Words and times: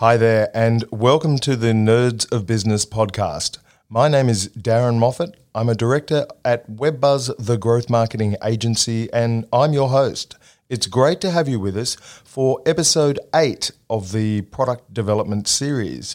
Hi 0.00 0.16
there, 0.16 0.48
and 0.54 0.84
welcome 0.92 1.38
to 1.38 1.56
the 1.56 1.72
Nerds 1.72 2.30
of 2.30 2.46
Business 2.46 2.86
podcast. 2.86 3.58
My 3.88 4.06
name 4.06 4.28
is 4.28 4.48
Darren 4.50 5.00
Moffat. 5.00 5.36
I'm 5.56 5.68
a 5.68 5.74
director 5.74 6.24
at 6.44 6.70
WebBuzz, 6.70 7.34
the 7.36 7.56
growth 7.58 7.90
marketing 7.90 8.36
agency, 8.44 9.12
and 9.12 9.44
I'm 9.52 9.72
your 9.72 9.88
host. 9.88 10.36
It's 10.68 10.86
great 10.86 11.20
to 11.22 11.32
have 11.32 11.48
you 11.48 11.58
with 11.58 11.76
us 11.76 11.96
for 11.96 12.62
episode 12.64 13.18
eight 13.34 13.72
of 13.90 14.12
the 14.12 14.42
product 14.42 14.94
development 14.94 15.48
series. 15.48 16.14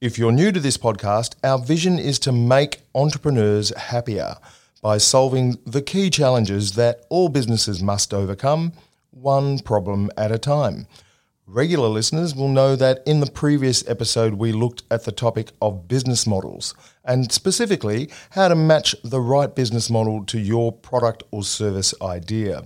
If 0.00 0.16
you're 0.16 0.30
new 0.30 0.52
to 0.52 0.60
this 0.60 0.78
podcast, 0.78 1.34
our 1.42 1.58
vision 1.58 1.98
is 1.98 2.20
to 2.20 2.30
make 2.30 2.82
entrepreneurs 2.94 3.76
happier 3.76 4.36
by 4.80 4.98
solving 4.98 5.58
the 5.66 5.82
key 5.82 6.08
challenges 6.08 6.76
that 6.76 7.04
all 7.08 7.28
businesses 7.28 7.82
must 7.82 8.14
overcome, 8.14 8.74
one 9.10 9.58
problem 9.58 10.08
at 10.16 10.30
a 10.30 10.38
time. 10.38 10.86
Regular 11.46 11.88
listeners 11.88 12.34
will 12.34 12.48
know 12.48 12.74
that 12.74 13.02
in 13.04 13.20
the 13.20 13.30
previous 13.30 13.86
episode, 13.86 14.34
we 14.34 14.50
looked 14.50 14.82
at 14.90 15.04
the 15.04 15.12
topic 15.12 15.50
of 15.60 15.86
business 15.86 16.26
models 16.26 16.74
and 17.04 17.30
specifically 17.30 18.08
how 18.30 18.48
to 18.48 18.54
match 18.54 18.96
the 19.04 19.20
right 19.20 19.54
business 19.54 19.90
model 19.90 20.24
to 20.24 20.38
your 20.38 20.72
product 20.72 21.22
or 21.30 21.44
service 21.44 21.92
idea. 22.00 22.62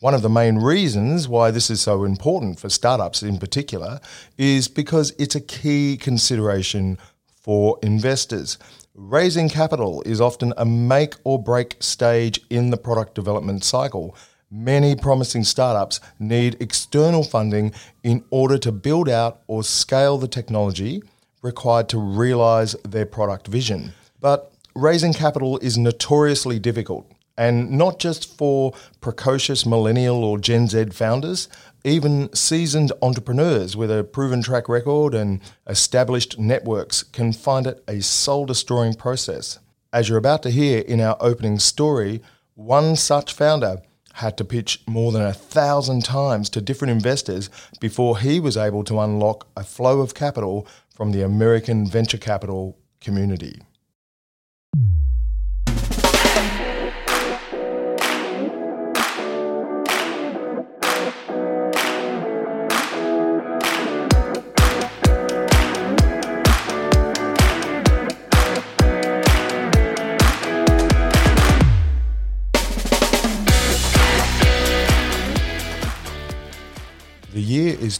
One 0.00 0.12
of 0.12 0.20
the 0.20 0.28
main 0.28 0.56
reasons 0.56 1.28
why 1.28 1.50
this 1.50 1.70
is 1.70 1.80
so 1.80 2.04
important 2.04 2.60
for 2.60 2.68
startups 2.68 3.22
in 3.22 3.38
particular 3.38 4.00
is 4.36 4.68
because 4.68 5.14
it's 5.18 5.34
a 5.34 5.40
key 5.40 5.96
consideration 5.96 6.98
for 7.40 7.78
investors. 7.82 8.58
Raising 8.94 9.48
capital 9.48 10.02
is 10.02 10.20
often 10.20 10.52
a 10.58 10.66
make 10.66 11.14
or 11.24 11.42
break 11.42 11.76
stage 11.80 12.38
in 12.50 12.68
the 12.68 12.76
product 12.76 13.14
development 13.14 13.64
cycle 13.64 14.14
Many 14.56 14.94
promising 14.94 15.42
startups 15.42 15.98
need 16.20 16.58
external 16.60 17.24
funding 17.24 17.72
in 18.04 18.22
order 18.30 18.56
to 18.58 18.70
build 18.70 19.08
out 19.08 19.40
or 19.48 19.64
scale 19.64 20.16
the 20.16 20.28
technology 20.28 21.02
required 21.42 21.88
to 21.88 21.98
realize 21.98 22.76
their 22.84 23.04
product 23.04 23.48
vision. 23.48 23.94
But 24.20 24.52
raising 24.76 25.12
capital 25.12 25.58
is 25.58 25.76
notoriously 25.76 26.60
difficult, 26.60 27.10
and 27.36 27.72
not 27.72 27.98
just 27.98 28.38
for 28.38 28.72
precocious 29.00 29.66
millennial 29.66 30.22
or 30.22 30.38
Gen 30.38 30.68
Z 30.68 30.90
founders, 30.90 31.48
even 31.82 32.32
seasoned 32.32 32.92
entrepreneurs 33.02 33.76
with 33.76 33.90
a 33.90 34.04
proven 34.04 34.40
track 34.40 34.68
record 34.68 35.14
and 35.14 35.40
established 35.66 36.38
networks 36.38 37.02
can 37.02 37.32
find 37.32 37.66
it 37.66 37.82
a 37.88 38.00
soul 38.00 38.46
destroying 38.46 38.94
process. 38.94 39.58
As 39.92 40.08
you're 40.08 40.16
about 40.16 40.44
to 40.44 40.50
hear 40.50 40.78
in 40.78 41.00
our 41.00 41.16
opening 41.18 41.58
story, 41.58 42.22
one 42.54 42.94
such 42.94 43.32
founder 43.32 43.82
had 44.14 44.36
to 44.36 44.44
pitch 44.44 44.80
more 44.86 45.10
than 45.10 45.22
a 45.22 45.32
thousand 45.32 46.04
times 46.04 46.48
to 46.50 46.60
different 46.60 46.92
investors 46.92 47.50
before 47.80 48.18
he 48.18 48.38
was 48.38 48.56
able 48.56 48.84
to 48.84 49.00
unlock 49.00 49.48
a 49.56 49.64
flow 49.64 50.00
of 50.00 50.14
capital 50.14 50.66
from 50.94 51.10
the 51.10 51.22
American 51.22 51.86
venture 51.86 52.18
capital 52.18 52.78
community. 53.00 53.60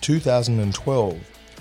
2012. 0.05 1.19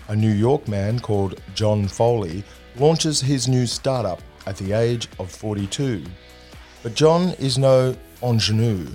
A 0.09 0.15
New 0.17 0.29
York 0.29 0.67
man 0.67 0.99
called 0.99 1.41
John 1.55 1.87
Foley 1.87 2.43
launches 2.75 3.21
his 3.21 3.47
new 3.47 3.65
startup 3.65 4.21
at 4.45 4.57
the 4.57 4.73
age 4.73 5.07
of 5.17 5.31
42. 5.31 6.03
But 6.81 6.93
John 6.93 7.29
is 7.39 7.57
no 7.57 7.95
ingenue. 8.21 8.87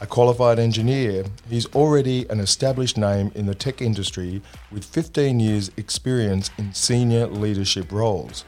A 0.00 0.06
qualified 0.06 0.60
engineer, 0.60 1.24
he's 1.50 1.66
already 1.74 2.24
an 2.30 2.38
established 2.38 2.96
name 2.96 3.32
in 3.34 3.46
the 3.46 3.54
tech 3.56 3.82
industry 3.82 4.40
with 4.70 4.84
15 4.84 5.40
years' 5.40 5.72
experience 5.76 6.52
in 6.58 6.72
senior 6.72 7.26
leadership 7.26 7.90
roles. 7.90 8.44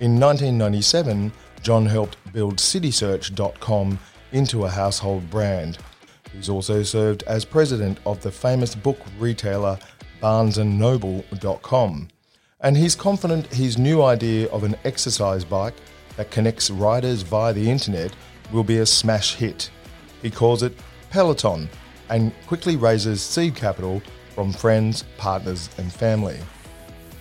In 0.00 0.20
1997, 0.20 1.32
John 1.62 1.86
helped 1.86 2.18
build 2.34 2.56
CitySearch.com 2.56 3.98
into 4.32 4.66
a 4.66 4.70
household 4.70 5.30
brand 5.30 5.78
He's 6.32 6.48
also 6.48 6.82
served 6.82 7.22
as 7.24 7.44
president 7.44 7.98
of 8.06 8.20
the 8.22 8.30
famous 8.30 8.74
book 8.74 8.98
retailer 9.18 9.78
BarnesandNoble.com. 10.22 12.08
And 12.60 12.76
he's 12.76 12.96
confident 12.96 13.46
his 13.46 13.78
new 13.78 14.02
idea 14.02 14.48
of 14.48 14.64
an 14.64 14.76
exercise 14.84 15.44
bike 15.44 15.74
that 16.16 16.30
connects 16.30 16.70
riders 16.70 17.22
via 17.22 17.52
the 17.52 17.70
internet 17.70 18.12
will 18.52 18.64
be 18.64 18.78
a 18.78 18.86
smash 18.86 19.34
hit. 19.36 19.70
He 20.22 20.30
calls 20.30 20.62
it 20.62 20.74
Peloton 21.10 21.68
and 22.10 22.32
quickly 22.46 22.76
raises 22.76 23.22
seed 23.22 23.54
capital 23.54 24.02
from 24.34 24.52
friends, 24.52 25.04
partners, 25.16 25.70
and 25.78 25.92
family. 25.92 26.38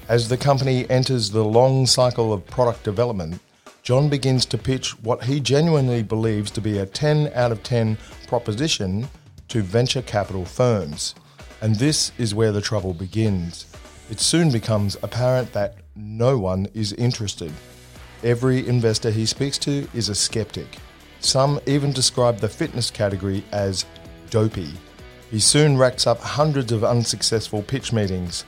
As 0.10 0.30
the 0.30 0.38
company 0.38 0.90
enters 0.90 1.30
the 1.30 1.44
long 1.44 1.86
cycle 1.86 2.32
of 2.32 2.46
product 2.48 2.84
development, 2.84 3.40
John 3.88 4.10
begins 4.10 4.46
to 4.48 4.58
pitch 4.58 5.02
what 5.02 5.24
he 5.24 5.40
genuinely 5.40 6.04
believes 6.04 6.52
to 6.52 6.60
be 6.60 6.80
a 6.80 6.86
10 6.86 7.32
out 7.34 7.54
of 7.54 7.64
10 7.64 7.98
proposition 8.28 9.08
to 9.48 9.62
venture 9.62 10.02
capital 10.02 10.44
firms. 10.44 11.16
And 11.62 11.74
this 11.74 12.12
is 12.18 12.36
where 12.36 12.52
the 12.52 12.60
trouble 12.60 12.94
begins. 12.94 13.66
It 14.10 14.20
soon 14.20 14.52
becomes 14.52 14.98
apparent 15.04 15.54
that 15.54 15.78
no 15.96 16.38
one 16.38 16.68
is 16.74 16.92
interested. 16.92 17.54
Every 18.26 18.68
investor 18.68 19.10
he 19.10 19.26
speaks 19.26 19.58
to 19.60 19.88
is 19.94 20.10
a 20.10 20.16
skeptic. 20.16 20.80
Some 21.22 21.58
even 21.66 21.94
describe 21.94 22.40
the 22.40 22.50
fitness 22.50 22.92
category 22.92 23.42
as 23.54 23.86
dopey. 24.30 24.74
He 25.32 25.40
soon 25.40 25.78
racks 25.78 26.06
up 26.06 26.20
hundreds 26.20 26.74
of 26.74 26.84
unsuccessful 26.84 27.64
pitch 27.64 27.94
meetings. 27.94 28.44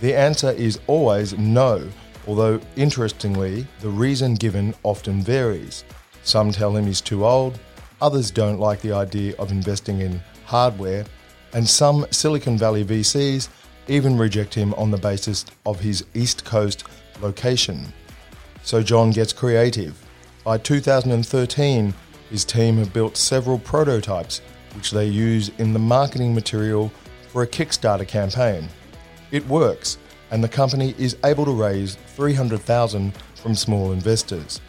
The 0.00 0.14
answer 0.14 0.52
is 0.52 0.78
always 0.86 1.36
no, 1.36 1.90
although 2.26 2.60
interestingly, 2.76 3.66
the 3.80 3.88
reason 3.88 4.34
given 4.34 4.74
often 4.82 5.22
varies. 5.22 5.84
Some 6.22 6.52
tell 6.52 6.76
him 6.76 6.86
he's 6.86 7.00
too 7.00 7.24
old, 7.24 7.58
others 8.00 8.30
don't 8.30 8.58
like 8.58 8.80
the 8.80 8.92
idea 8.92 9.34
of 9.38 9.50
investing 9.50 10.00
in 10.00 10.20
hardware, 10.44 11.04
and 11.52 11.68
some 11.68 12.06
Silicon 12.10 12.58
Valley 12.58 12.84
VCs 12.84 13.48
even 13.88 14.16
reject 14.16 14.54
him 14.54 14.74
on 14.74 14.90
the 14.90 14.96
basis 14.96 15.44
of 15.66 15.80
his 15.80 16.04
East 16.14 16.44
Coast 16.44 16.84
location. 17.20 17.92
So 18.62 18.82
John 18.82 19.10
gets 19.10 19.32
creative. 19.32 20.00
By 20.42 20.58
2013, 20.58 21.94
his 22.30 22.44
team 22.44 22.78
have 22.78 22.92
built 22.92 23.16
several 23.16 23.58
prototypes 23.58 24.40
which 24.74 24.90
they 24.90 25.06
use 25.06 25.50
in 25.58 25.72
the 25.72 25.78
marketing 25.78 26.34
material 26.34 26.90
for 27.28 27.42
a 27.42 27.46
Kickstarter 27.46 28.06
campaign. 28.06 28.68
It 29.30 29.46
works, 29.46 29.98
and 30.34 30.42
the 30.42 30.48
company 30.48 30.96
is 30.98 31.16
able 31.24 31.44
to 31.44 31.52
raise 31.52 31.94
300,000 32.16 33.14
from 33.36 33.54
small 33.54 33.92
investors. 33.92 34.60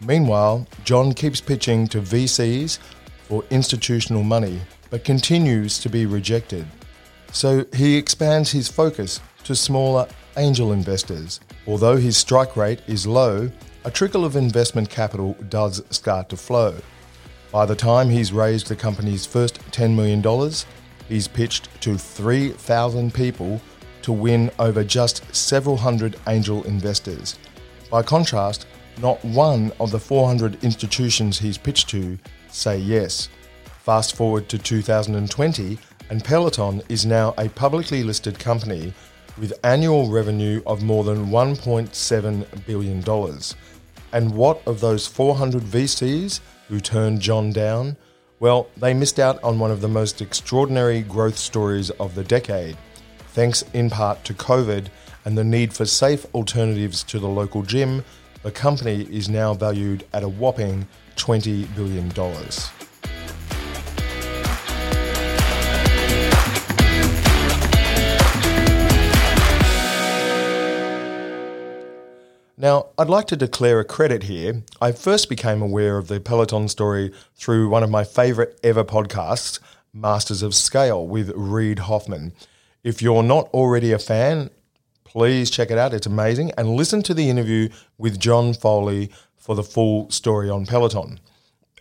Meanwhile, 0.00 0.68
John 0.84 1.12
keeps 1.14 1.40
pitching 1.40 1.88
to 1.88 2.00
VCs 2.00 2.78
for 3.24 3.42
institutional 3.50 4.22
money, 4.22 4.60
but 4.88 5.02
continues 5.02 5.80
to 5.80 5.88
be 5.88 6.06
rejected. 6.06 6.64
So 7.32 7.66
he 7.74 7.96
expands 7.96 8.52
his 8.52 8.68
focus 8.68 9.20
to 9.42 9.56
smaller 9.56 10.06
angel 10.36 10.70
investors. 10.72 11.40
Although 11.66 11.96
his 11.96 12.16
strike 12.16 12.56
rate 12.56 12.80
is 12.86 13.04
low, 13.04 13.50
a 13.84 13.90
trickle 13.90 14.24
of 14.24 14.36
investment 14.36 14.90
capital 14.90 15.36
does 15.48 15.82
start 15.90 16.28
to 16.28 16.36
flow. 16.36 16.76
By 17.50 17.66
the 17.66 17.74
time 17.74 18.10
he's 18.10 18.32
raised 18.32 18.68
the 18.68 18.76
company's 18.76 19.26
first 19.26 19.58
$10 19.72 19.96
million, 19.96 20.22
he's 21.08 21.26
pitched 21.26 21.68
to 21.82 21.98
3,000 21.98 23.12
people 23.12 23.60
to 24.02 24.12
win 24.12 24.50
over 24.58 24.84
just 24.84 25.34
several 25.34 25.76
hundred 25.76 26.16
angel 26.26 26.62
investors. 26.64 27.38
By 27.90 28.02
contrast, 28.02 28.66
not 29.00 29.24
one 29.24 29.72
of 29.80 29.90
the 29.90 29.98
400 29.98 30.62
institutions 30.62 31.38
he's 31.38 31.58
pitched 31.58 31.88
to 31.90 32.18
say 32.48 32.78
yes. 32.78 33.28
Fast 33.64 34.14
forward 34.14 34.48
to 34.48 34.58
2020, 34.58 35.78
and 36.10 36.24
Peloton 36.24 36.82
is 36.88 37.06
now 37.06 37.34
a 37.38 37.48
publicly 37.48 38.02
listed 38.02 38.38
company 38.38 38.92
with 39.38 39.58
annual 39.64 40.08
revenue 40.08 40.62
of 40.66 40.82
more 40.82 41.04
than 41.04 41.26
$1.7 41.26 42.66
billion. 42.66 43.40
And 44.12 44.34
what 44.34 44.62
of 44.66 44.80
those 44.80 45.06
400 45.06 45.62
VCs 45.62 46.40
who 46.68 46.80
turned 46.80 47.20
John 47.20 47.52
down? 47.52 47.96
Well, 48.38 48.68
they 48.76 48.92
missed 48.92 49.18
out 49.18 49.42
on 49.42 49.58
one 49.58 49.70
of 49.70 49.80
the 49.80 49.88
most 49.88 50.20
extraordinary 50.20 51.02
growth 51.02 51.38
stories 51.38 51.90
of 51.90 52.14
the 52.14 52.24
decade 52.24 52.76
Thanks 53.32 53.62
in 53.72 53.90
part 53.90 54.24
to 54.24 54.34
COVID 54.34 54.88
and 55.24 55.38
the 55.38 55.44
need 55.44 55.72
for 55.72 55.86
safe 55.86 56.26
alternatives 56.34 57.04
to 57.04 57.20
the 57.20 57.28
local 57.28 57.62
gym, 57.62 58.04
the 58.42 58.50
company 58.50 59.02
is 59.02 59.28
now 59.28 59.54
valued 59.54 60.04
at 60.12 60.24
a 60.24 60.28
whopping 60.28 60.88
$20 61.14 61.72
billion. 61.76 62.10
Now, 72.56 72.88
I'd 72.98 73.08
like 73.08 73.26
to 73.28 73.36
declare 73.36 73.78
a 73.78 73.84
credit 73.84 74.24
here. 74.24 74.62
I 74.82 74.92
first 74.92 75.28
became 75.28 75.62
aware 75.62 75.96
of 75.96 76.08
the 76.08 76.18
Peloton 76.18 76.68
story 76.68 77.12
through 77.36 77.68
one 77.68 77.82
of 77.82 77.90
my 77.90 78.02
favourite 78.04 78.50
ever 78.64 78.84
podcasts, 78.84 79.60
Masters 79.94 80.42
of 80.42 80.54
Scale, 80.54 81.06
with 81.06 81.32
Reid 81.36 81.78
Hoffman. 81.78 82.32
If 82.82 83.02
you're 83.02 83.22
not 83.22 83.48
already 83.48 83.92
a 83.92 83.98
fan, 83.98 84.48
please 85.04 85.50
check 85.50 85.70
it 85.70 85.76
out. 85.76 85.92
It's 85.92 86.06
amazing. 86.06 86.52
And 86.56 86.76
listen 86.76 87.02
to 87.02 87.14
the 87.14 87.28
interview 87.28 87.68
with 87.98 88.18
John 88.18 88.54
Foley 88.54 89.10
for 89.36 89.54
the 89.54 89.62
full 89.62 90.10
story 90.10 90.48
on 90.48 90.64
Peloton. 90.64 91.20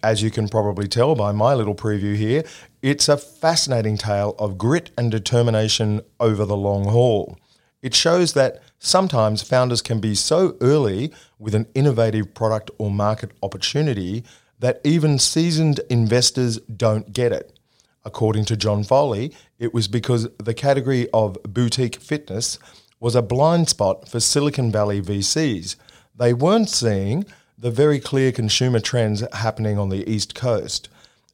As 0.03 0.21
you 0.21 0.29
can 0.29 0.49
probably 0.49 0.87
tell 0.87 1.15
by 1.15 1.31
my 1.31 1.53
little 1.53 1.75
preview 1.75 2.15
here, 2.17 2.43
it's 2.81 3.07
a 3.07 3.17
fascinating 3.17 3.97
tale 3.97 4.35
of 4.39 4.57
grit 4.57 4.91
and 4.97 5.09
determination 5.09 6.01
over 6.19 6.43
the 6.43 6.57
long 6.57 6.85
haul. 6.85 7.37
It 7.81 7.93
shows 7.93 8.33
that 8.33 8.61
sometimes 8.79 9.41
founders 9.41 9.81
can 9.81 10.01
be 10.01 10.15
so 10.15 10.57
early 10.59 11.13
with 11.37 11.55
an 11.55 11.67
innovative 11.73 12.33
product 12.33 12.71
or 12.77 12.91
market 12.91 13.31
opportunity 13.41 14.25
that 14.59 14.81
even 14.83 15.17
seasoned 15.17 15.79
investors 15.89 16.59
don't 16.59 17.13
get 17.13 17.31
it. 17.31 17.58
According 18.05 18.45
to 18.45 18.57
John 18.57 18.83
Foley, 18.83 19.33
it 19.57 19.73
was 19.73 19.87
because 19.87 20.29
the 20.37 20.53
category 20.53 21.09
of 21.13 21.41
boutique 21.43 21.97
fitness 21.97 22.57
was 22.99 23.15
a 23.15 23.21
blind 23.21 23.69
spot 23.69 24.07
for 24.07 24.19
Silicon 24.19 24.71
Valley 24.71 25.01
VCs. 25.01 25.75
They 26.15 26.33
weren't 26.33 26.69
seeing 26.69 27.25
the 27.57 27.71
very 27.71 27.99
clear 27.99 28.31
consumer 28.31 28.79
trends 28.79 29.23
happening 29.33 29.77
on 29.77 29.89
the 29.89 30.09
East 30.09 30.33
Coast. 30.33 30.87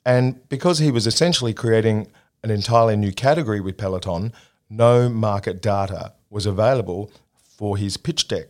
And 0.06 0.48
because 0.50 0.80
he 0.80 0.92
was 0.92 1.08
essentially 1.08 1.54
creating 1.54 2.08
an 2.44 2.52
entirely 2.52 2.96
new 2.96 3.12
category 3.12 3.60
with 3.60 3.78
Peloton, 3.78 4.34
no 4.70 5.10
market 5.10 5.62
data 5.62 6.14
was 6.30 6.46
available 6.46 7.12
for 7.42 7.78
his 7.78 7.98
pitch 7.98 8.28
deck. 8.28 8.48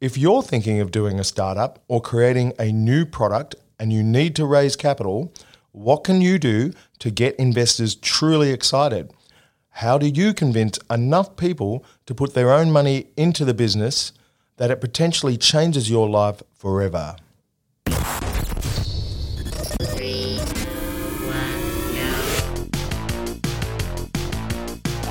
If 0.00 0.16
you're 0.16 0.42
thinking 0.42 0.80
of 0.80 0.90
doing 0.90 1.18
a 1.18 1.24
startup 1.24 1.82
or 1.88 2.00
creating 2.00 2.54
a 2.58 2.72
new 2.72 3.04
product 3.04 3.54
and 3.78 3.92
you 3.92 4.02
need 4.02 4.34
to 4.36 4.46
raise 4.46 4.76
capital, 4.76 5.32
what 5.72 6.04
can 6.04 6.20
you 6.20 6.38
do 6.38 6.72
to 6.98 7.10
get 7.10 7.36
investors 7.36 7.94
truly 7.94 8.50
excited? 8.50 9.12
How 9.74 9.98
do 9.98 10.06
you 10.06 10.34
convince 10.34 10.78
enough 10.90 11.36
people 11.36 11.84
to 12.06 12.14
put 12.14 12.34
their 12.34 12.52
own 12.52 12.72
money 12.72 13.06
into 13.16 13.44
the 13.44 13.54
business 13.54 14.12
that 14.56 14.70
it 14.70 14.80
potentially 14.80 15.36
changes 15.36 15.88
your 15.88 16.08
life 16.08 16.42
forever? 16.52 17.16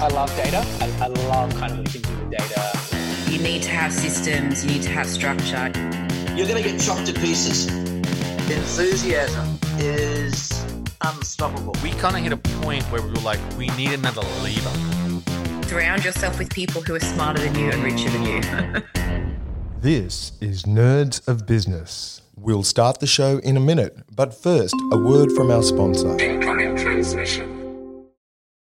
I 0.02 0.08
love 0.08 0.34
data. 0.36 0.66
I, 0.80 0.98
I 1.02 1.08
love 1.08 1.54
kind 1.56 1.74
of 1.74 1.80
looking 1.80 2.10
you 2.10 2.30
the 2.30 2.38
data. 2.38 3.32
You 3.32 3.40
need 3.40 3.64
to 3.64 3.70
have 3.70 3.94
systems, 3.94 4.66
you 4.66 4.72
need 4.72 4.84
to 4.84 4.90
have 4.90 5.08
structure. 5.08 5.72
You're 6.36 6.48
going 6.48 6.62
to 6.62 6.70
get 6.70 6.80
chopped 6.80 7.08
to 7.08 7.14
pieces. 7.14 7.99
Enthusiasm 8.52 9.60
is 9.78 10.66
unstoppable. 11.02 11.76
We 11.84 11.92
kind 11.92 12.18
of 12.18 12.24
hit 12.24 12.34
a 12.34 12.38
point 12.64 12.84
where 12.86 13.00
we 13.00 13.10
were 13.10 13.20
like, 13.20 13.40
we 13.60 13.68
need 13.78 13.92
another 13.92 14.24
leader. 14.42 14.72
Surround 15.68 16.04
yourself 16.04 16.40
with 16.40 16.50
people 16.50 16.82
who 16.82 16.96
are 16.96 17.00
smarter 17.00 17.44
than 17.44 17.54
you 17.54 17.70
and 17.70 17.84
richer 17.84 18.10
than 18.10 18.24
you. 18.24 18.84
This 19.82 20.34
is 20.42 20.64
Nerds 20.64 21.26
of 21.28 21.46
Business. 21.46 22.24
We'll 22.36 22.64
start 22.64 23.00
the 23.00 23.08
show 23.08 23.38
in 23.38 23.56
a 23.56 23.62
minute, 23.62 23.98
but 24.14 24.34
first, 24.34 24.76
a 24.92 24.98
word 24.98 25.32
from 25.32 25.52
our 25.52 25.64
sponsor. 25.64 26.18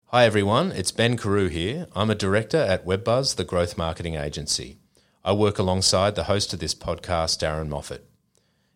Hi 0.08 0.26
everyone, 0.26 0.72
it's 0.72 0.92
Ben 0.92 1.18
Carew 1.18 1.50
here. 1.50 1.88
I'm 1.94 2.10
a 2.10 2.16
director 2.16 2.58
at 2.58 2.86
WebBuzz, 2.86 3.36
the 3.36 3.44
growth 3.44 3.78
marketing 3.78 4.16
agency. 4.16 4.78
I 5.26 5.34
work 5.34 5.60
alongside 5.60 6.16
the 6.16 6.24
host 6.24 6.54
of 6.54 6.60
this 6.60 6.74
podcast, 6.74 7.40
Darren 7.44 7.68
Moffat. 7.68 8.10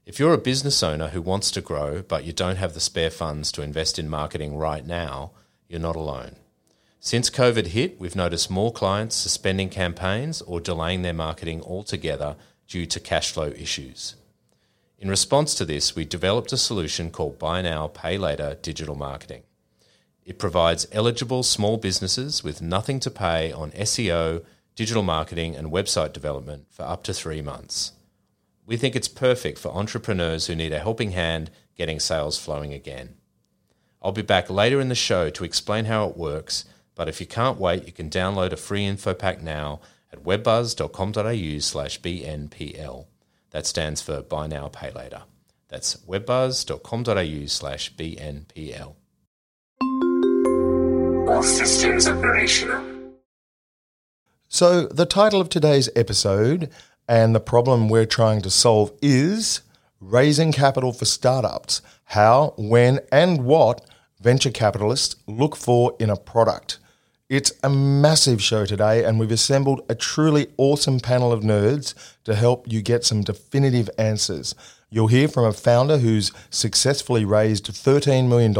If 0.07 0.19
you're 0.19 0.33
a 0.33 0.37
business 0.37 0.83
owner 0.83 1.09
who 1.09 1.21
wants 1.21 1.51
to 1.51 1.59
grow 1.59 2.01
but 2.01 2.23
you 2.23 2.31
don't 2.31 2.55
have 2.55 2.73
the 2.73 2.79
spare 2.79 3.09
funds 3.09 3.51
to 3.51 3.61
invest 3.61 3.99
in 3.99 4.07
marketing 4.07 4.55
right 4.55 4.85
now, 4.85 5.31
you're 5.67 5.81
not 5.81 5.97
alone. 5.97 6.37
Since 7.01 7.29
COVID 7.29 7.67
hit, 7.67 7.99
we've 7.99 8.15
noticed 8.15 8.49
more 8.49 8.71
clients 8.71 9.17
suspending 9.17 9.67
campaigns 9.67 10.41
or 10.41 10.61
delaying 10.61 11.01
their 11.01 11.11
marketing 11.11 11.61
altogether 11.61 12.37
due 12.69 12.85
to 12.85 13.01
cash 13.01 13.33
flow 13.33 13.47
issues. 13.47 14.15
In 14.97 15.09
response 15.09 15.53
to 15.55 15.65
this, 15.65 15.93
we 15.93 16.05
developed 16.05 16.53
a 16.53 16.57
solution 16.57 17.11
called 17.11 17.37
Buy 17.37 17.61
Now, 17.61 17.87
Pay 17.87 18.17
Later 18.17 18.57
digital 18.61 18.95
marketing. 18.95 19.43
It 20.23 20.39
provides 20.39 20.87
eligible 20.93 21.43
small 21.43 21.75
businesses 21.75 22.45
with 22.45 22.61
nothing 22.61 23.01
to 23.01 23.11
pay 23.11 23.51
on 23.51 23.71
SEO, 23.71 24.45
digital 24.73 25.03
marketing, 25.03 25.57
and 25.57 25.67
website 25.69 26.13
development 26.13 26.67
for 26.69 26.83
up 26.83 27.03
to 27.03 27.13
three 27.13 27.41
months. 27.41 27.91
We 28.67 28.75
think 28.75 28.97
it's 28.97 29.07
perfect 29.07 29.57
for 29.57 29.69
entrepreneurs 29.69 30.45
who 30.45 30.55
need 30.55 30.73
a 30.73 30.79
helping 30.79 31.11
hand 31.11 31.49
getting 31.77 32.01
sales 32.01 32.37
flowing 32.37 32.73
again. 32.73 33.15
I'll 34.01 34.11
be 34.11 34.21
back 34.21 34.49
later 34.49 34.81
in 34.81 34.89
the 34.89 34.95
show 34.95 35.29
to 35.29 35.45
explain 35.45 35.85
how 35.85 36.09
it 36.09 36.17
works, 36.17 36.65
but 36.93 37.07
if 37.07 37.21
you 37.21 37.27
can't 37.27 37.59
wait, 37.59 37.85
you 37.85 37.93
can 37.93 38.09
download 38.09 38.51
a 38.51 38.57
free 38.57 38.85
info 38.85 39.13
pack 39.13 39.41
now 39.41 39.79
at 40.11 40.23
webbuzz.com.au 40.23 41.59
slash 41.59 42.01
BNPL. 42.01 43.05
That 43.51 43.65
stands 43.65 44.01
for 44.01 44.21
Buy 44.21 44.47
Now, 44.47 44.67
Pay 44.67 44.91
Later. 44.91 45.23
That's 45.69 45.95
webbuzz.com.au 45.95 47.45
slash 47.47 47.95
BNPL. 47.95 48.95
All 51.29 51.43
systems 51.43 52.07
operational. 52.07 52.83
So, 54.49 54.87
the 54.87 55.05
title 55.05 55.41
of 55.41 55.49
today's 55.49 55.89
episode 55.95 56.69
and 57.07 57.33
the 57.33 57.39
problem 57.39 57.89
we're 57.89 58.05
trying 58.05 58.41
to 58.41 58.49
solve 58.49 58.91
is 59.01 59.61
Raising 60.01 60.51
Capital 60.51 60.91
for 60.91 61.05
Startups 61.05 61.81
How, 62.05 62.53
When, 62.57 62.99
and 63.11 63.45
What 63.45 63.85
Venture 64.19 64.51
Capitalists 64.51 65.15
Look 65.25 65.55
For 65.55 65.95
in 65.99 66.09
a 66.09 66.17
Product. 66.17 66.79
It's 67.29 67.51
a 67.63 67.69
massive 67.69 68.41
show 68.41 68.65
today, 68.65 69.03
and 69.03 69.19
we've 69.19 69.31
assembled 69.31 69.81
a 69.89 69.95
truly 69.95 70.47
awesome 70.57 70.99
panel 70.99 71.31
of 71.31 71.41
nerds 71.41 71.93
to 72.23 72.35
help 72.35 72.71
you 72.71 72.81
get 72.81 73.03
some 73.03 73.21
definitive 73.21 73.89
answers. 73.97 74.55
You'll 74.89 75.07
hear 75.07 75.27
from 75.27 75.43
a 75.45 75.51
founder 75.51 75.97
who's 75.97 76.31
successfully 76.49 77.25
raised 77.25 77.67
$13 77.67 78.29
million 78.29 78.53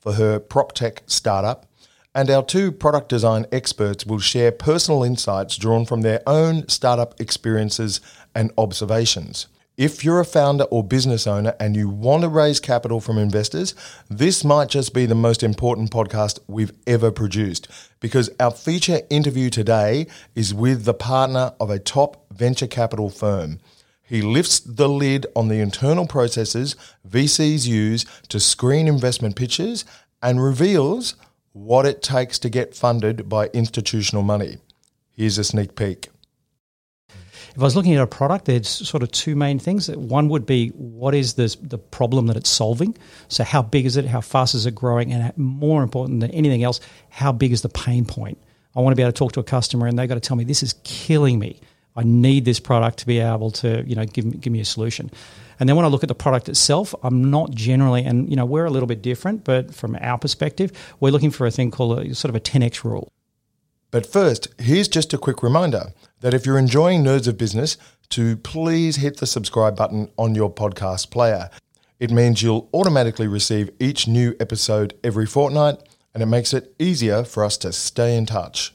for 0.00 0.14
her 0.14 0.40
prop 0.40 0.72
tech 0.72 1.02
startup. 1.06 1.66
And 2.20 2.28
our 2.28 2.44
two 2.44 2.70
product 2.70 3.08
design 3.08 3.46
experts 3.50 4.04
will 4.04 4.18
share 4.18 4.52
personal 4.52 5.02
insights 5.02 5.56
drawn 5.56 5.86
from 5.86 6.02
their 6.02 6.20
own 6.26 6.68
startup 6.68 7.18
experiences 7.18 8.02
and 8.34 8.52
observations. 8.58 9.46
If 9.78 10.04
you're 10.04 10.20
a 10.20 10.26
founder 10.26 10.64
or 10.64 10.84
business 10.84 11.26
owner 11.26 11.56
and 11.58 11.74
you 11.74 11.88
want 11.88 12.20
to 12.20 12.28
raise 12.28 12.60
capital 12.60 13.00
from 13.00 13.16
investors, 13.16 13.74
this 14.10 14.44
might 14.44 14.68
just 14.68 14.92
be 14.92 15.06
the 15.06 15.14
most 15.14 15.42
important 15.42 15.90
podcast 15.90 16.40
we've 16.46 16.74
ever 16.86 17.10
produced 17.10 17.68
because 18.00 18.28
our 18.38 18.50
feature 18.50 19.00
interview 19.08 19.48
today 19.48 20.06
is 20.34 20.52
with 20.52 20.84
the 20.84 20.92
partner 20.92 21.54
of 21.58 21.70
a 21.70 21.78
top 21.78 22.26
venture 22.30 22.66
capital 22.66 23.08
firm. 23.08 23.60
He 24.02 24.20
lifts 24.20 24.60
the 24.60 24.90
lid 24.90 25.24
on 25.34 25.48
the 25.48 25.60
internal 25.60 26.06
processes 26.06 26.76
VCs 27.08 27.66
use 27.66 28.04
to 28.28 28.38
screen 28.38 28.88
investment 28.88 29.36
pitches 29.36 29.86
and 30.20 30.44
reveals 30.44 31.14
what 31.52 31.86
it 31.86 32.02
takes 32.02 32.38
to 32.40 32.48
get 32.48 32.74
funded 32.74 33.28
by 33.28 33.48
institutional 33.48 34.22
money. 34.22 34.58
Here's 35.10 35.38
a 35.38 35.44
sneak 35.44 35.74
peek. 35.74 36.08
If 37.08 37.58
I 37.58 37.62
was 37.62 37.74
looking 37.74 37.94
at 37.94 38.02
a 38.02 38.06
product, 38.06 38.44
there's 38.44 38.68
sort 38.68 39.02
of 39.02 39.10
two 39.10 39.34
main 39.34 39.58
things. 39.58 39.90
One 39.90 40.28
would 40.28 40.46
be 40.46 40.68
what 40.68 41.14
is 41.14 41.34
the, 41.34 41.54
the 41.60 41.78
problem 41.78 42.28
that 42.28 42.36
it's 42.36 42.48
solving? 42.48 42.96
So, 43.28 43.42
how 43.42 43.60
big 43.62 43.86
is 43.86 43.96
it? 43.96 44.04
How 44.06 44.20
fast 44.20 44.54
is 44.54 44.66
it 44.66 44.74
growing? 44.74 45.12
And 45.12 45.36
more 45.36 45.82
important 45.82 46.20
than 46.20 46.30
anything 46.30 46.62
else, 46.62 46.80
how 47.08 47.32
big 47.32 47.50
is 47.52 47.62
the 47.62 47.68
pain 47.68 48.04
point? 48.04 48.38
I 48.76 48.80
want 48.80 48.92
to 48.92 48.96
be 48.96 49.02
able 49.02 49.12
to 49.12 49.18
talk 49.18 49.32
to 49.32 49.40
a 49.40 49.44
customer 49.44 49.88
and 49.88 49.98
they've 49.98 50.08
got 50.08 50.14
to 50.14 50.20
tell 50.20 50.36
me 50.36 50.44
this 50.44 50.62
is 50.62 50.74
killing 50.84 51.40
me. 51.40 51.60
I 51.96 52.02
need 52.04 52.44
this 52.44 52.60
product 52.60 52.98
to 52.98 53.06
be 53.06 53.18
able 53.18 53.50
to, 53.52 53.84
you 53.86 53.96
know, 53.96 54.04
give, 54.04 54.40
give 54.40 54.52
me 54.52 54.60
a 54.60 54.64
solution. 54.64 55.10
And 55.58 55.68
then 55.68 55.76
when 55.76 55.84
I 55.84 55.88
look 55.88 56.02
at 56.02 56.08
the 56.08 56.14
product 56.14 56.48
itself, 56.48 56.94
I'm 57.02 57.30
not 57.30 57.50
generally, 57.50 58.04
and 58.04 58.30
you 58.30 58.36
know, 58.36 58.46
we're 58.46 58.64
a 58.64 58.70
little 58.70 58.86
bit 58.86 59.02
different, 59.02 59.44
but 59.44 59.74
from 59.74 59.96
our 60.00 60.16
perspective, 60.16 60.72
we're 61.00 61.10
looking 61.10 61.30
for 61.30 61.46
a 61.46 61.50
thing 61.50 61.70
called 61.70 61.98
a 61.98 62.14
sort 62.14 62.30
of 62.30 62.36
a 62.36 62.40
10x 62.40 62.82
rule. 62.84 63.12
But 63.90 64.06
first, 64.06 64.48
here's 64.58 64.88
just 64.88 65.12
a 65.12 65.18
quick 65.18 65.42
reminder 65.42 65.92
that 66.20 66.32
if 66.32 66.46
you're 66.46 66.58
enjoying 66.58 67.02
Nerds 67.02 67.26
of 67.26 67.36
Business, 67.36 67.76
to 68.10 68.36
please 68.36 68.96
hit 68.96 69.18
the 69.18 69.26
subscribe 69.26 69.76
button 69.76 70.10
on 70.16 70.34
your 70.34 70.52
podcast 70.52 71.10
player. 71.10 71.50
It 71.98 72.10
means 72.10 72.42
you'll 72.42 72.68
automatically 72.72 73.28
receive 73.28 73.70
each 73.78 74.08
new 74.08 74.34
episode 74.40 74.98
every 75.04 75.26
fortnight, 75.26 75.76
and 76.14 76.22
it 76.22 76.26
makes 76.26 76.52
it 76.54 76.74
easier 76.78 77.24
for 77.24 77.44
us 77.44 77.56
to 77.58 77.72
stay 77.72 78.16
in 78.16 78.26
touch. 78.26 78.74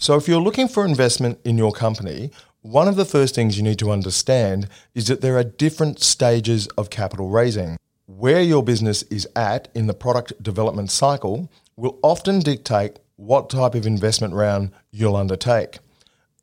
So, 0.00 0.14
if 0.14 0.28
you're 0.28 0.40
looking 0.40 0.68
for 0.68 0.84
investment 0.86 1.40
in 1.44 1.58
your 1.58 1.72
company, 1.72 2.30
one 2.62 2.86
of 2.86 2.94
the 2.94 3.04
first 3.04 3.34
things 3.34 3.56
you 3.56 3.64
need 3.64 3.80
to 3.80 3.90
understand 3.90 4.68
is 4.94 5.08
that 5.08 5.22
there 5.22 5.36
are 5.36 5.42
different 5.42 6.00
stages 6.00 6.68
of 6.78 6.88
capital 6.88 7.30
raising. 7.30 7.76
Where 8.06 8.40
your 8.40 8.62
business 8.62 9.02
is 9.04 9.26
at 9.34 9.66
in 9.74 9.88
the 9.88 9.94
product 9.94 10.40
development 10.40 10.92
cycle 10.92 11.50
will 11.76 11.98
often 12.02 12.38
dictate 12.38 13.00
what 13.16 13.50
type 13.50 13.74
of 13.74 13.86
investment 13.86 14.34
round 14.34 14.70
you'll 14.92 15.16
undertake. 15.16 15.78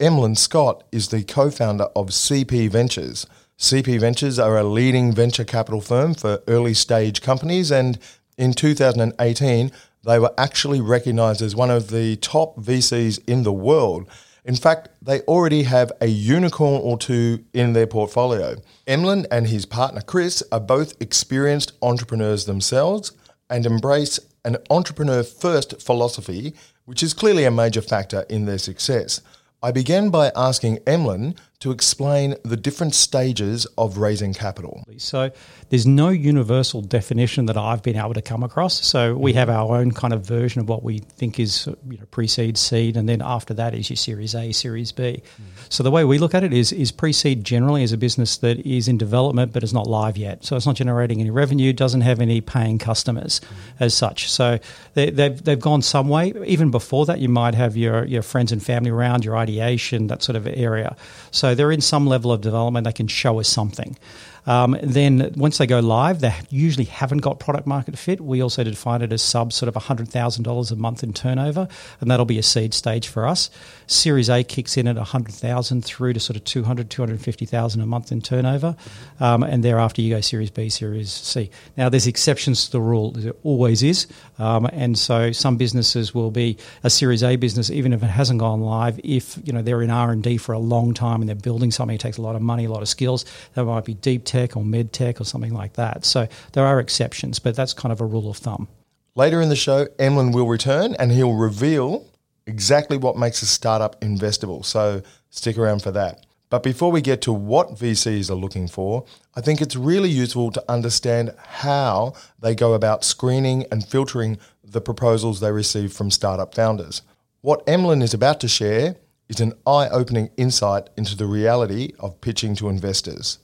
Emlyn 0.02 0.36
Scott 0.36 0.84
is 0.92 1.08
the 1.08 1.24
co 1.24 1.50
founder 1.50 1.86
of 1.96 2.08
CP 2.08 2.70
Ventures. 2.70 3.26
CP 3.58 4.02
Ventures 4.02 4.38
are 4.38 4.58
a 4.58 4.66
leading 4.66 5.14
venture 5.14 5.46
capital 5.46 5.80
firm 5.80 6.14
for 6.14 6.44
early 6.50 6.74
stage 6.74 7.22
companies, 7.22 7.72
and 7.72 8.00
in 8.38 8.52
2018, 8.52 9.72
they 10.06 10.20
were 10.20 10.34
actually 10.38 10.82
recognized 10.82 11.42
as 11.42 11.56
one 11.56 11.72
of 11.72 11.90
the 11.90 12.16
top 12.18 12.58
VCs 12.58 13.20
in 13.28 13.44
the 13.44 13.54
world. 13.54 14.08
In 14.46 14.56
fact, 14.56 14.90
they 15.02 15.22
already 15.22 15.64
have 15.64 15.92
a 16.00 16.06
unicorn 16.08 16.80
or 16.84 16.98
two 16.98 17.44
in 17.54 17.74
their 17.74 17.88
portfolio. 17.88 18.56
Emlyn 18.86 19.26
and 19.32 19.48
his 19.48 19.66
partner 19.66 20.02
Chris 20.02 20.44
are 20.52 20.60
both 20.60 20.94
experienced 21.02 21.74
entrepreneurs 21.82 22.46
themselves 22.46 23.12
and 23.50 23.66
embrace 23.66 24.20
an 24.44 24.58
entrepreneur 24.70 25.24
first 25.24 25.82
philosophy, 25.82 26.54
which 26.86 27.02
is 27.02 27.16
clearly 27.16 27.46
a 27.46 27.52
major 27.52 27.82
factor 27.82 28.26
in 28.30 28.46
their 28.46 28.60
success. 28.60 29.22
I 29.64 29.72
began 29.72 30.12
by 30.12 30.32
asking 30.36 30.80
Emlyn 30.86 31.34
to 31.60 31.72
explain 31.72 32.36
the 32.44 32.58
different 32.58 32.94
stages 32.94 33.66
of 33.78 33.98
raising 33.98 34.34
capital. 34.34 34.84
So 34.98 35.32
there's 35.70 35.88
no 35.88 36.10
universal 36.10 36.82
definition 36.82 37.46
that 37.46 37.58
I've 37.58 37.82
been 37.82 37.96
able 37.96 38.14
to 38.14 38.22
come 38.22 38.44
across. 38.44 38.86
So 38.86 39.16
we 39.16 39.34
have 39.34 39.50
our 39.50 39.78
own 39.78 39.92
kind 39.92 40.14
of 40.14 40.26
version 40.26 40.62
of 40.62 40.70
what 40.70 40.84
we 40.84 41.00
think 41.00 41.40
is 41.40 41.68
you 41.90 41.98
know, 41.98 42.06
pre-seed, 42.12 42.58
seed, 42.58 42.98
and 42.98 43.08
then 43.08 43.22
after 43.22 43.54
that 43.54 43.74
is 43.74 43.90
your 43.90 43.98
Series 43.98 44.36
A, 44.36 44.52
Series 44.52 44.92
B. 44.92 45.24
Mm. 45.24 45.44
So 45.70 45.82
the 45.82 45.92
way 45.92 46.04
we 46.04 46.18
look 46.18 46.36
at 46.36 46.44
it 46.44 46.54
is 46.54 46.72
is 46.72 46.92
pre-seed 46.92 47.44
generally 47.44 47.84
is 47.84 47.94
a 47.94 47.98
business 47.98 48.38
that 48.38 48.60
is 48.60 48.88
in 48.88 48.98
development 48.98 49.54
but 49.54 49.64
is 49.64 49.74
not 49.74 49.88
live 49.88 50.18
yet. 50.18 50.44
So 50.44 50.56
it's 50.56 50.66
not 50.66 50.76
generating 50.76 51.22
any 51.22 51.32
revenue, 51.32 51.72
doesn't 51.74 52.02
have 52.02 52.20
any 52.20 52.42
paying 52.42 52.80
customers 52.80 53.40
mm. 53.40 53.56
as 53.80 53.94
such. 53.94 54.30
So 54.30 54.60
they, 54.94 55.10
they've 55.10 55.42
they've 55.42 55.60
gone 55.60 55.82
some 55.82 56.10
way. 56.10 56.34
Even 56.46 56.70
before 56.70 57.06
that, 57.06 57.20
you 57.20 57.30
might 57.30 57.56
have 57.56 57.78
your 57.78 58.06
your 58.06 58.22
friends 58.22 58.52
and 58.52 58.62
family 58.62 58.92
around, 58.92 59.24
your 59.24 59.38
ideation, 59.38 60.08
that 60.08 60.22
sort 60.22 60.36
of 60.36 60.46
area. 60.48 60.96
So 61.32 61.45
they're 61.54 61.72
in 61.72 61.82
some 61.82 62.08
level 62.08 62.32
of 62.32 62.42
development. 62.42 62.86
They 62.86 62.94
can 62.94 63.08
show 63.08 63.40
us 63.40 63.48
something. 63.48 63.98
Um, 64.46 64.78
then 64.82 65.34
once 65.36 65.58
they 65.58 65.68
go 65.68 65.80
live, 65.80 66.22
they 66.22 66.34
usually 66.50 66.86
haven't 66.86 67.20
got 67.20 67.40
product 67.40 67.66
market 67.66 67.98
fit. 67.98 68.22
We 68.22 68.42
also 68.42 68.64
define 68.64 69.02
it 69.02 69.12
as 69.12 69.22
sub 69.22 69.52
sort 69.54 69.68
of 69.68 69.82
$100,000 69.82 70.72
a 70.72 70.76
month 70.76 71.04
in 71.04 71.14
turnover, 71.14 71.68
and 72.02 72.12
that'll 72.12 72.26
be 72.26 72.38
a 72.38 72.44
seed 72.44 72.74
stage 72.74 73.08
for 73.08 73.28
us. 73.28 73.50
Series 73.88 74.30
A 74.30 74.44
kicks 74.44 74.78
in 74.78 74.88
at 74.88 74.96
100,000 74.96 75.84
through 75.84 76.14
to 76.14 76.20
sort 76.20 76.38
of 76.38 76.44
200, 76.44 76.90
250,000 76.90 77.82
a 77.82 77.86
month 77.86 78.12
in 78.12 78.22
turnover, 78.22 78.76
um, 79.20 79.44
and 79.44 79.64
thereafter 79.64 80.02
you 80.02 80.14
go 80.14 80.22
Series 80.22 80.50
B, 80.50 80.70
Series 80.70 81.12
C. 81.12 81.50
Now 81.78 81.90
there's 81.90 82.08
exceptions 82.08 82.66
to 82.66 82.72
the 82.72 82.82
rule, 82.82 83.12
there 83.12 83.34
always 83.44 83.84
is, 83.84 84.08
um, 84.40 84.66
and 84.68 84.98
so 84.98 85.32
some 85.32 85.58
businesses 85.58 86.14
will 86.14 86.32
be 86.32 86.58
a 86.84 86.90
Series 86.90 87.24
A 87.24 87.36
business 87.36 87.70
even 87.70 87.94
if 87.94 88.04
it 88.04 88.08
hasn't 88.08 88.40
gone 88.40 88.62
live. 88.62 89.00
If 89.04 89.38
you 89.44 89.54
know 89.54 89.62
they're 89.62 89.82
in 89.82 89.90
R 89.90 90.12
and 90.12 90.24
D 90.24 90.38
for 90.38 90.54
a 90.54 90.60
long 90.60 90.94
time 90.94 91.22
and 91.22 91.30
they're 91.30 91.36
building 91.36 91.72
something, 91.72 91.96
it 91.96 92.02
takes 92.02 92.18
a 92.18 92.22
lot 92.22 92.36
of 92.36 92.42
money, 92.42 92.66
a 92.66 92.70
lot 92.70 92.82
of 92.82 92.90
skills. 92.90 93.26
That 93.54 93.66
might 93.66 93.86
be 93.86 93.94
deep 93.94 94.26
tech 94.36 94.58
or 94.58 94.66
med 94.66 94.92
tech 94.92 95.22
or 95.22 95.24
something 95.24 95.54
like 95.54 95.74
that. 95.74 96.06
So 96.06 96.28
there 96.52 96.66
are 96.66 96.80
exceptions, 96.80 97.40
but 97.40 97.56
that's 97.56 97.74
kind 97.74 97.94
of 97.94 98.02
a 98.02 98.06
rule 98.06 98.30
of 98.30 98.38
thumb. 98.38 98.68
Later 99.16 99.42
in 99.42 99.48
the 99.48 99.56
show, 99.56 99.88
Emlyn 99.98 100.34
will 100.34 100.48
return 100.48 100.94
and 101.00 101.12
he'll 101.12 101.34
reveal 101.34 102.06
exactly 102.46 102.98
what 102.98 103.18
makes 103.18 103.42
a 103.42 103.46
startup 103.46 104.00
investable. 104.02 104.66
So 104.66 105.02
stick 105.30 105.58
around 105.58 105.84
for 105.84 105.92
that. 105.92 106.26
But 106.50 106.64
before 106.64 106.92
we 106.92 107.02
get 107.02 107.22
to 107.22 107.34
what 107.34 107.76
VCs 107.76 108.30
are 108.30 108.36
looking 108.36 108.68
for, 108.68 109.06
I 109.36 109.42
think 109.42 109.62
it's 109.62 109.76
really 109.76 110.10
useful 110.10 110.52
to 110.52 110.64
understand 110.70 111.34
how 111.38 112.14
they 112.40 112.56
go 112.56 112.74
about 112.74 113.06
screening 113.06 113.66
and 113.72 113.88
filtering 113.88 114.38
the 114.64 114.82
proposals 114.82 115.40
they 115.40 115.52
receive 115.52 115.94
from 115.94 116.12
startup 116.12 116.54
founders. 116.54 117.02
What 117.42 117.64
Emlyn 117.68 118.02
is 118.02 118.14
about 118.14 118.42
to 118.42 118.48
share 118.48 118.96
is 119.30 119.40
an 119.40 119.54
eye 119.66 119.88
opening 119.90 120.30
insight 120.38 120.90
into 120.98 121.16
the 121.16 121.26
reality 121.26 121.94
of 122.00 122.22
pitching 122.22 122.56
to 122.58 122.70
investors. 122.70 123.40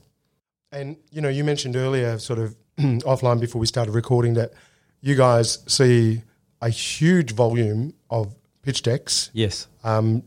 And 0.71 0.95
you 1.11 1.21
know, 1.21 1.29
you 1.29 1.43
mentioned 1.43 1.75
earlier, 1.75 2.17
sort 2.19 2.39
of 2.39 2.55
offline 2.79 3.39
before 3.39 3.59
we 3.59 3.67
started 3.67 3.91
recording, 3.93 4.35
that 4.35 4.51
you 5.01 5.15
guys 5.15 5.59
see 5.67 6.21
a 6.61 6.69
huge 6.69 7.31
volume 7.33 7.93
of 8.09 8.33
pitch 8.61 8.83
decks 8.83 9.31
Yes. 9.33 9.67
um, 9.83 10.23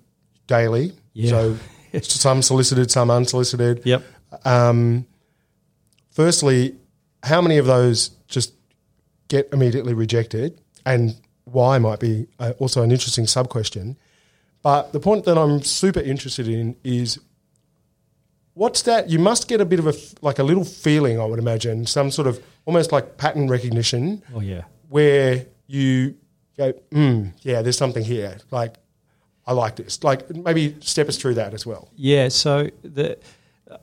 daily. 0.46 0.92
Yeah. 1.12 1.30
So 1.30 1.56
some 2.02 2.42
solicited, 2.42 2.90
some 2.90 3.10
unsolicited. 3.10 3.82
Yep. 3.84 4.02
Um, 4.44 5.06
firstly, 6.10 6.76
how 7.22 7.40
many 7.40 7.58
of 7.58 7.66
those 7.66 8.10
just 8.28 8.52
get 9.28 9.48
immediately 9.52 9.94
rejected, 9.94 10.60
and 10.84 11.16
why 11.44 11.78
might 11.78 12.00
be 12.00 12.26
uh, 12.38 12.52
also 12.58 12.82
an 12.82 12.90
interesting 12.90 13.26
sub 13.26 13.48
question. 13.48 13.96
But 14.62 14.92
the 14.92 15.00
point 15.00 15.24
that 15.24 15.38
I'm 15.38 15.62
super 15.62 16.00
interested 16.00 16.48
in 16.48 16.76
is 16.84 17.18
what's 18.54 18.82
that? 18.82 19.10
You 19.10 19.18
must 19.18 19.48
get 19.48 19.60
a 19.60 19.64
bit 19.64 19.78
of 19.78 19.86
a 19.86 19.94
like 20.22 20.38
a 20.38 20.42
little 20.42 20.64
feeling, 20.64 21.20
I 21.20 21.24
would 21.24 21.38
imagine, 21.38 21.86
some 21.86 22.10
sort 22.10 22.26
of 22.26 22.42
almost 22.66 22.92
like 22.92 23.16
pattern 23.18 23.48
recognition, 23.48 24.22
Oh 24.34 24.40
yeah. 24.40 24.62
where 24.88 25.46
you 25.66 26.14
go, 26.56 26.72
mm, 26.90 27.32
yeah, 27.42 27.62
there's 27.62 27.76
something 27.78 28.04
here. 28.04 28.38
Like, 28.50 28.76
I 29.46 29.52
like 29.52 29.76
this. 29.76 30.02
Like, 30.02 30.34
maybe 30.34 30.76
step 30.80 31.08
us 31.08 31.16
through 31.18 31.34
that 31.34 31.52
as 31.52 31.66
well. 31.66 31.90
Yeah. 31.96 32.28
So 32.28 32.70
the 32.82 33.18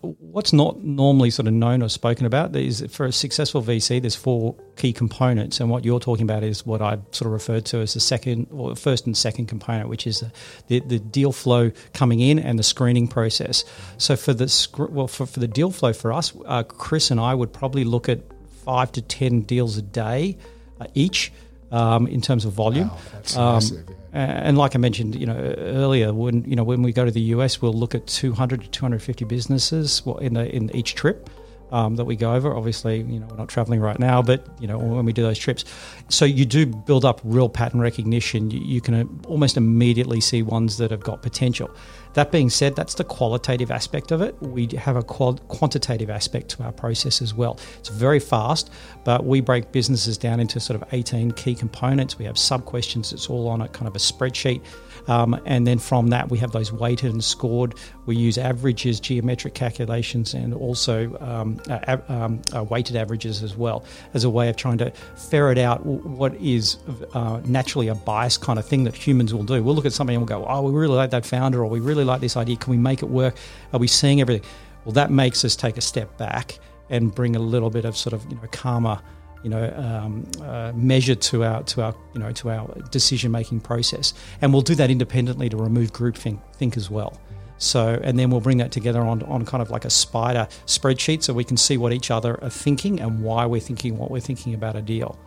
what's 0.02 0.54
not 0.54 0.84
normally 0.84 1.32
sort 1.32 1.48
of 1.48 1.54
known 1.54 1.82
or 1.82 1.90
spoken 1.90 2.26
about 2.26 2.56
is 2.56 2.86
for 2.92 3.08
a 3.08 3.12
successful 3.12 3.64
VC, 3.64 4.00
there's 4.00 4.16
four 4.16 4.56
key 4.76 4.94
components, 4.94 5.60
and 5.60 5.70
what 5.72 5.84
you're 5.84 6.00
talking 6.00 6.24
about 6.24 6.44
is 6.44 6.66
what 6.66 6.82
I 6.82 7.00
sort 7.12 7.28
of 7.28 7.32
referred 7.32 7.66
to 7.68 7.80
as 7.80 7.96
the 7.96 8.00
second 8.00 8.48
or 8.52 8.76
first 8.76 9.08
and 9.08 9.18
second 9.18 9.48
component, 9.48 9.90
which 9.90 10.06
is 10.06 10.20
the, 10.20 10.32
the, 10.68 10.80
the 10.82 11.00
deal 11.00 11.32
flow 11.32 11.72
coming 11.94 12.20
in 12.20 12.38
and 12.38 12.60
the 12.60 12.64
screening 12.64 13.08
process. 13.08 13.64
So 13.98 14.16
for 14.16 14.34
the 14.34 14.68
well 14.90 15.08
for, 15.08 15.26
for 15.26 15.40
the 15.40 15.48
deal 15.48 15.72
flow 15.72 15.94
for 15.94 16.14
us, 16.14 16.34
uh, 16.46 16.64
Chris 16.64 17.10
and 17.10 17.20
I 17.20 17.34
would 17.34 17.52
probably 17.52 17.84
look 17.84 18.08
at 18.08 18.20
five 18.64 18.92
to 18.94 19.02
ten 19.02 19.42
deals 19.42 19.78
a 19.78 19.82
day 19.82 20.38
uh, 20.80 20.88
each. 20.94 21.32
Um, 21.72 22.06
in 22.08 22.20
terms 22.22 22.44
of 22.46 22.52
volume, 22.52 22.90
Wow, 22.90 22.98
that's 23.14 23.38
Um, 23.38 23.54
massive, 23.54 23.90
yeah. 24.14 24.48
and 24.48 24.58
like 24.58 24.76
I 24.76 24.78
mentioned, 24.78 25.16
you 25.16 25.26
know 25.26 25.38
earlier, 25.58 26.14
when 26.14 26.44
you 26.44 26.56
know 26.58 26.66
when 26.66 26.82
we 26.84 26.92
go 26.92 27.06
to 27.06 27.12
the 27.12 27.22
US, 27.36 27.62
we'll 27.62 27.72
look 27.74 27.96
at 27.96 28.08
200 28.08 28.62
to 28.64 28.70
250 28.70 29.24
businesses 29.26 30.02
in 30.20 30.34
the, 30.34 30.54
in 30.54 30.70
each 30.76 30.96
trip 30.96 31.30
um, 31.72 31.96
that 31.96 32.04
we 32.04 32.18
go 32.18 32.34
over. 32.34 32.54
Obviously, 32.54 32.98
you 33.04 33.20
know 33.22 33.28
we're 33.30 33.38
not 33.38 33.48
traveling 33.48 33.80
right 33.80 34.00
now, 34.00 34.22
but 34.22 34.46
you 34.60 34.68
know 34.68 34.78
when 34.78 35.06
we 35.06 35.14
do 35.14 35.22
those 35.22 35.40
trips, 35.40 35.64
so 36.10 36.26
you 36.26 36.46
do 36.46 36.66
build 36.66 37.06
up 37.06 37.22
real 37.24 37.48
pattern 37.48 37.80
recognition. 37.80 38.52
You, 38.52 38.60
you 38.60 38.82
can 38.82 38.94
uh, 38.94 39.06
almost 39.30 39.56
immediately 39.56 40.20
see 40.20 40.42
ones 40.44 40.76
that 40.78 40.92
have 40.92 41.04
got 41.04 41.22
potential. 41.22 41.70
That 42.14 42.32
being 42.32 42.50
said, 42.50 42.76
that's 42.76 42.96
the 42.96 43.04
qualitative 43.04 43.72
aspect 43.72 44.12
of 44.12 44.22
it. 44.22 44.36
We 44.42 44.68
have 44.78 44.96
a 44.96 45.04
quantitative 45.04 46.10
aspect 46.10 46.50
to 46.50 46.64
our 46.64 46.72
process 46.72 47.22
as 47.22 47.34
well. 47.34 47.60
It's 47.80 47.90
very 47.90 48.20
fast, 48.20 48.70
but 49.04 49.26
we 49.26 49.42
break 49.42 49.72
businesses 49.72 50.18
down 50.18 50.40
into 50.40 50.60
sort 50.60 50.82
of 50.82 50.88
18 50.94 51.32
key 51.32 51.56
components. 51.56 52.18
We 52.18 52.26
have 52.26 52.38
sub 52.38 52.66
questions. 52.66 53.14
It's 53.14 53.30
all 53.30 53.48
on 53.48 53.62
a 53.62 53.68
kind 53.70 53.88
of 53.88 53.96
a 53.96 54.00
spreadsheet. 54.00 54.62
Um, 55.08 55.40
and 55.46 55.66
then 55.66 55.80
from 55.80 56.08
that, 56.08 56.30
we 56.30 56.38
have 56.40 56.52
those 56.52 56.72
weighted 56.72 57.12
and 57.12 57.24
scored. 57.24 57.76
We 58.06 58.16
use 58.16 58.38
averages, 58.38 59.00
geometric 59.00 59.54
calculations, 59.54 60.34
and 60.34 60.54
also 60.54 61.18
um, 61.20 61.60
uh, 61.70 61.98
um, 62.08 62.42
uh, 62.56 62.64
weighted 62.64 62.96
averages 62.96 63.44
as 63.44 63.56
well 63.56 63.84
as 64.14 64.24
a 64.24 64.30
way 64.30 64.50
of 64.50 64.58
trying 64.58 64.78
to 64.80 64.92
ferret 65.16 65.58
out 65.58 65.86
what 65.86 66.36
is 66.36 66.78
uh, 67.14 67.42
naturally 67.46 67.88
a 67.88 67.96
bias 67.96 68.38
kind 68.38 68.60
of 68.60 68.66
thing 68.66 68.84
that 68.84 68.96
humans 68.96 69.34
will 69.34 69.44
do. 69.44 69.64
We'll 69.64 69.76
look 69.76 69.86
at 69.86 69.94
something 69.94 70.16
and 70.16 70.28
we'll 70.28 70.40
go, 70.40 70.46
oh, 70.48 70.62
we 70.62 70.72
really 70.72 70.96
like 70.96 71.12
that 71.12 71.26
founder, 71.26 71.60
or 71.64 71.68
we 71.68 71.80
really 71.80 72.01
like 72.06 72.22
this 72.22 72.38
idea. 72.38 72.56
Can 72.58 72.72
we 72.72 72.78
make 72.78 73.02
it 73.04 73.10
work? 73.10 73.36
Are 73.74 73.80
we 73.80 73.88
seeing 73.88 74.22
everything? 74.22 74.48
Well, 74.86 74.94
that 74.94 75.12
makes 75.12 75.46
us 75.46 75.56
take 75.56 75.78
a 75.78 75.82
step 75.82 76.18
back 76.18 76.60
and 76.90 77.14
bring 77.14 77.36
a 77.36 77.40
little 77.40 77.70
bit 77.70 77.86
of 77.86 77.96
sort 77.96 78.14
of 78.14 78.24
you 78.30 78.36
know 78.36 78.48
calmer 78.52 79.00
you 79.44 79.50
know, 79.50 79.74
um, 79.76 80.30
uh, 80.44 80.72
measure 80.76 81.16
to 81.16 81.44
our 81.44 81.64
to 81.64 81.82
our 81.82 81.96
you 82.14 82.20
know 82.20 82.32
to 82.32 82.52
our 82.52 82.68
decision 82.92 83.32
making 83.32 83.62
process, 83.62 84.14
and 84.42 84.54
we'll 84.54 84.62
do 84.62 84.76
that 84.76 84.92
independently 84.92 85.50
to 85.50 85.58
remove 85.58 85.92
groupthink 85.92 86.40
think 86.56 86.78
as 86.78 86.90
well. 86.90 87.20
So, 87.58 88.00
and 88.04 88.18
then 88.18 88.32
we'll 88.32 88.42
bring 88.42 88.58
that 88.58 88.72
together 88.72 89.02
on 89.02 89.24
on 89.24 89.46
kind 89.46 89.62
of 89.62 89.72
like 89.72 89.86
a 89.86 89.90
spider 89.90 90.48
spreadsheet, 90.66 91.24
so 91.24 91.34
we 91.34 91.44
can 91.44 91.58
see 91.58 91.78
what 91.78 91.94
each 91.94 92.12
other 92.12 92.42
are 92.44 92.50
thinking 92.50 93.00
and 93.00 93.24
why 93.24 93.46
we're 93.46 93.62
thinking 93.62 93.98
what 93.98 94.12
we're 94.12 94.20
thinking 94.20 94.54
about 94.54 94.76
a 94.76 94.82
deal. 94.82 95.18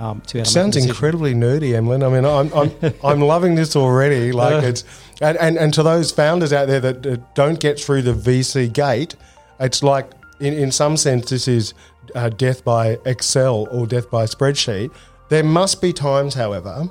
Um, 0.00 0.20
to 0.20 0.34
be 0.34 0.38
able 0.40 0.44
to 0.46 0.58
make 0.60 0.66
a 0.66 0.72
Sounds 0.72 0.76
incredibly 0.76 1.34
nerdy, 1.34 1.74
Emlyn. 1.74 2.02
I 2.04 2.08
mean, 2.08 2.24
I'm, 2.24 2.52
I'm, 2.54 2.94
I'm 3.04 3.20
loving 3.20 3.56
this 3.56 3.74
already. 3.74 4.30
Like 4.32 4.62
it's, 4.62 4.84
and, 5.20 5.36
and, 5.38 5.56
and 5.58 5.74
to 5.74 5.82
those 5.82 6.12
founders 6.12 6.52
out 6.52 6.68
there 6.68 6.78
that 6.80 7.04
uh, 7.06 7.16
don't 7.34 7.58
get 7.58 7.80
through 7.80 8.02
the 8.02 8.12
VC 8.12 8.72
gate, 8.72 9.16
it's 9.58 9.82
like, 9.82 10.10
in, 10.40 10.54
in 10.54 10.70
some 10.70 10.96
sense, 10.96 11.30
this 11.30 11.48
is 11.48 11.74
uh, 12.14 12.28
death 12.28 12.64
by 12.64 12.96
Excel 13.06 13.66
or 13.72 13.86
death 13.88 14.08
by 14.08 14.24
spreadsheet. 14.24 14.90
There 15.30 15.42
must 15.42 15.82
be 15.82 15.92
times, 15.92 16.32
however, 16.34 16.84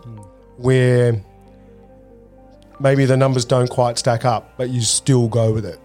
where 0.57 1.23
maybe 2.79 3.05
the 3.05 3.15
numbers 3.17 3.45
don't 3.45 3.69
quite 3.69 3.97
stack 3.97 4.25
up, 4.25 4.55
but 4.57 4.69
you 4.69 4.81
still 4.81 5.27
go 5.27 5.53
with 5.53 5.65
it. 5.65 5.79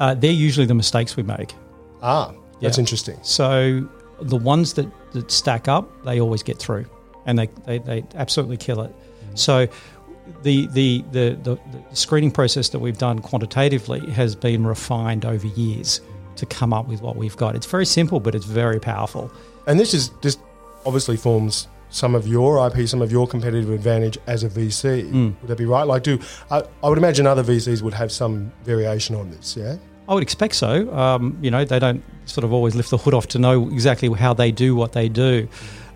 Uh, 0.00 0.14
they're 0.14 0.32
usually 0.32 0.66
the 0.66 0.74
mistakes 0.74 1.16
we 1.16 1.22
make. 1.22 1.54
Ah, 2.02 2.32
that's 2.60 2.78
Yeah. 2.78 2.80
interesting. 2.82 3.18
So 3.22 3.86
the 4.20 4.36
ones 4.36 4.72
that, 4.74 4.86
that 5.12 5.30
stack 5.30 5.68
up, 5.68 6.04
they 6.04 6.20
always 6.20 6.42
get 6.42 6.58
through 6.58 6.86
and 7.26 7.38
they, 7.38 7.48
they, 7.66 7.78
they 7.78 8.04
absolutely 8.14 8.56
kill 8.56 8.82
it. 8.82 8.94
So 9.34 9.66
the, 10.42 10.66
the, 10.68 11.04
the, 11.12 11.30
the, 11.42 11.60
the 11.90 11.96
screening 11.96 12.30
process 12.30 12.68
that 12.70 12.78
we've 12.78 12.98
done 12.98 13.20
quantitatively 13.20 14.00
has 14.10 14.34
been 14.34 14.66
refined 14.66 15.24
over 15.24 15.46
years 15.46 16.00
to 16.36 16.46
come 16.46 16.72
up 16.72 16.88
with 16.88 17.02
what 17.02 17.16
we've 17.16 17.36
got. 17.36 17.54
It's 17.54 17.66
very 17.66 17.86
simple, 17.86 18.20
but 18.20 18.34
it's 18.34 18.46
very 18.46 18.80
powerful. 18.80 19.30
And 19.66 19.78
this 19.78 19.94
is 19.94 20.10
this 20.22 20.36
obviously 20.84 21.16
forms 21.16 21.68
some 21.90 22.14
of 22.14 22.26
your 22.26 22.66
IP, 22.66 22.88
some 22.88 23.02
of 23.02 23.12
your 23.12 23.26
competitive 23.26 23.70
advantage 23.70 24.18
as 24.26 24.42
a 24.42 24.48
VC. 24.48 25.10
Mm. 25.10 25.34
Would 25.40 25.48
that 25.48 25.58
be 25.58 25.66
right? 25.66 25.86
Like, 25.86 26.02
do 26.02 26.18
I, 26.50 26.62
I 26.82 26.88
would 26.88 26.98
imagine 26.98 27.26
other 27.26 27.44
VCs 27.44 27.82
would 27.82 27.94
have 27.94 28.10
some 28.10 28.50
variation 28.64 29.14
on 29.14 29.30
this? 29.30 29.56
Yeah. 29.56 29.76
I 30.08 30.14
would 30.14 30.22
expect 30.22 30.54
so. 30.54 30.92
Um, 30.94 31.38
you 31.40 31.50
know, 31.50 31.64
they 31.64 31.78
don't 31.78 32.02
sort 32.24 32.44
of 32.44 32.52
always 32.52 32.74
lift 32.74 32.90
the 32.90 32.98
hood 32.98 33.14
off 33.14 33.28
to 33.28 33.38
know 33.38 33.68
exactly 33.68 34.10
how 34.12 34.34
they 34.34 34.50
do 34.50 34.74
what 34.74 34.92
they 34.92 35.08
do. 35.08 35.48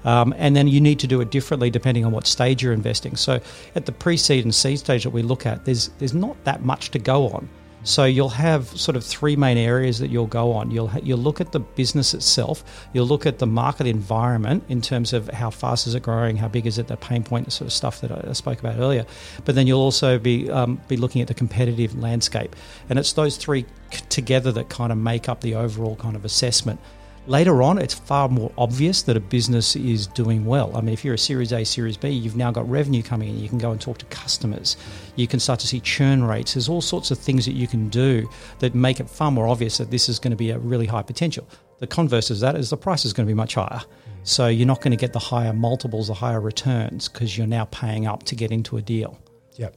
Um, 0.04 0.32
and 0.36 0.54
then 0.54 0.68
you 0.68 0.80
need 0.80 1.00
to 1.00 1.08
do 1.08 1.20
it 1.20 1.30
differently 1.30 1.68
depending 1.68 2.04
on 2.04 2.12
what 2.12 2.26
stage 2.26 2.62
you're 2.62 2.72
investing. 2.72 3.16
So 3.16 3.40
at 3.74 3.86
the 3.86 3.92
pre-seed 3.92 4.44
and 4.44 4.54
seed 4.54 4.78
stage 4.78 5.02
that 5.02 5.10
we 5.10 5.22
look 5.22 5.44
at, 5.46 5.64
there's 5.64 5.88
there's 5.98 6.14
not 6.14 6.36
that 6.44 6.62
much 6.64 6.92
to 6.92 6.98
go 7.00 7.28
on. 7.28 7.48
So 7.86 8.04
you'll 8.04 8.30
have 8.30 8.66
sort 8.68 8.96
of 8.96 9.04
three 9.04 9.36
main 9.36 9.56
areas 9.56 10.00
that 10.00 10.08
you'll 10.08 10.26
go 10.26 10.52
on. 10.52 10.72
You'll 10.72 10.90
you'll 11.04 11.20
look 11.20 11.40
at 11.40 11.52
the 11.52 11.60
business 11.60 12.14
itself. 12.14 12.64
You'll 12.92 13.06
look 13.06 13.26
at 13.26 13.38
the 13.38 13.46
market 13.46 13.86
environment 13.86 14.64
in 14.68 14.82
terms 14.82 15.12
of 15.12 15.28
how 15.28 15.50
fast 15.50 15.86
is 15.86 15.94
it 15.94 16.02
growing, 16.02 16.36
how 16.36 16.48
big 16.48 16.66
is 16.66 16.78
it, 16.78 16.88
the 16.88 16.96
pain 16.96 17.22
point, 17.22 17.44
the 17.44 17.52
sort 17.52 17.66
of 17.66 17.72
stuff 17.72 18.00
that 18.00 18.10
I 18.10 18.32
spoke 18.32 18.58
about 18.58 18.80
earlier. 18.80 19.06
But 19.44 19.54
then 19.54 19.68
you'll 19.68 19.80
also 19.80 20.18
be 20.18 20.50
um, 20.50 20.80
be 20.88 20.96
looking 20.96 21.22
at 21.22 21.28
the 21.28 21.34
competitive 21.34 21.96
landscape, 21.96 22.56
and 22.90 22.98
it's 22.98 23.12
those 23.12 23.36
three 23.36 23.64
together 24.08 24.50
that 24.50 24.68
kind 24.68 24.90
of 24.90 24.98
make 24.98 25.28
up 25.28 25.40
the 25.40 25.54
overall 25.54 25.94
kind 25.94 26.16
of 26.16 26.24
assessment. 26.24 26.80
Later 27.28 27.60
on, 27.60 27.78
it's 27.78 27.94
far 27.94 28.28
more 28.28 28.52
obvious 28.56 29.02
that 29.02 29.16
a 29.16 29.20
business 29.20 29.74
is 29.74 30.06
doing 30.06 30.44
well. 30.44 30.76
I 30.76 30.80
mean, 30.80 30.92
if 30.92 31.04
you're 31.04 31.14
a 31.14 31.18
Series 31.18 31.52
A, 31.52 31.64
Series 31.64 31.96
B, 31.96 32.08
you've 32.08 32.36
now 32.36 32.52
got 32.52 32.68
revenue 32.70 33.02
coming 33.02 33.30
in. 33.30 33.40
You 33.40 33.48
can 33.48 33.58
go 33.58 33.72
and 33.72 33.80
talk 33.80 33.98
to 33.98 34.04
customers. 34.06 34.76
You 35.16 35.26
can 35.26 35.40
start 35.40 35.58
to 35.60 35.66
see 35.66 35.80
churn 35.80 36.22
rates. 36.22 36.54
There's 36.54 36.68
all 36.68 36.80
sorts 36.80 37.10
of 37.10 37.18
things 37.18 37.44
that 37.46 37.54
you 37.54 37.66
can 37.66 37.88
do 37.88 38.28
that 38.60 38.76
make 38.76 39.00
it 39.00 39.10
far 39.10 39.32
more 39.32 39.48
obvious 39.48 39.78
that 39.78 39.90
this 39.90 40.08
is 40.08 40.20
going 40.20 40.30
to 40.30 40.36
be 40.36 40.50
a 40.50 40.58
really 40.58 40.86
high 40.86 41.02
potential. 41.02 41.48
The 41.80 41.88
converse 41.88 42.30
of 42.30 42.38
that 42.40 42.54
is 42.54 42.70
the 42.70 42.76
price 42.76 43.04
is 43.04 43.12
going 43.12 43.26
to 43.26 43.30
be 43.30 43.34
much 43.34 43.54
higher. 43.54 43.80
Mm. 43.80 43.84
So 44.22 44.46
you're 44.46 44.66
not 44.68 44.80
going 44.80 44.92
to 44.92 44.96
get 44.96 45.12
the 45.12 45.18
higher 45.18 45.52
multiples, 45.52 46.06
the 46.06 46.14
higher 46.14 46.40
returns, 46.40 47.08
because 47.08 47.36
you're 47.36 47.48
now 47.48 47.64
paying 47.66 48.06
up 48.06 48.22
to 48.24 48.36
get 48.36 48.52
into 48.52 48.76
a 48.76 48.82
deal. 48.82 49.18
Yeah. 49.56 49.70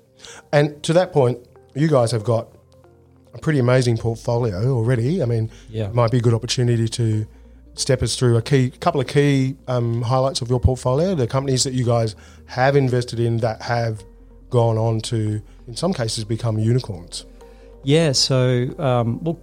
And 0.51 0.81
to 0.83 0.93
that 0.93 1.11
point, 1.13 1.39
you 1.73 1.87
guys 1.87 2.11
have 2.11 2.23
got 2.23 2.47
a 3.33 3.39
pretty 3.39 3.57
amazing 3.57 3.97
portfolio 3.97 4.71
already. 4.75 5.23
I 5.23 5.25
mean, 5.25 5.49
Yeah. 5.67 5.87
it 5.87 5.95
might 5.95 6.11
be 6.11 6.19
a 6.19 6.21
good 6.21 6.33
opportunity 6.35 6.87
to 6.89 7.25
step 7.79 8.03
us 8.03 8.15
through 8.15 8.37
a 8.37 8.41
key 8.41 8.69
couple 8.69 9.01
of 9.01 9.07
key 9.07 9.55
um, 9.67 10.01
highlights 10.01 10.41
of 10.41 10.49
your 10.49 10.59
portfolio, 10.59 11.15
the 11.15 11.27
companies 11.27 11.63
that 11.63 11.73
you 11.73 11.85
guys 11.85 12.15
have 12.47 12.75
invested 12.75 13.19
in 13.19 13.37
that 13.37 13.61
have 13.61 14.03
gone 14.49 14.77
on 14.77 14.99
to, 14.99 15.41
in 15.67 15.75
some 15.75 15.93
cases, 15.93 16.25
become 16.25 16.57
unicorns. 16.59 17.25
Yeah, 17.83 18.11
so 18.11 18.67
um, 18.77 19.23
well, 19.23 19.39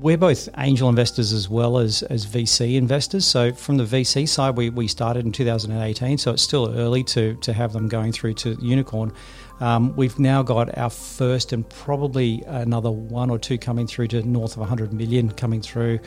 we're 0.00 0.18
both 0.18 0.48
angel 0.58 0.88
investors 0.88 1.32
as 1.32 1.48
well 1.48 1.78
as, 1.78 2.02
as 2.04 2.26
VC 2.26 2.76
investors. 2.76 3.26
So 3.26 3.52
from 3.52 3.78
the 3.78 3.84
VC 3.84 4.28
side, 4.28 4.56
we, 4.56 4.70
we 4.70 4.86
started 4.86 5.24
in 5.26 5.32
2018, 5.32 6.18
so 6.18 6.32
it's 6.32 6.42
still 6.42 6.72
early 6.76 7.02
to, 7.04 7.34
to 7.36 7.52
have 7.52 7.72
them 7.72 7.88
going 7.88 8.12
through 8.12 8.34
to 8.34 8.56
unicorn. 8.60 9.12
Um, 9.60 9.96
we've 9.96 10.18
now 10.20 10.42
got 10.44 10.78
our 10.78 10.90
first 10.90 11.52
and 11.52 11.68
probably 11.68 12.44
another 12.46 12.92
one 12.92 13.28
or 13.28 13.38
two 13.38 13.58
coming 13.58 13.88
through 13.88 14.08
to 14.08 14.22
north 14.22 14.52
of 14.52 14.58
100 14.58 14.92
million 14.92 15.32
coming 15.32 15.60
through 15.60 15.98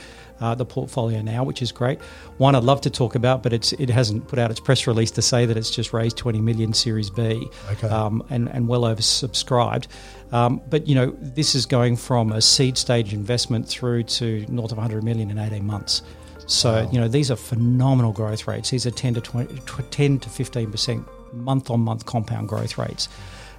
uh, 0.42 0.56
the 0.56 0.66
portfolio 0.66 1.22
now, 1.22 1.44
which 1.44 1.62
is 1.62 1.72
great. 1.72 2.02
One 2.38 2.56
I'd 2.56 2.64
love 2.64 2.82
to 2.82 2.90
talk 2.90 3.16
about, 3.16 3.44
but 3.44 3.54
it's 3.54 3.72
it 3.74 3.90
hasn't 3.90 4.28
put 4.28 4.40
out 4.40 4.52
its 4.52 4.60
press 4.60 4.88
release 4.88 5.12
to 5.12 5.22
say 5.22 5.46
that 5.46 5.56
it's 5.56 5.70
just 5.70 5.94
raised 5.94 6.18
20 6.18 6.42
million 6.42 6.74
Series 6.74 7.10
B 7.10 7.48
Okay. 7.72 7.88
um, 7.88 8.24
and, 8.30 8.50
and 8.50 8.68
well 8.68 8.82
oversubscribed. 8.82 9.88
Um, 10.32 10.62
but 10.70 10.88
you 10.88 10.96
know, 10.96 11.16
this 11.20 11.56
is 11.56 11.66
going 11.66 11.96
from 11.98 12.32
a 12.32 12.42
seed 12.42 12.78
stage 12.78 13.14
investment 13.14 13.68
through 13.68 14.04
to 14.04 14.46
north 14.50 14.72
of 14.72 14.78
100 14.78 15.04
million 15.04 15.30
in 15.30 15.38
18 15.38 15.66
months. 15.66 16.02
So 16.48 16.90
you 16.92 17.00
know, 17.00 17.08
these 17.08 17.30
are 17.32 17.36
phenomenal 17.36 18.12
growth 18.12 18.48
rates. 18.48 18.72
These 18.72 18.86
are 18.86 18.92
10 18.92 19.14
to 19.16 19.22
20, 19.22 19.62
10 19.92 20.20
to 20.20 20.30
15 20.30 20.72
percent 20.72 21.08
month 21.34 21.70
on 21.70 21.80
month 21.82 22.06
compound 22.06 22.50
growth 22.50 22.78
rates. 22.78 23.08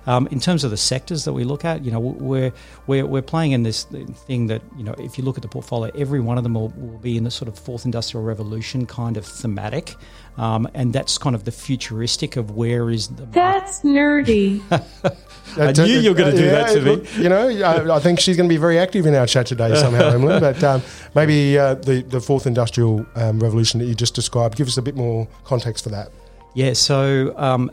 Um, 0.06 0.26
in 0.28 0.40
terms 0.40 0.64
of 0.64 0.70
the 0.70 0.76
sectors 0.76 1.24
that 1.24 1.32
we 1.32 1.44
look 1.44 1.64
at, 1.64 1.84
you 1.84 1.90
know, 1.90 2.00
we're, 2.00 2.52
we're, 2.86 3.06
we're 3.06 3.22
playing 3.22 3.52
in 3.52 3.62
this 3.62 3.84
thing 3.84 4.48
that, 4.48 4.62
you 4.76 4.82
know, 4.82 4.94
if 4.98 5.16
you 5.16 5.24
look 5.24 5.36
at 5.36 5.42
the 5.42 5.48
portfolio, 5.48 5.92
every 5.96 6.20
one 6.20 6.38
of 6.38 6.42
them 6.42 6.54
will, 6.54 6.68
will 6.70 6.98
be 6.98 7.16
in 7.16 7.24
the 7.24 7.30
sort 7.30 7.48
of 7.48 7.58
fourth 7.58 7.84
industrial 7.84 8.24
revolution 8.24 8.86
kind 8.86 9.16
of 9.16 9.24
thematic. 9.24 9.94
Um, 10.38 10.66
and 10.74 10.92
that's 10.92 11.18
kind 11.18 11.36
of 11.36 11.44
the 11.44 11.52
futuristic 11.52 12.36
of 12.36 12.52
where 12.52 12.90
is 12.90 13.08
the 13.08 13.26
That's 13.26 13.82
nerdy. 13.82 14.62
I 15.58 15.72
knew 15.72 15.98
you 16.00 16.10
were 16.10 16.16
going 16.16 16.34
to 16.34 16.36
do 16.36 16.46
that 16.46 16.72
to 16.72 16.80
me. 16.80 16.90
look, 16.96 17.16
You 17.18 17.28
know, 17.28 17.48
I, 17.48 17.96
I 17.96 18.00
think 18.00 18.18
she's 18.18 18.36
going 18.36 18.48
to 18.48 18.52
be 18.52 18.58
very 18.58 18.78
active 18.78 19.04
in 19.06 19.14
our 19.14 19.26
chat 19.26 19.46
today 19.46 19.74
somehow, 19.74 20.10
Emily. 20.14 20.40
But 20.40 20.64
um, 20.64 20.82
maybe 21.14 21.58
uh, 21.58 21.74
the, 21.74 22.02
the 22.02 22.20
fourth 22.20 22.46
industrial 22.46 23.06
um, 23.14 23.40
revolution 23.40 23.78
that 23.80 23.86
you 23.86 23.94
just 23.94 24.14
described, 24.14 24.56
give 24.56 24.68
us 24.68 24.78
a 24.78 24.82
bit 24.82 24.96
more 24.96 25.28
context 25.44 25.84
for 25.84 25.90
that. 25.90 26.10
Yeah, 26.54 26.72
so 26.72 27.34
um, 27.36 27.70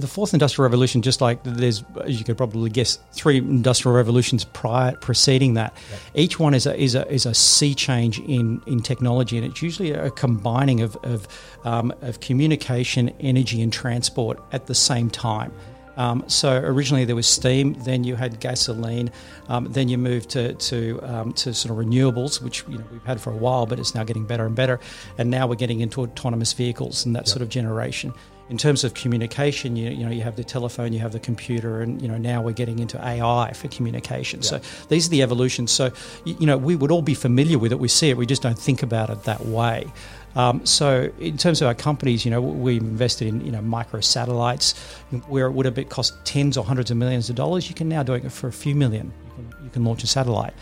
the 0.00 0.08
fourth 0.08 0.32
industrial 0.32 0.64
revolution, 0.64 1.02
just 1.02 1.20
like 1.20 1.42
there's, 1.44 1.84
as 2.04 2.18
you 2.18 2.24
could 2.24 2.36
probably 2.36 2.70
guess, 2.70 2.98
three 3.12 3.38
industrial 3.38 3.94
revolutions 3.94 4.44
prior 4.44 4.96
preceding 4.96 5.54
that. 5.54 5.76
Each 6.14 6.38
one 6.38 6.54
is 6.54 6.66
a 6.66 6.76
is 6.76 6.94
a 6.94 7.10
is 7.10 7.26
a 7.26 7.34
sea 7.34 7.74
change 7.74 8.18
in 8.20 8.62
in 8.66 8.80
technology, 8.80 9.36
and 9.36 9.46
it's 9.46 9.62
usually 9.62 9.92
a 9.92 10.10
combining 10.10 10.80
of 10.80 10.96
of, 11.04 11.28
um, 11.64 11.92
of 12.00 12.20
communication, 12.20 13.10
energy, 13.20 13.62
and 13.62 13.72
transport 13.72 14.40
at 14.52 14.66
the 14.66 14.74
same 14.74 15.10
time. 15.10 15.52
Um, 15.96 16.24
so 16.28 16.56
originally 16.56 17.04
there 17.04 17.16
was 17.16 17.26
steam, 17.26 17.74
then 17.84 18.04
you 18.04 18.16
had 18.16 18.40
gasoline, 18.40 19.10
um, 19.48 19.70
then 19.70 19.90
you 19.90 19.98
moved 19.98 20.30
to 20.30 20.54
to, 20.54 21.00
um, 21.02 21.32
to 21.34 21.52
sort 21.52 21.78
of 21.78 21.84
renewables, 21.84 22.40
which 22.40 22.64
you 22.68 22.78
know 22.78 22.84
we've 22.90 23.04
had 23.04 23.20
for 23.20 23.30
a 23.30 23.36
while, 23.36 23.66
but 23.66 23.78
it's 23.78 23.94
now 23.94 24.04
getting 24.04 24.24
better 24.24 24.46
and 24.46 24.56
better. 24.56 24.80
And 25.18 25.30
now 25.30 25.46
we're 25.46 25.56
getting 25.56 25.80
into 25.80 26.00
autonomous 26.00 26.54
vehicles 26.54 27.04
and 27.04 27.14
that 27.16 27.28
sort 27.28 27.42
of 27.42 27.50
generation. 27.50 28.14
In 28.50 28.58
terms 28.58 28.84
of 28.84 28.94
communication, 28.94 29.76
you, 29.76 29.90
you 29.90 30.04
know 30.04 30.10
you 30.10 30.22
have 30.22 30.36
the 30.36 30.44
telephone, 30.44 30.92
you 30.92 30.98
have 30.98 31.12
the 31.12 31.20
computer, 31.20 31.80
and 31.82 32.02
you 32.02 32.08
know 32.08 32.18
now 32.18 32.42
we're 32.42 32.52
getting 32.52 32.80
into 32.80 32.98
AI 32.98 33.52
for 33.54 33.68
communication. 33.68 34.42
So 34.42 34.60
these 34.88 35.06
are 35.06 35.10
the 35.10 35.22
evolutions. 35.22 35.70
So 35.70 35.92
you, 36.24 36.36
you 36.40 36.46
know 36.46 36.58
we 36.58 36.76
would 36.76 36.90
all 36.90 37.02
be 37.02 37.14
familiar 37.14 37.58
with 37.58 37.72
it. 37.72 37.78
We 37.78 37.88
see 37.88 38.10
it, 38.10 38.16
we 38.16 38.26
just 38.26 38.42
don't 38.42 38.58
think 38.58 38.82
about 38.82 39.08
it 39.08 39.22
that 39.22 39.46
way. 39.46 39.86
Um, 40.36 40.64
so 40.64 41.10
in 41.18 41.36
terms 41.36 41.60
of 41.60 41.66
our 41.68 41.74
companies, 41.74 42.24
you 42.24 42.30
know, 42.30 42.40
we 42.40 42.76
invested 42.76 43.28
in 43.28 43.44
you 43.44 43.52
know 43.52 43.62
micro 43.62 44.00
satellites 44.00 44.78
where 45.28 45.46
it 45.46 45.52
would 45.52 45.66
have 45.66 45.88
cost 45.88 46.14
tens 46.24 46.56
or 46.56 46.64
hundreds 46.64 46.90
of 46.90 46.96
millions 46.96 47.30
of 47.30 47.36
dollars. 47.36 47.68
You 47.68 47.74
can 47.74 47.88
now 47.88 48.02
do 48.02 48.14
it 48.14 48.30
for 48.30 48.48
a 48.48 48.52
few 48.52 48.74
million. 48.74 49.12
You 49.70 49.74
can, 49.74 49.84
launch 49.84 50.04
a 50.04 50.06
satellite, 50.06 50.52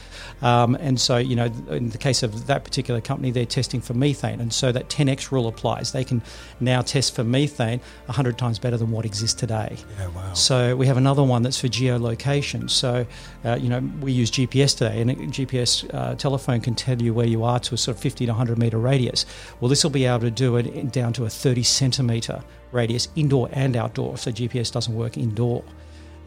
um, 0.42 0.74
and 0.76 1.00
so 1.00 1.16
you 1.16 1.34
know 1.34 1.46
in 1.70 1.90
the 1.90 1.98
case 1.98 2.22
of 2.22 2.46
that 2.46 2.64
particular 2.64 3.00
company, 3.00 3.30
they're 3.30 3.46
testing 3.46 3.80
for 3.80 3.94
methane, 3.94 4.40
and 4.40 4.52
so 4.52 4.72
that 4.72 4.88
10x 4.88 5.30
rule 5.30 5.48
applies. 5.48 5.92
They 5.92 6.04
can 6.04 6.22
now 6.60 6.82
test 6.82 7.14
for 7.14 7.24
methane 7.24 7.80
100 8.06 8.38
times 8.38 8.58
better 8.58 8.76
than 8.76 8.90
what 8.90 9.04
exists 9.04 9.38
today. 9.38 9.76
Yeah, 9.98 10.08
wow. 10.08 10.32
So 10.34 10.76
we 10.76 10.86
have 10.86 10.96
another 10.96 11.22
one 11.22 11.42
that's 11.42 11.60
for 11.60 11.68
geolocation. 11.68 12.70
So, 12.70 13.06
uh, 13.44 13.56
you 13.60 13.68
know, 13.68 13.80
we 14.00 14.12
use 14.12 14.30
GPS 14.30 14.76
today, 14.76 15.00
and 15.00 15.10
a 15.10 15.14
GPS 15.14 15.92
uh, 15.94 16.14
telephone 16.14 16.60
can 16.60 16.74
tell 16.74 17.00
you 17.00 17.14
where 17.14 17.26
you 17.26 17.44
are 17.44 17.60
to 17.60 17.74
a 17.74 17.78
sort 17.78 17.96
of 17.96 18.02
50 18.02 18.26
to 18.26 18.32
100 18.32 18.58
meter 18.58 18.78
radius. 18.78 19.26
Well, 19.60 19.68
this 19.68 19.82
will 19.82 19.90
be 19.90 20.04
able 20.04 20.20
to 20.20 20.30
do 20.30 20.56
it 20.56 20.92
down 20.92 21.12
to 21.14 21.24
a 21.24 21.30
30 21.30 21.62
centimeter 21.62 22.42
radius, 22.72 23.08
indoor 23.16 23.48
and 23.52 23.76
outdoor. 23.76 24.18
So 24.18 24.30
GPS 24.30 24.72
doesn't 24.72 24.94
work 24.94 25.16
indoor. 25.16 25.64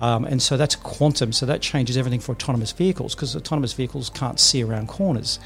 Um, 0.02 0.26
and 0.26 0.42
so 0.42 0.58
that's 0.58 0.76
quantum. 0.76 1.32
So 1.32 1.46
that 1.46 1.62
changes 1.62 1.96
everything 1.96 2.20
for 2.20 2.34
autonomous 2.34 2.72
vehicles 2.72 3.16
because 3.16 3.36
autonomous 3.36 3.74
vehicles 3.74 4.10
can't 4.10 4.40
see 4.40 4.64
around 4.64 4.88
corners. 4.88 5.40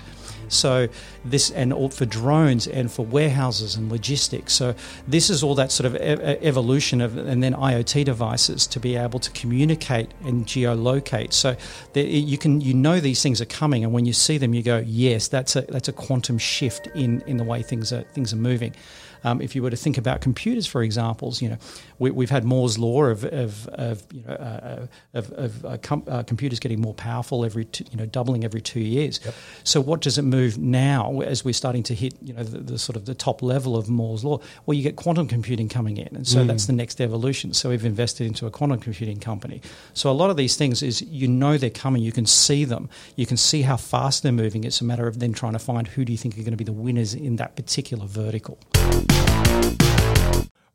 So 0.48 0.88
this 1.24 1.52
and 1.52 1.74
all 1.74 1.90
for 1.90 2.06
drones 2.06 2.68
and 2.68 2.92
for 2.92 3.06
warehouses 3.06 3.76
and 3.76 3.92
logistics. 3.92 4.54
So 4.54 4.76
this 5.08 5.30
is 5.30 5.44
all 5.44 5.56
that 5.56 5.72
sort 5.72 5.86
of 5.86 5.96
e- 5.96 6.38
evolution 6.46 7.02
of 7.02 7.18
and 7.18 7.42
then 7.42 7.54
IoT 7.54 8.06
devices 8.06 8.68
to 8.68 8.80
be 8.80 8.96
able 8.96 9.20
to 9.20 9.32
communicate 9.32 10.12
and 10.24 10.46
geolocate. 10.46 11.34
So 11.34 11.56
you 11.94 12.38
can 12.38 12.62
you 12.62 12.74
know 12.74 13.00
these 13.00 13.22
things 13.22 13.42
are 13.42 13.46
coming, 13.46 13.84
and 13.84 13.94
when 13.94 14.06
you 14.06 14.14
see 14.14 14.38
them, 14.38 14.54
you 14.54 14.64
go, 14.64 14.84
yes, 14.86 15.28
that's 15.28 15.56
a 15.56 15.62
that's 15.64 15.88
a 15.88 15.94
quantum 15.94 16.38
shift 16.38 16.88
in 16.96 17.22
in 17.22 17.38
the 17.38 17.44
way 17.44 17.62
things 17.62 17.92
are 17.92 18.04
things 18.14 18.34
are 18.34 18.38
moving. 18.38 18.76
Um, 19.24 19.42
if 19.42 19.56
you 19.56 19.64
were 19.64 19.72
to 19.72 19.76
think 19.76 19.98
about 19.98 20.22
computers, 20.22 20.68
for 20.68 20.84
examples, 20.84 21.42
you 21.42 21.50
know, 21.50 21.58
we, 22.00 22.12
we've 22.12 22.30
had 22.30 22.44
Moore's 22.44 22.78
law 22.78 23.04
of, 23.06 23.24
of, 23.26 23.68
of 23.70 24.04
you 24.12 24.24
know, 24.28 24.34
uh, 24.34 24.88
of, 25.14 25.32
of 25.34 25.66
uh, 25.66 25.78
com- 25.82 26.04
uh, 26.08 26.24
computers 26.24 26.60
getting 26.60 26.82
more 26.82 26.94
powerful 26.94 27.46
every, 27.46 27.66
two, 27.66 27.86
you 27.92 27.98
know, 27.98 28.06
doubling 28.06 28.44
every 28.44 28.62
two 28.62 28.80
years. 28.80 29.20
So 29.64 29.82
what 29.82 30.02
does 30.02 30.18
it 30.18 30.24
move 30.24 30.58
now 30.58 31.22
as 31.22 31.44
we're 31.46 31.54
starting 31.54 31.84
to 31.84 31.96
hit, 31.96 32.14
you 32.22 32.34
know, 32.34 32.44
the, 32.44 32.60
the 32.60 32.78
sort 32.80 32.96
of 32.96 33.06
the 33.06 33.16
top 33.16 33.42
level 33.42 33.76
of 33.76 33.90
Moore's 33.90 34.24
law? 34.24 34.40
Well, 34.66 34.76
you 34.76 34.84
get 34.84 34.96
quantum 34.96 35.28
computing 35.28 35.70
coming 35.70 35.98
in, 35.98 36.16
and 36.16 36.28
so 36.28 36.40
Mm. 36.40 36.48
that's 36.48 36.66
the 36.66 36.74
next 36.74 37.00
evolution. 37.02 37.54
So 37.54 37.70
we've 37.70 37.86
invested 37.86 38.28
into 38.28 38.46
a 38.46 38.52
quantum 38.52 38.80
computing 38.80 39.20
company. 39.20 39.62
So 39.94 40.12
a 40.12 40.14
lot 40.14 40.30
of 40.30 40.38
these 40.38 40.56
things 40.58 40.84
is 40.84 41.02
you 41.02 41.28
know 41.28 41.58
they're 41.58 41.70
coming, 41.70 42.02
you 42.02 42.12
can 42.12 42.26
see 42.26 42.66
them, 42.66 42.90
you 43.16 43.26
can 43.26 43.38
see 43.38 43.62
how 43.64 43.78
fast 43.78 44.22
they're 44.24 44.32
moving. 44.32 44.64
It's 44.64 44.82
a 44.82 44.84
matter 44.84 45.08
of 45.08 45.20
then 45.20 45.34
trying 45.34 45.54
to 45.54 45.60
find 45.60 45.88
who 45.88 46.04
do 46.06 46.12
you 46.12 46.18
think 46.18 46.36
are 46.36 46.42
going 46.42 46.52
to 46.52 46.58
be 46.58 46.64
the 46.64 46.72
winners 46.74 47.14
in 47.14 47.38
that 47.38 47.56
particular 47.56 48.06
vertical. 48.06 48.58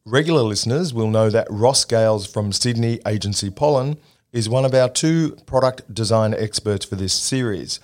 Regular 0.06 0.40
listeners 0.40 0.94
will 0.94 1.10
know 1.10 1.28
that 1.28 1.46
Ross 1.50 1.84
Gales 1.84 2.26
from 2.26 2.52
Sydney 2.52 3.00
agency 3.06 3.50
Pollen 3.50 3.98
is 4.32 4.48
one 4.48 4.64
of 4.64 4.72
our 4.72 4.88
two 4.88 5.36
product 5.44 5.92
design 5.92 6.32
experts 6.32 6.86
for 6.86 6.96
this 6.96 7.12
series. 7.12 7.80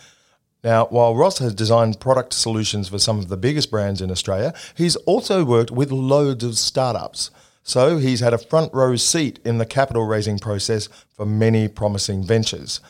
Now, 0.64 0.86
while 0.86 1.14
Ross 1.14 1.38
has 1.38 1.54
designed 1.54 2.00
product 2.00 2.32
solutions 2.32 2.88
for 2.88 2.98
some 2.98 3.18
of 3.18 3.28
the 3.28 3.36
biggest 3.36 3.70
brands 3.70 4.00
in 4.00 4.10
Australia, 4.10 4.54
he's 4.74 4.96
also 4.96 5.44
worked 5.44 5.70
with 5.70 5.92
loads 5.92 6.42
of 6.42 6.56
startups. 6.56 7.30
So 7.62 7.98
he's 7.98 8.20
had 8.20 8.32
a 8.32 8.38
front 8.38 8.72
row 8.72 8.96
seat 8.96 9.38
in 9.44 9.58
the 9.58 9.66
capital 9.66 10.06
raising 10.06 10.38
process 10.38 10.88
for 11.12 11.26
many 11.26 11.68
promising 11.68 12.24
ventures. 12.24 12.80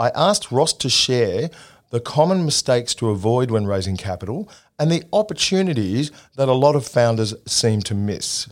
I 0.00 0.10
asked 0.16 0.50
Ross 0.50 0.72
to 0.72 0.90
share 0.90 1.50
the 1.90 2.00
common 2.00 2.44
mistakes 2.44 2.94
to 2.96 3.10
avoid 3.10 3.50
when 3.50 3.66
raising 3.66 3.96
capital 3.96 4.48
and 4.78 4.90
the 4.90 5.04
opportunities 5.12 6.10
that 6.36 6.48
a 6.48 6.52
lot 6.52 6.76
of 6.76 6.86
founders 6.86 7.34
seem 7.46 7.80
to 7.82 7.94
miss. 7.94 8.48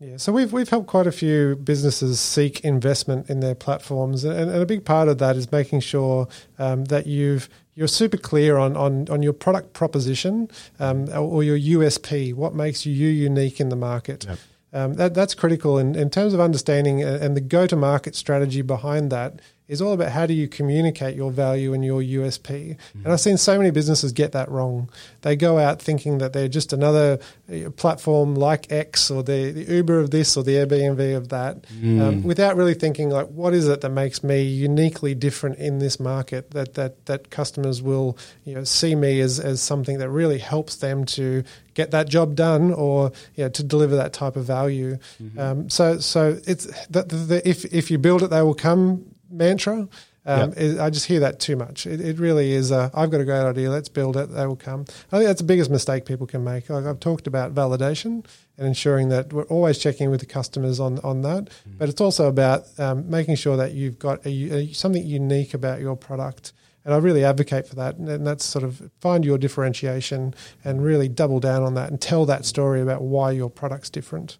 Yeah, 0.00 0.16
so 0.16 0.30
we've 0.30 0.52
we've 0.52 0.68
helped 0.68 0.86
quite 0.86 1.08
a 1.08 1.12
few 1.12 1.56
businesses 1.56 2.20
seek 2.20 2.60
investment 2.60 3.28
in 3.28 3.40
their 3.40 3.56
platforms, 3.56 4.22
and, 4.22 4.38
and 4.38 4.62
a 4.62 4.64
big 4.64 4.84
part 4.84 5.08
of 5.08 5.18
that 5.18 5.34
is 5.34 5.50
making 5.50 5.80
sure 5.80 6.28
um, 6.56 6.84
that 6.84 7.08
you've 7.08 7.48
you're 7.74 7.88
super 7.88 8.16
clear 8.16 8.58
on 8.58 8.76
on, 8.76 9.08
on 9.08 9.24
your 9.24 9.32
product 9.32 9.72
proposition 9.72 10.48
um, 10.78 11.08
or 11.08 11.42
your 11.42 11.58
USP, 11.58 12.32
what 12.32 12.54
makes 12.54 12.86
you 12.86 13.08
unique 13.08 13.60
in 13.60 13.70
the 13.70 13.76
market. 13.76 14.24
Yep. 14.28 14.38
Um, 14.70 14.94
that, 14.94 15.14
that's 15.14 15.34
critical 15.34 15.78
in, 15.78 15.94
in 15.94 16.10
terms 16.10 16.34
of 16.34 16.40
understanding 16.40 17.02
uh, 17.02 17.18
and 17.22 17.34
the 17.34 17.40
go 17.40 17.66
to 17.66 17.74
market 17.74 18.14
strategy 18.14 18.60
behind 18.60 19.10
that 19.10 19.40
is 19.68 19.82
all 19.82 19.92
about 19.92 20.10
how 20.10 20.26
do 20.26 20.34
you 20.34 20.48
communicate 20.48 21.14
your 21.14 21.30
value 21.30 21.74
and 21.74 21.84
your 21.84 22.00
USP. 22.00 22.48
Mm-hmm. 22.48 23.04
And 23.04 23.12
I've 23.12 23.20
seen 23.20 23.36
so 23.36 23.58
many 23.58 23.70
businesses 23.70 24.12
get 24.12 24.32
that 24.32 24.50
wrong. 24.50 24.90
They 25.20 25.36
go 25.36 25.58
out 25.58 25.80
thinking 25.80 26.18
that 26.18 26.32
they're 26.32 26.48
just 26.48 26.72
another 26.72 27.18
uh, 27.52 27.70
platform 27.70 28.34
like 28.34 28.72
X 28.72 29.10
or 29.10 29.22
the, 29.22 29.52
the 29.52 29.64
Uber 29.74 30.00
of 30.00 30.10
this 30.10 30.36
or 30.36 30.42
the 30.42 30.52
Airbnb 30.52 31.16
of 31.16 31.28
that, 31.28 31.62
mm. 31.62 32.00
um, 32.00 32.22
without 32.22 32.56
really 32.56 32.74
thinking 32.74 33.10
like, 33.10 33.28
what 33.28 33.52
is 33.52 33.68
it 33.68 33.82
that 33.82 33.90
makes 33.90 34.24
me 34.24 34.42
uniquely 34.42 35.14
different 35.14 35.58
in 35.58 35.78
this 35.78 36.00
market 36.00 36.50
that 36.52 36.74
that 36.74 37.06
that 37.06 37.30
customers 37.30 37.82
will 37.82 38.16
you 38.44 38.54
know 38.54 38.64
see 38.64 38.94
me 38.94 39.20
as 39.20 39.38
as 39.38 39.60
something 39.60 39.98
that 39.98 40.08
really 40.08 40.38
helps 40.38 40.76
them 40.76 41.04
to 41.04 41.44
get 41.74 41.90
that 41.92 42.08
job 42.08 42.34
done 42.34 42.72
or 42.72 43.12
you 43.36 43.44
know, 43.44 43.50
to 43.50 43.62
deliver 43.62 43.96
that 43.96 44.12
type 44.12 44.36
of 44.36 44.44
value. 44.44 44.98
Mm-hmm. 45.22 45.38
Um, 45.38 45.70
so 45.70 45.98
so 45.98 46.38
it's 46.46 46.66
the, 46.88 47.02
the, 47.02 47.48
if 47.48 47.64
if 47.66 47.90
you 47.90 47.98
build 47.98 48.22
it, 48.22 48.28
they 48.28 48.42
will 48.42 48.54
come 48.54 49.04
mantra. 49.30 49.88
Um, 50.28 50.52
yep. 50.58 50.78
I 50.78 50.90
just 50.90 51.06
hear 51.06 51.20
that 51.20 51.40
too 51.40 51.56
much. 51.56 51.86
It, 51.86 52.02
it 52.02 52.18
really 52.18 52.52
is. 52.52 52.70
A, 52.70 52.90
I've 52.92 53.10
got 53.10 53.22
a 53.22 53.24
great 53.24 53.40
idea. 53.44 53.70
Let's 53.70 53.88
build 53.88 54.14
it. 54.18 54.30
They 54.30 54.46
will 54.46 54.56
come. 54.56 54.84
I 55.10 55.16
think 55.16 55.26
that's 55.26 55.40
the 55.40 55.46
biggest 55.46 55.70
mistake 55.70 56.04
people 56.04 56.26
can 56.26 56.44
make. 56.44 56.68
Like 56.68 56.84
I've 56.84 57.00
talked 57.00 57.26
about 57.26 57.54
validation 57.54 58.26
and 58.58 58.66
ensuring 58.66 59.08
that 59.08 59.32
we're 59.32 59.44
always 59.44 59.78
checking 59.78 60.10
with 60.10 60.20
the 60.20 60.26
customers 60.26 60.80
on 60.80 60.98
on 60.98 61.22
that. 61.22 61.44
Mm. 61.44 61.78
But 61.78 61.88
it's 61.88 62.00
also 62.00 62.28
about 62.28 62.66
um, 62.78 63.08
making 63.08 63.36
sure 63.36 63.56
that 63.56 63.72
you've 63.72 63.98
got 63.98 64.24
a, 64.26 64.30
a, 64.30 64.72
something 64.74 65.06
unique 65.06 65.54
about 65.54 65.80
your 65.80 65.96
product. 65.96 66.52
And 66.84 66.92
I 66.92 66.98
really 66.98 67.24
advocate 67.24 67.66
for 67.66 67.76
that. 67.76 67.96
And 67.96 68.26
that's 68.26 68.44
sort 68.44 68.64
of 68.64 68.90
find 69.00 69.24
your 69.24 69.38
differentiation 69.38 70.34
and 70.62 70.84
really 70.84 71.08
double 71.08 71.40
down 71.40 71.62
on 71.62 71.72
that 71.74 71.90
and 71.90 71.98
tell 71.98 72.26
that 72.26 72.44
story 72.44 72.82
about 72.82 73.00
why 73.00 73.30
your 73.30 73.48
product's 73.48 73.88
different. 73.88 74.36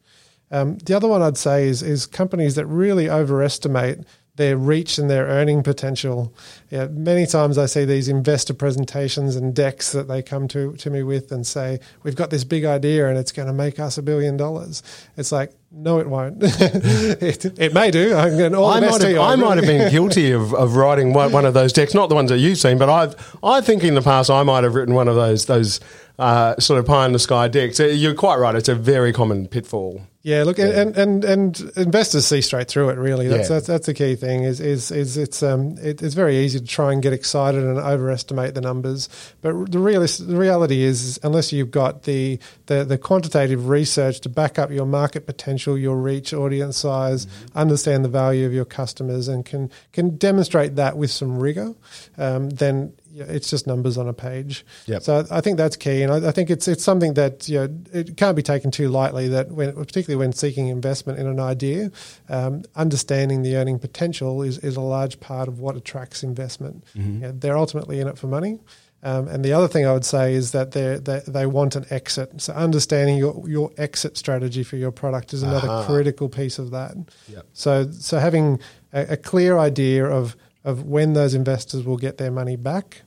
Um, 0.51 0.79
the 0.79 0.95
other 0.95 1.09
one 1.09 1.23
I'd 1.23 1.37
say 1.39 1.67
is 1.67 1.83
is 1.83 2.07
companies 2.07 2.57
that 2.57 2.67
really 2.67 3.09
overestimate 3.09 4.07
their 4.39 4.57
reach 4.57 4.99
and 4.99 5.11
their 5.11 5.27
earning 5.27 5.63
potential. 5.63 6.33
Yeah, 6.71 6.87
many 6.87 7.27
times 7.27 7.59
I 7.59 7.67
see 7.67 7.85
these 7.85 8.09
investor 8.09 8.55
presentations 8.55 9.35
and 9.37 9.55
decks 9.55 9.93
that 9.93 10.07
they 10.07 10.23
come 10.23 10.47
to, 10.49 10.75
to 10.75 10.91
me 10.91 11.03
with 11.03 11.31
and 11.33 11.47
say, 11.47 11.81
We've 12.05 12.17
got 12.17 12.31
this 12.31 12.45
big 12.45 12.65
idea 12.65 13.09
and 13.09 13.19
it's 13.19 13.33
going 13.33 13.49
to 13.49 13.53
make 13.53 13.79
us 13.81 13.99
a 13.99 14.03
billion 14.03 14.37
dollars. 14.37 14.83
It's 15.17 15.33
like, 15.33 15.53
no, 15.71 15.99
it 15.99 16.09
won't. 16.09 16.39
it, 16.43 17.45
it, 17.59 17.75
may 17.75 17.91
do. 17.91 18.15
I, 18.15 18.31
might, 18.49 19.03
have, 19.03 19.19
I 19.19 19.35
might 19.35 19.59
have 19.59 19.67
been 19.67 19.91
guilty 19.93 20.31
of, 20.31 20.55
of 20.55 20.77
writing 20.77 21.13
one, 21.13 21.31
one 21.31 21.45
of 21.45 21.53
those 21.53 21.75
decks, 21.75 21.93
not 21.93 22.09
the 22.09 22.15
ones 22.15 22.31
that 22.31 22.39
you've 22.39 22.57
seen, 22.57 22.79
but 22.79 22.89
I've 22.89 23.39
I 23.43 23.61
think 23.61 23.85
in 23.85 23.95
the 23.95 24.01
past 24.01 24.31
I 24.31 24.43
might 24.45 24.65
have 24.65 24.75
written 24.75 24.95
one 24.95 25.09
of 25.09 25.15
those 25.15 25.45
those 25.45 25.81
uh, 26.19 26.59
sort 26.59 26.79
of 26.79 26.87
pie 26.87 27.07
in 27.07 27.13
the 27.13 27.19
sky 27.19 27.49
decks. 27.49 27.79
You're 27.79 28.15
quite 28.15 28.37
right; 28.37 28.55
it's 28.55 28.69
a 28.69 28.75
very 28.75 29.13
common 29.13 29.47
pitfall. 29.47 30.03
Yeah, 30.23 30.43
look, 30.43 30.59
yeah. 30.59 30.83
And, 30.83 30.97
and 30.97 31.25
and 31.25 31.73
investors 31.77 32.27
see 32.27 32.43
straight 32.43 32.69
through 32.69 32.91
it. 32.91 32.99
Really, 32.99 33.29
that's 33.29 33.49
yeah. 33.49 33.55
that's, 33.55 33.67
that's 33.69 33.87
the 33.87 33.95
key 33.95 34.17
thing. 34.17 34.43
Is 34.43 34.61
is 34.61 34.91
is 34.91 35.17
it's 35.17 35.43
um 35.43 35.79
it, 35.79 36.03
it's 36.03 36.15
very 36.15 36.37
easy 36.37 36.59
to 36.59 36.67
try 36.67 36.93
and 36.93 37.01
get 37.01 37.13
excited 37.13 37.63
and 37.63 37.79
overestimate 37.79 38.55
the 38.55 38.61
numbers, 38.61 39.09
but 39.41 39.71
the 39.71 39.79
realist 39.79 40.27
the 40.27 40.37
reality 40.37 40.83
is, 40.83 41.21
unless 41.23 41.53
you've 41.53 41.71
got 41.71 42.03
the, 42.03 42.39
the 42.67 42.85
the 42.85 42.99
quantitative 42.99 43.69
research 43.69 44.21
to 44.21 44.29
back 44.29 44.59
up 44.59 44.71
your 44.73 44.87
market 44.87 45.25
potential, 45.25 45.79
your 45.79 45.97
reach, 45.97 46.35
audience 46.35 46.77
size, 46.77 47.25
mm-hmm. 47.25 47.59
understand 47.59 48.05
the 48.05 48.11
value 48.11 48.45
of 48.45 48.53
your 48.53 48.67
customers, 48.67 49.29
and 49.29 49.47
can 49.47 49.71
can 49.93 50.17
demonstrate 50.19 50.75
that 50.75 50.99
with 50.99 51.13
some 51.13 51.39
rigor, 51.39 51.75
um, 52.19 52.51
then 52.51 52.93
it's 53.25 53.51
just 53.51 53.67
numbers 53.67 53.99
on 53.99 54.09
a 54.09 54.13
page. 54.13 54.65
Yep. 54.87 55.03
So 55.03 55.27
I 55.31 55.41
think 55.41 55.57
that's 55.57 55.77
key, 55.77 56.03
and 56.03 56.13
I, 56.13 56.29
I, 56.29 56.33
think 56.33 56.51
it's 56.51 56.69
it's 56.69 56.85
something 56.85 57.15
that 57.15 57.49
you 57.49 57.59
know 57.59 57.79
it 57.93 58.17
can't 58.17 58.37
be 58.37 58.43
taken 58.43 58.71
too 58.71 58.89
lightly. 58.89 59.29
That 59.29 59.51
when, 59.51 59.75
particularly 59.75 60.17
when 60.17 60.33
seeking 60.33 60.69
investment 60.69 61.19
in 61.19 61.27
an 61.27 61.41
idea, 61.41 61.91
um, 62.29 62.63
understanding 62.77 63.43
the 63.43 63.57
earning 63.57 63.79
potential 63.79 64.43
is 64.43 64.59
is 64.59 64.77
a 64.77 64.81
large 64.81 65.21
part 65.21 65.49
of 65.49 65.61
what 65.61 65.77
attracts 65.77 66.23
investment. 66.23 66.85
Mm-hmm. 66.97 67.15
You 67.15 67.21
know, 67.21 67.33
they're 67.33 67.59
ultimately 67.59 68.01
in 68.01 68.09
it 68.09 68.19
for 68.19 68.27
money. 68.27 68.59
Um, 69.03 69.29
and 69.29 69.45
the 69.45 69.53
other 69.53 69.69
thing 69.69 69.87
I 69.87 69.93
would 69.93 70.05
say 70.05 70.35
is 70.35 70.51
that 70.53 70.73
they 70.73 70.99
they 71.27 71.47
want 71.47 71.77
an 71.77 71.87
exit. 71.91 72.41
So 72.41 72.53
understanding 72.53 73.17
your 73.17 73.49
your 73.49 73.71
exit 73.77 74.17
strategy 74.17 74.65
for 74.65 74.77
your 74.77 74.91
product 74.91 75.33
is 75.33 75.43
another 75.43 75.69
uh-huh. 75.69 75.87
critical 75.87 76.29
piece 76.29 76.59
of 76.59 76.73
that. 76.73 76.97
Yep. 77.29 77.47
So 77.53 77.91
so 77.93 78.19
having 78.19 78.59
a, 78.93 79.13
a 79.13 79.17
clear 79.17 79.57
idea 79.59 80.05
of 80.05 80.37
of 80.65 80.85
when 80.85 81.13
those 81.13 81.35
investors 81.35 81.85
will 81.85 81.97
get 81.97 82.19
their 82.19 82.33
money 82.33 82.57
back 82.57 83.03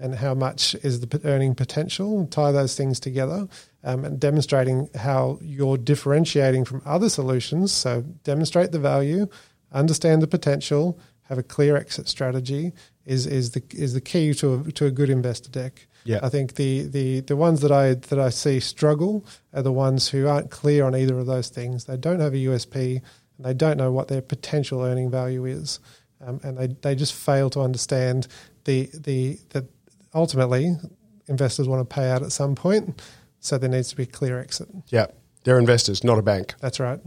and 0.00 0.14
how 0.14 0.34
much 0.34 0.74
is 0.76 1.00
the 1.00 1.20
earning 1.24 1.54
potential, 1.54 2.26
tie 2.26 2.52
those 2.52 2.76
things 2.76 2.98
together, 2.98 3.48
um, 3.84 4.04
and 4.04 4.18
demonstrating 4.18 4.88
how 4.94 5.38
you're 5.42 5.76
differentiating 5.78 6.64
from 6.64 6.82
other 6.84 7.08
solutions. 7.08 7.72
So, 7.72 8.02
demonstrate 8.24 8.72
the 8.72 8.78
value, 8.78 9.28
understand 9.72 10.22
the 10.22 10.26
potential, 10.26 10.98
have 11.24 11.38
a 11.38 11.42
clear 11.42 11.76
exit 11.76 12.08
strategy 12.08 12.72
is 13.06 13.26
is 13.26 13.52
the 13.52 13.62
is 13.72 13.94
the 13.94 14.00
key 14.00 14.34
to 14.34 14.54
a, 14.54 14.72
to 14.72 14.86
a 14.86 14.90
good 14.90 15.10
investor 15.10 15.50
deck. 15.50 15.86
Yeah. 16.04 16.20
I 16.22 16.28
think 16.28 16.54
the, 16.54 16.82
the, 16.84 17.20
the 17.20 17.36
ones 17.36 17.60
that 17.60 17.70
I 17.70 17.94
that 17.94 18.18
I 18.18 18.30
see 18.30 18.58
struggle 18.60 19.24
are 19.52 19.62
the 19.62 19.72
ones 19.72 20.08
who 20.08 20.26
aren't 20.26 20.50
clear 20.50 20.84
on 20.84 20.96
either 20.96 21.18
of 21.18 21.26
those 21.26 21.48
things. 21.48 21.84
They 21.84 21.96
don't 21.96 22.20
have 22.20 22.32
a 22.32 22.38
USP 22.38 23.02
and 23.36 23.46
they 23.46 23.54
don't 23.54 23.76
know 23.76 23.92
what 23.92 24.08
their 24.08 24.22
potential 24.22 24.82
earning 24.82 25.10
value 25.10 25.44
is. 25.44 25.78
Um, 26.24 26.40
and 26.42 26.56
they, 26.56 26.66
they 26.68 26.94
just 26.94 27.14
fail 27.14 27.50
to 27.50 27.60
understand 27.60 28.28
the 28.64 28.90
the 28.92 29.38
the 29.50 29.66
ultimately, 30.14 30.76
investors 31.28 31.68
want 31.68 31.88
to 31.88 31.94
pay 31.94 32.10
out 32.10 32.22
at 32.22 32.32
some 32.32 32.54
point, 32.54 33.02
so 33.40 33.58
there 33.58 33.70
needs 33.70 33.88
to 33.90 33.96
be 33.96 34.02
a 34.04 34.06
clear 34.06 34.38
exit. 34.38 34.68
Yeah, 34.88 35.06
they're 35.44 35.58
investors, 35.58 36.04
not 36.04 36.18
a 36.18 36.22
bank. 36.22 36.54
That's 36.60 36.80
right. 36.80 37.00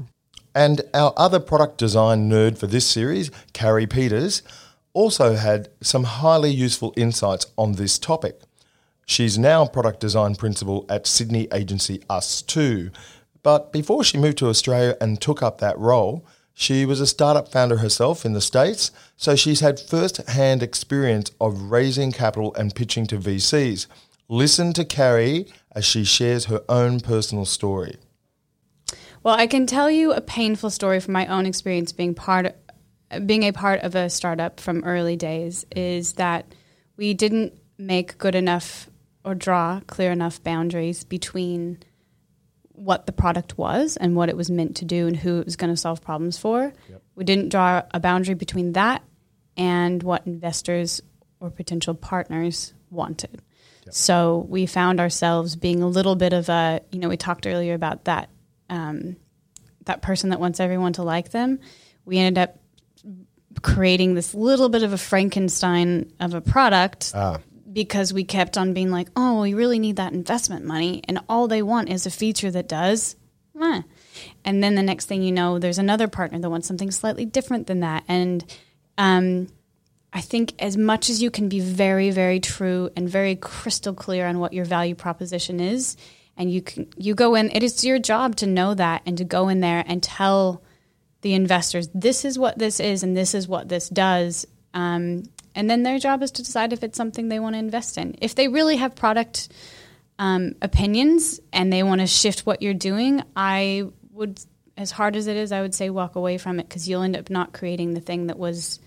And 0.55 0.81
our 0.93 1.13
other 1.17 1.39
product 1.39 1.77
design 1.77 2.29
nerd 2.29 2.57
for 2.57 2.67
this 2.67 2.87
series, 2.87 3.31
Carrie 3.53 3.87
Peters, 3.87 4.43
also 4.93 5.35
had 5.35 5.69
some 5.81 6.03
highly 6.03 6.51
useful 6.51 6.93
insights 6.95 7.47
on 7.57 7.73
this 7.73 7.97
topic. 7.97 8.41
She's 9.05 9.37
now 9.37 9.65
product 9.65 9.99
design 9.99 10.35
principal 10.35 10.85
at 10.89 11.07
Sydney 11.07 11.47
agency 11.51 11.99
Us2. 12.09 12.93
But 13.41 13.73
before 13.73 14.03
she 14.03 14.17
moved 14.17 14.37
to 14.37 14.47
Australia 14.47 14.95
and 15.01 15.19
took 15.19 15.41
up 15.41 15.59
that 15.59 15.77
role, 15.77 16.25
she 16.53 16.85
was 16.85 17.01
a 17.01 17.07
startup 17.07 17.51
founder 17.51 17.77
herself 17.77 18.25
in 18.25 18.33
the 18.33 18.41
States, 18.41 18.91
so 19.17 19.35
she's 19.35 19.61
had 19.61 19.79
first 19.79 20.17
hand 20.29 20.61
experience 20.61 21.31
of 21.41 21.71
raising 21.71 22.11
capital 22.11 22.53
and 22.55 22.75
pitching 22.75 23.07
to 23.07 23.17
VCs. 23.17 23.87
Listen 24.29 24.73
to 24.73 24.85
Carrie 24.85 25.47
as 25.71 25.85
she 25.85 26.03
shares 26.03 26.45
her 26.45 26.63
own 26.69 26.99
personal 26.99 27.45
story. 27.45 27.97
Well, 29.23 29.35
I 29.35 29.47
can 29.47 29.65
tell 29.65 29.89
you 29.89 30.11
a 30.11 30.21
painful 30.21 30.69
story 30.69 30.99
from 30.99 31.13
my 31.13 31.27
own 31.27 31.45
experience 31.45 31.91
being 31.91 32.13
part 32.13 32.55
being 33.25 33.43
a 33.43 33.51
part 33.51 33.81
of 33.81 33.93
a 33.93 34.09
startup 34.09 34.59
from 34.59 34.83
early 34.83 35.15
days 35.15 35.65
is 35.75 36.13
that 36.13 36.45
we 36.97 37.13
didn't 37.13 37.53
make 37.77 38.17
good 38.17 38.33
enough 38.33 38.89
or 39.23 39.35
draw 39.35 39.81
clear 39.85 40.11
enough 40.11 40.43
boundaries 40.43 41.03
between 41.03 41.77
what 42.73 43.05
the 43.05 43.11
product 43.11 43.57
was 43.57 43.97
and 43.97 44.15
what 44.15 44.29
it 44.29 44.37
was 44.37 44.49
meant 44.49 44.77
to 44.77 44.85
do 44.85 45.07
and 45.07 45.15
who 45.15 45.39
it 45.39 45.45
was 45.45 45.55
going 45.55 45.71
to 45.71 45.77
solve 45.77 46.01
problems 46.01 46.37
for. 46.37 46.73
Yep. 46.89 47.01
We 47.15 47.23
didn't 47.23 47.49
draw 47.49 47.83
a 47.91 47.99
boundary 47.99 48.35
between 48.35 48.73
that 48.73 49.03
and 49.55 50.01
what 50.01 50.25
investors 50.25 51.01
or 51.39 51.49
potential 51.49 51.93
partners 51.93 52.73
wanted. 52.89 53.41
Yep. 53.85 53.93
So 53.93 54.45
we 54.49 54.65
found 54.65 54.99
ourselves 54.99 55.55
being 55.55 55.83
a 55.83 55.87
little 55.87 56.15
bit 56.15 56.33
of 56.33 56.49
a, 56.49 56.81
you 56.91 56.99
know, 56.99 57.09
we 57.09 57.17
talked 57.17 57.45
earlier 57.45 57.73
about 57.73 58.05
that 58.05 58.29
um, 58.69 59.17
that 59.85 60.01
person 60.01 60.29
that 60.29 60.39
wants 60.39 60.59
everyone 60.59 60.93
to 60.93 61.03
like 61.03 61.31
them. 61.31 61.59
We 62.05 62.17
ended 62.17 62.41
up 62.41 62.59
creating 63.61 64.15
this 64.15 64.33
little 64.33 64.69
bit 64.69 64.83
of 64.83 64.93
a 64.93 64.97
Frankenstein 64.97 66.11
of 66.19 66.33
a 66.33 66.41
product 66.41 67.11
ah 67.13 67.39
because 67.73 68.13
we 68.13 68.23
kept 68.23 68.57
on 68.57 68.73
being 68.73 68.91
like, 68.91 69.09
oh, 69.15 69.41
we 69.41 69.53
really 69.53 69.79
need 69.79 69.95
that 69.95 70.13
investment 70.13 70.63
money. 70.63 71.01
And 71.07 71.19
all 71.27 71.47
they 71.47 71.61
want 71.61 71.89
is 71.89 72.05
a 72.05 72.11
feature 72.11 72.51
that 72.51 72.67
does 72.67 73.15
Meh. 73.53 73.81
And 74.43 74.63
then 74.63 74.75
the 74.75 74.83
next 74.83 75.05
thing 75.05 75.21
you 75.21 75.31
know, 75.31 75.59
there's 75.59 75.77
another 75.77 76.07
partner 76.07 76.39
that 76.39 76.49
wants 76.49 76.67
something 76.67 76.91
slightly 76.91 77.25
different 77.25 77.67
than 77.67 77.81
that. 77.81 78.03
And 78.07 78.43
um, 78.97 79.47
I 80.11 80.21
think 80.21 80.53
as 80.59 80.77
much 80.77 81.09
as 81.09 81.21
you 81.21 81.31
can 81.31 81.49
be 81.49 81.59
very, 81.59 82.09
very 82.11 82.39
true 82.39 82.89
and 82.95 83.07
very 83.07 83.35
crystal 83.35 83.93
clear 83.93 84.27
on 84.27 84.39
what 84.39 84.53
your 84.53 84.65
value 84.65 84.95
proposition 84.95 85.59
is, 85.59 85.97
and 86.35 86.51
you 86.51 86.63
can 86.63 86.87
you 86.97 87.13
go 87.13 87.35
in, 87.35 87.51
it 87.51 87.61
is 87.61 87.83
your 87.83 87.99
job 87.99 88.35
to 88.37 88.47
know 88.47 88.73
that 88.73 89.03
and 89.05 89.17
to 89.19 89.23
go 89.23 89.49
in 89.49 89.59
there 89.59 89.83
and 89.85 90.01
tell 90.01 90.63
the 91.21 91.35
investors 91.35 91.89
this 91.93 92.25
is 92.25 92.39
what 92.39 92.57
this 92.57 92.79
is 92.79 93.03
and 93.03 93.15
this 93.15 93.35
is 93.35 93.47
what 93.47 93.69
this 93.69 93.87
does. 93.87 94.47
Um, 94.73 95.23
and 95.55 95.69
then 95.69 95.83
their 95.83 95.99
job 95.99 96.23
is 96.23 96.31
to 96.31 96.43
decide 96.43 96.73
if 96.73 96.83
it's 96.83 96.97
something 96.97 97.27
they 97.27 97.39
want 97.39 97.55
to 97.55 97.59
invest 97.59 97.97
in. 97.97 98.15
If 98.21 98.35
they 98.35 98.47
really 98.47 98.77
have 98.77 98.95
product 98.95 99.49
um, 100.19 100.53
opinions 100.61 101.39
and 101.51 101.71
they 101.71 101.83
want 101.83 102.01
to 102.01 102.07
shift 102.07 102.45
what 102.45 102.61
you're 102.61 102.73
doing, 102.73 103.23
I 103.35 103.89
would, 104.11 104.39
as 104.77 104.91
hard 104.91 105.15
as 105.15 105.27
it 105.27 105.35
is, 105.35 105.51
I 105.51 105.61
would 105.61 105.75
say 105.75 105.89
walk 105.89 106.15
away 106.15 106.37
from 106.37 106.59
it 106.59 106.67
because 106.67 106.87
you'll 106.87 107.03
end 107.03 107.17
up 107.17 107.29
not 107.29 107.53
creating 107.53 107.93
the 107.93 108.01
thing 108.01 108.27
that 108.27 108.37
was, 108.37 108.79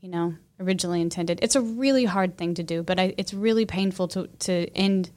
you 0.00 0.08
know, 0.08 0.34
originally 0.58 1.00
intended. 1.00 1.40
It's 1.42 1.56
a 1.56 1.60
really 1.60 2.04
hard 2.04 2.36
thing 2.36 2.54
to 2.54 2.62
do, 2.62 2.82
but 2.82 3.00
I, 3.00 3.14
it's 3.16 3.32
really 3.32 3.66
painful 3.66 4.08
to 4.08 4.26
to 4.40 4.68
end 4.76 5.10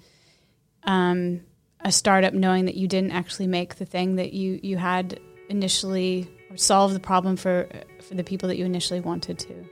um, 0.84 1.42
a 1.82 1.92
startup 1.92 2.34
knowing 2.34 2.66
that 2.66 2.76
you 2.76 2.88
didn't 2.88 3.12
actually 3.12 3.48
make 3.48 3.76
the 3.76 3.86
thing 3.86 4.16
that 4.16 4.34
you 4.34 4.60
you 4.63 4.78
had 4.78 5.20
initially 5.50 6.30
or 6.50 6.58
solve 6.58 6.94
the 6.94 7.00
problem 7.00 7.36
for 7.36 7.68
for 8.02 8.16
the 8.16 8.24
people 8.24 8.48
that 8.50 8.58
you 8.58 8.66
initially 8.66 9.02
wanted 9.02 9.39
to. 9.39 9.66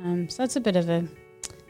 Um, 0.00 0.28
so 0.28 0.42
that's 0.42 0.56
a 0.56 0.60
bit 0.60 0.76
of 0.76 0.88
a 0.88 1.04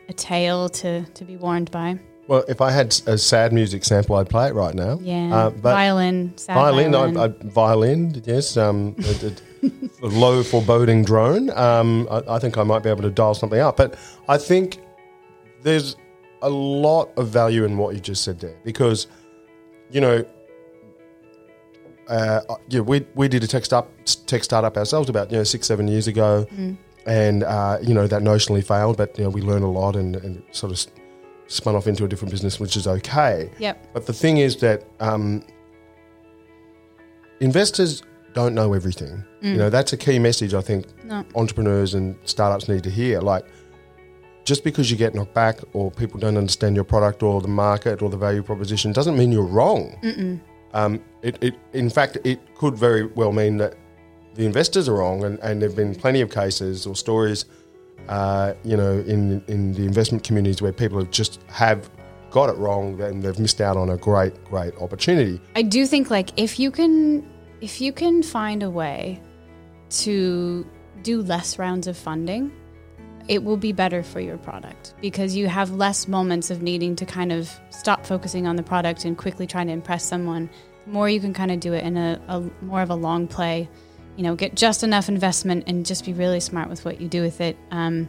a 0.09 0.13
tale 0.13 0.69
to 0.69 1.05
to 1.05 1.25
be 1.25 1.37
warned 1.37 1.71
by. 1.71 1.99
Well, 2.29 2.45
if 2.49 2.61
I 2.61 2.71
had 2.71 2.89
a 3.07 3.19
sad 3.19 3.53
music 3.53 3.85
sample, 3.85 4.15
I'd 4.17 4.29
play 4.31 4.49
it 4.49 4.55
right 4.55 4.75
now. 4.75 4.99
Yeah, 5.03 5.35
Uh, 5.35 5.51
but 5.51 5.73
violin, 5.75 6.33
sad 6.37 6.55
violin, 6.55 6.93
violin. 6.93 7.17
I, 7.17 7.25
I, 7.25 7.29
violin, 7.45 8.23
yes. 8.25 8.57
Um, 8.57 8.95
a, 9.01 9.33
a 10.03 10.07
low 10.07 10.43
foreboding 10.45 11.05
drone. 11.05 11.51
Um, 11.51 12.07
I, 12.11 12.23
I 12.29 12.39
think 12.39 12.57
I 12.59 12.63
might 12.63 12.83
be 12.85 12.91
able 12.91 13.03
to 13.03 13.11
dial 13.11 13.35
something 13.35 13.59
up. 13.59 13.77
But 13.77 13.97
I 14.29 14.39
think 14.39 14.79
there's 15.63 15.97
a 16.43 16.49
lot 16.49 17.11
of 17.17 17.29
value 17.29 17.65
in 17.65 17.77
what 17.77 17.95
you 17.95 18.01
just 18.01 18.23
said 18.23 18.39
there 18.41 18.57
because, 18.65 19.09
you 19.91 20.01
know, 20.01 20.25
uh, 22.09 22.41
yeah, 22.69 22.81
we 22.81 23.05
we 23.15 23.29
did 23.29 23.43
a 23.45 23.47
tech 23.47 23.65
start 23.65 23.87
tech 24.27 24.45
startup 24.45 24.77
ourselves 24.77 25.09
about 25.09 25.31
you 25.31 25.39
know 25.39 25.45
six 25.45 25.67
seven 25.67 25.89
years 25.89 26.07
ago, 26.09 26.47
Mm. 26.55 26.77
And 27.07 27.43
uh, 27.45 27.79
you 27.83 27.95
know 27.95 28.07
that 28.07 28.23
notionally 28.23 28.65
failed, 28.65 28.97
but 28.97 29.17
you 29.19 29.25
know 29.25 29.31
we 29.31 29.43
learned 29.43 29.65
a 29.65 29.69
lot 29.69 29.97
and, 29.97 30.17
and 30.17 30.43
sort 30.53 30.73
of 30.73 30.87
spun 31.49 31.75
off 31.75 31.87
into 31.87 32.05
a 32.05 32.09
different 32.09 32.31
business, 32.31 32.59
which 32.61 32.77
is 32.77 32.87
okay. 32.87 33.51
Yep. 33.59 33.93
But 33.93 34.07
the 34.07 34.13
thing 34.13 34.39
is 34.39 34.57
that 34.59 34.85
um, 35.01 35.43
investors 37.41 38.03
don't 38.35 38.55
know 38.55 38.73
everything. 38.73 39.25
You 39.41 39.55
Mm. 39.55 39.57
know 39.59 39.71
that's 39.71 39.93
a 39.93 39.97
key 39.97 40.19
message 40.19 40.55
I 40.55 40.61
think 40.63 40.87
No. 41.05 41.25
entrepreneurs 41.35 41.95
and 41.95 42.17
startups 42.25 42.69
need 42.69 42.83
to 42.85 42.91
hear. 42.91 43.21
Like 43.21 43.45
just 44.45 44.65
because 44.65 44.91
you 44.91 44.97
get 44.97 45.15
knocked 45.15 45.35
back 45.35 45.61
or 45.73 45.91
people 45.91 46.19
don't 46.19 46.37
understand 46.37 46.75
your 46.75 46.85
product 46.85 47.23
or 47.23 47.41
the 47.41 47.49
market 47.49 48.03
or 48.03 48.09
the 48.11 48.17
value 48.17 48.43
proposition 48.43 48.93
doesn't 48.93 49.17
mean 49.17 49.31
you're 49.31 49.45
wrong. 49.59 50.41
Um, 50.75 51.01
it, 51.23 51.37
it, 51.43 51.55
in 51.75 51.91
fact, 51.91 52.17
it 52.25 52.41
could 52.57 52.75
very 52.75 53.05
well 53.07 53.31
mean 53.33 53.59
that 53.59 53.75
the 54.35 54.47
investors 54.47 54.89
are 54.89 54.95
wrong, 54.95 55.25
and, 55.25 55.39
and 55.41 55.61
there 55.61 55.69
have 55.69 55.77
been 55.77 55.95
plenty 55.95 56.21
of 56.21 56.31
cases 56.31 56.87
or 56.87 56.95
stories, 56.97 57.45
uh, 58.09 58.55
you 58.65 58.77
know, 58.77 58.99
in 59.01 59.43
in 59.49 59.73
the 59.73 59.85
investment 59.85 60.25
communities 60.25 60.63
where 60.63 60.73
people 60.73 60.99
have 60.99 61.11
just 61.11 61.41
have 61.49 61.91
got 62.33 62.49
it 62.49 62.57
wrong 62.57 62.99
and 63.01 63.23
they've 63.23 63.39
missed 63.39 63.61
out 63.61 63.77
on 63.77 63.91
a 63.91 63.97
great, 63.97 64.43
great 64.45 64.75
opportunity. 64.79 65.41
I 65.55 65.63
do 65.63 65.87
think 65.87 66.11
like 66.11 66.31
if 66.37 66.59
you 66.59 66.71
can 66.71 67.31
if 67.61 67.81
you 67.81 67.93
can 67.93 68.23
find 68.23 68.63
a 68.63 68.71
way 68.71 69.21
to 69.91 70.67
do 71.03 71.23
less 71.23 71.59
rounds 71.59 71.87
of 71.87 71.97
funding, 71.97 72.51
it 73.29 73.45
will 73.45 73.57
be 73.57 73.73
better 73.73 74.03
for 74.03 74.19
your 74.19 74.39
product 74.39 74.95
because 75.01 75.37
you 75.37 75.47
have 75.47 75.71
less 75.73 76.09
moments 76.09 76.51
of 76.51 76.63
needing 76.63 76.97
to 76.97 77.07
kind 77.07 77.33
of 77.33 77.51
stop 77.71 78.05
focusing 78.05 78.47
on 78.47 78.57
the 78.57 78.63
product 78.63 79.05
and 79.05 79.17
quickly 79.17 79.47
trying 79.47 79.67
to 79.67 79.73
impress 79.73 80.05
someone. 80.05 80.49
The 80.87 80.91
more 80.91 81.09
you 81.09 81.21
can 81.21 81.33
kind 81.33 81.51
of 81.51 81.61
do 81.61 81.75
it 81.75 81.85
in 81.85 81.97
a, 81.97 82.21
a 82.29 82.41
more 82.63 82.83
of 82.83 82.91
a 82.91 82.95
long 82.95 83.29
play, 83.29 83.69
you 84.17 84.23
know, 84.23 84.35
get 84.35 84.55
just 84.55 84.83
enough 84.83 85.09
investment 85.09 85.65
and 85.67 85.87
just 85.87 86.05
be 86.05 86.13
really 86.13 86.41
smart 86.41 86.69
with 86.69 86.85
what 86.85 87.01
you 87.01 87.09
do 87.09 87.23
with 87.23 87.41
it. 87.41 87.57
Um, 87.71 88.09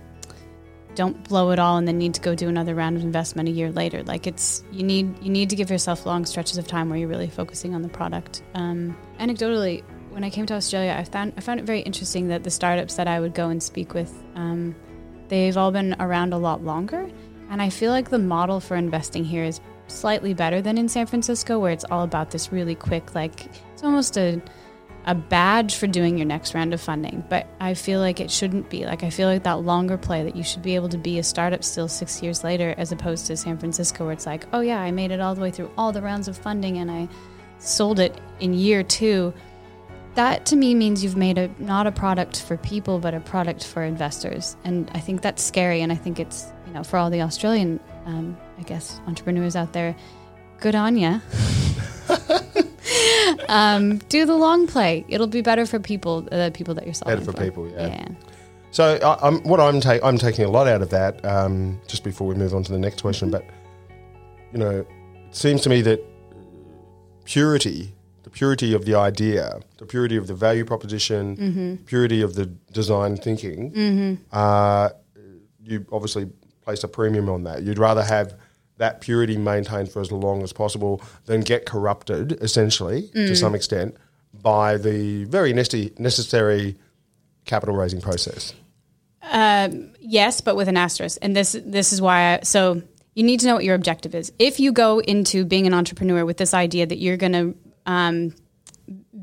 don't 0.96 1.28
blow 1.28 1.52
it 1.52 1.60
all 1.60 1.78
and 1.78 1.88
then 1.88 1.98
need 1.98 2.14
to 2.14 2.22
go 2.22 2.36
do 2.36 2.48
another 2.48 2.76
round 2.76 2.98
of 2.98 3.04
investment 3.04 3.50
a 3.50 3.52
year 3.52 3.72
later. 3.72 4.04
Like 4.04 4.28
it's 4.28 4.64
you 4.72 4.84
need 4.84 5.24
you 5.24 5.30
need 5.30 5.50
to 5.50 5.56
give 5.56 5.70
yourself 5.70 6.06
long 6.06 6.26
stretches 6.26 6.58
of 6.58 6.68
time 6.68 6.90
where 6.90 7.00
you're 7.00 7.08
really 7.08 7.30
focusing 7.30 7.74
on 7.74 7.82
the 7.82 7.90
product. 7.90 8.44
Um, 8.54 8.96
anecdotally, 9.20 9.84
when 10.12 10.24
I 10.24 10.30
came 10.30 10.46
to 10.48 10.54
Australia, 10.54 10.96
I 10.98 11.04
found 11.04 11.34
I 11.38 11.42
found 11.42 11.60
it 11.60 11.66
very 11.66 11.82
interesting 11.82 12.28
that 12.28 12.44
the 12.44 12.52
startups 12.52 12.96
that 12.96 13.08
I 13.08 13.20
would 13.20 13.34
go 13.34 13.50
and 13.50 13.62
speak 13.62 13.94
with, 13.94 14.14
um, 14.36 14.76
they've 15.30 15.58
all 15.58 15.72
been 15.72 15.96
around 16.00 16.34
a 16.34 16.38
lot 16.38 16.64
longer, 16.64 17.10
and 17.50 17.62
I 17.62 17.70
feel 17.70 17.92
like 17.92 18.10
the 18.10 18.20
model 18.20 18.60
for 18.60 18.76
investing 18.76 19.26
here 19.26 19.44
is 19.44 19.60
slightly 19.88 20.34
better 20.34 20.62
than 20.62 20.78
in 20.78 20.88
San 20.88 21.08
Francisco, 21.08 21.60
where 21.60 21.72
it's 21.72 21.86
all 21.86 22.04
about 22.04 22.32
this 22.32 22.52
really 22.52 22.76
quick, 22.76 23.16
like 23.16 23.48
it's 23.74 23.84
almost 23.84 24.18
a 24.18 24.42
a 25.06 25.14
badge 25.16 25.76
for 25.76 25.88
doing 25.88 26.18
your 26.18 26.26
next 26.26 26.54
round 26.54 26.74
of 26.74 26.82
funding. 26.82 27.24
But 27.30 27.48
I 27.60 27.74
feel 27.74 28.00
like 28.00 28.20
it 28.20 28.32
shouldn't 28.32 28.70
be. 28.70 28.86
Like 28.86 29.04
I 29.04 29.10
feel 29.10 29.28
like 29.28 29.44
that 29.44 29.62
longer 29.62 29.98
play 29.98 30.24
that 30.24 30.36
you 30.36 30.44
should 30.44 30.62
be 30.62 30.76
able 30.76 30.90
to 30.90 30.98
be 30.98 31.20
a 31.20 31.24
startup 31.24 31.64
still 31.64 31.88
six 31.88 32.22
years 32.22 32.44
later, 32.44 32.74
as 32.78 32.92
opposed 32.92 33.28
to 33.28 33.38
San 33.38 33.58
Francisco, 33.58 34.06
where 34.06 34.14
it's 34.14 34.26
like, 34.26 34.46
oh 34.54 34.62
yeah, 34.62 34.80
I 34.80 34.92
made 34.92 35.12
it 35.12 35.20
all 35.20 35.36
the 35.36 35.42
way 35.42 35.52
through 35.52 35.72
all 35.78 35.92
the 35.92 36.02
rounds 36.02 36.28
of 36.28 36.38
funding 36.38 36.78
and 36.78 36.90
I 36.90 37.10
sold 37.60 38.00
it 38.00 38.20
in 38.40 38.54
year 38.54 38.84
two. 38.84 39.34
That 40.16 40.46
to 40.48 40.56
me 40.56 40.76
means 40.76 41.04
you've 41.04 41.18
made 41.18 41.38
a 41.38 41.50
not 41.58 41.88
a 41.88 41.92
product 41.92 42.42
for 42.42 42.56
people, 42.58 43.00
but 43.00 43.14
a 43.14 43.20
product 43.20 43.66
for 43.66 43.84
investors, 43.84 44.56
and 44.64 44.90
I 44.94 45.00
think 45.00 45.24
that's 45.24 45.42
scary. 45.42 45.82
And 45.82 45.92
I 45.92 45.96
think 45.96 46.20
it's 46.20 46.52
you 46.68 46.74
know 46.74 46.84
for 46.84 46.98
all 46.98 47.10
the 47.10 47.22
Australian, 47.22 47.80
um, 48.06 48.38
I 48.60 48.62
guess, 48.62 49.02
entrepreneurs 49.08 49.56
out 49.56 49.74
there, 49.74 49.96
good 50.60 50.76
on 50.76 50.98
ya. 50.98 51.20
um, 53.50 53.98
do 54.10 54.26
the 54.26 54.36
long 54.36 54.68
play. 54.68 55.06
It'll 55.08 55.28
be 55.28 55.42
better 55.42 55.66
for 55.66 55.80
people, 55.80 56.22
the 56.22 56.52
people 56.54 56.74
that 56.76 56.86
you're 56.86 56.94
solving 56.94 57.20
Better 57.20 57.32
for 57.32 57.38
people, 57.44 57.70
yeah. 57.70 57.88
Yeah. 57.88 58.08
So 58.72 58.96
I, 59.04 59.28
I'm, 59.28 59.42
what 59.44 59.60
I'm 59.60 59.80
taking, 59.82 60.04
I'm 60.04 60.18
taking 60.18 60.46
a 60.46 60.50
lot 60.50 60.68
out 60.68 60.82
of 60.82 60.90
that. 60.90 61.24
Um, 61.26 61.80
just 61.88 62.04
before 62.04 62.28
we 62.28 62.36
move 62.36 62.54
on 62.54 62.64
to 62.64 62.72
the 62.72 62.80
next 62.80 63.02
question, 63.02 63.30
but 63.32 63.46
you 64.52 64.60
know, 64.60 64.80
it 64.80 64.88
seems 65.36 65.62
to 65.62 65.70
me 65.70 65.82
that 65.84 66.00
purity, 67.26 67.94
the 68.24 68.30
purity 68.30 68.74
of 68.74 68.86
the 68.86 68.96
idea, 68.96 69.60
the 69.78 69.86
purity 69.86 70.18
of 70.18 70.28
the 70.28 70.34
value 70.34 70.66
proposition, 70.66 71.38
Mhm. 71.38 71.86
purity 71.86 72.22
of 72.22 72.36
the 72.36 72.46
design 72.72 73.16
thinking, 73.18 73.72
Mhm. 73.72 74.18
uh, 74.32 74.90
you 75.64 75.86
obviously 75.92 76.28
place 76.64 76.84
a 76.84 76.88
premium 76.88 77.30
on 77.30 77.44
that. 77.44 77.64
You'd 77.64 77.80
rather 77.80 78.04
have 78.04 78.36
that 78.84 79.00
purity 79.00 79.38
maintained 79.38 79.90
for 79.90 80.02
as 80.02 80.12
long 80.12 80.44
as 80.44 80.52
possible 80.52 81.02
than 81.26 81.40
get 81.42 81.66
corrupted, 81.66 82.26
essentially, 82.42 83.04
to 83.14 83.32
Mm. 83.32 83.38
some 83.38 83.56
extent, 83.56 83.96
by 84.34 84.76
the 84.78 85.24
very 85.26 85.54
necessary 85.54 86.76
capital 87.46 87.76
raising 87.76 88.02
process. 88.02 88.54
Um, 89.32 89.92
yes, 90.02 90.42
but 90.42 90.56
with 90.58 90.68
an 90.68 90.76
asterisk. 90.76 91.18
And 91.22 91.34
this 91.34 91.56
this 91.66 91.94
is 91.94 92.02
why. 92.02 92.34
I, 92.34 92.40
so 92.44 92.82
you 93.16 93.24
need 93.24 93.40
to 93.40 93.48
know 93.48 93.56
what 93.56 93.64
your 93.64 93.76
objective 93.76 94.14
is. 94.16 94.34
If 94.38 94.60
you 94.60 94.74
go 94.74 95.00
into 95.00 95.46
being 95.46 95.66
an 95.66 95.74
entrepreneur 95.74 96.26
with 96.26 96.38
this 96.38 96.54
idea 96.54 96.86
that 96.86 96.98
you're 96.98 97.18
going 97.26 97.34
to 97.34 97.56
um, 97.86 98.36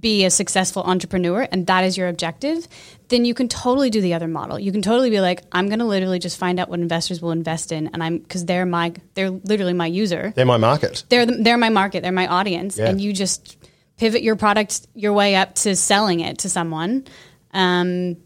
be 0.00 0.24
a 0.24 0.30
successful 0.30 0.82
entrepreneur 0.82 1.46
and 1.52 1.66
that 1.66 1.84
is 1.84 1.96
your 1.96 2.08
objective, 2.08 2.66
then 3.08 3.24
you 3.24 3.34
can 3.34 3.48
totally 3.48 3.90
do 3.90 4.00
the 4.00 4.14
other 4.14 4.28
model. 4.28 4.58
You 4.58 4.72
can 4.72 4.82
totally 4.82 5.10
be 5.10 5.20
like, 5.20 5.42
I'm 5.52 5.66
going 5.68 5.80
to 5.80 5.84
literally 5.84 6.18
just 6.18 6.38
find 6.38 6.58
out 6.58 6.68
what 6.68 6.80
investors 6.80 7.20
will 7.20 7.32
invest 7.32 7.70
in, 7.70 7.88
and 7.88 8.02
I'm 8.02 8.18
because 8.18 8.46
they're 8.46 8.64
my 8.66 8.94
they're 9.14 9.30
literally 9.30 9.74
my 9.74 9.86
user. 9.86 10.32
They're 10.34 10.46
my 10.46 10.56
market. 10.56 11.04
They're 11.08 11.26
the, 11.26 11.36
they're 11.42 11.58
my 11.58 11.68
market. 11.68 12.02
They're 12.02 12.12
my 12.12 12.26
audience, 12.26 12.78
Yeah. 12.78 12.88
and 12.88 13.00
you 13.00 13.12
just 13.12 13.58
pivot 13.98 14.22
your 14.22 14.36
product 14.36 14.86
your 14.94 15.12
way 15.12 15.34
up 15.36 15.54
to 15.56 15.76
selling 15.76 16.20
it 16.20 16.38
to 16.38 16.48
someone, 16.48 17.04
um, 17.52 18.16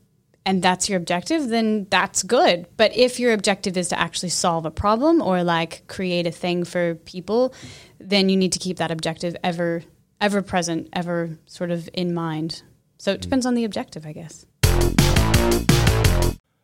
and 0.46 0.62
that's 0.62 0.88
your 0.88 0.98
objective. 0.98 1.48
Then 1.48 1.86
that's 1.90 2.22
good. 2.22 2.66
But 2.76 2.96
if 2.96 3.18
your 3.18 3.32
objective 3.32 3.76
is 3.76 3.88
to 3.88 3.98
actually 3.98 4.28
solve 4.28 4.66
a 4.66 4.70
problem 4.70 5.20
or 5.22 5.42
like 5.42 5.86
create 5.88 6.26
a 6.26 6.30
thing 6.30 6.64
for 6.64 6.94
people, 6.94 7.54
then 7.98 8.28
you 8.28 8.36
need 8.36 8.52
to 8.52 8.58
keep 8.60 8.76
that 8.76 8.90
objective 8.92 9.34
ever 9.42 9.82
ever 10.24 10.40
present, 10.40 10.88
ever 10.94 11.38
sort 11.44 11.70
of 11.70 11.86
in 11.92 12.14
mind. 12.14 12.62
So 12.96 13.12
it 13.12 13.18
mm. 13.18 13.24
depends 13.24 13.44
on 13.44 13.54
the 13.54 13.64
objective, 13.64 14.06
I 14.06 14.12
guess. 14.12 14.46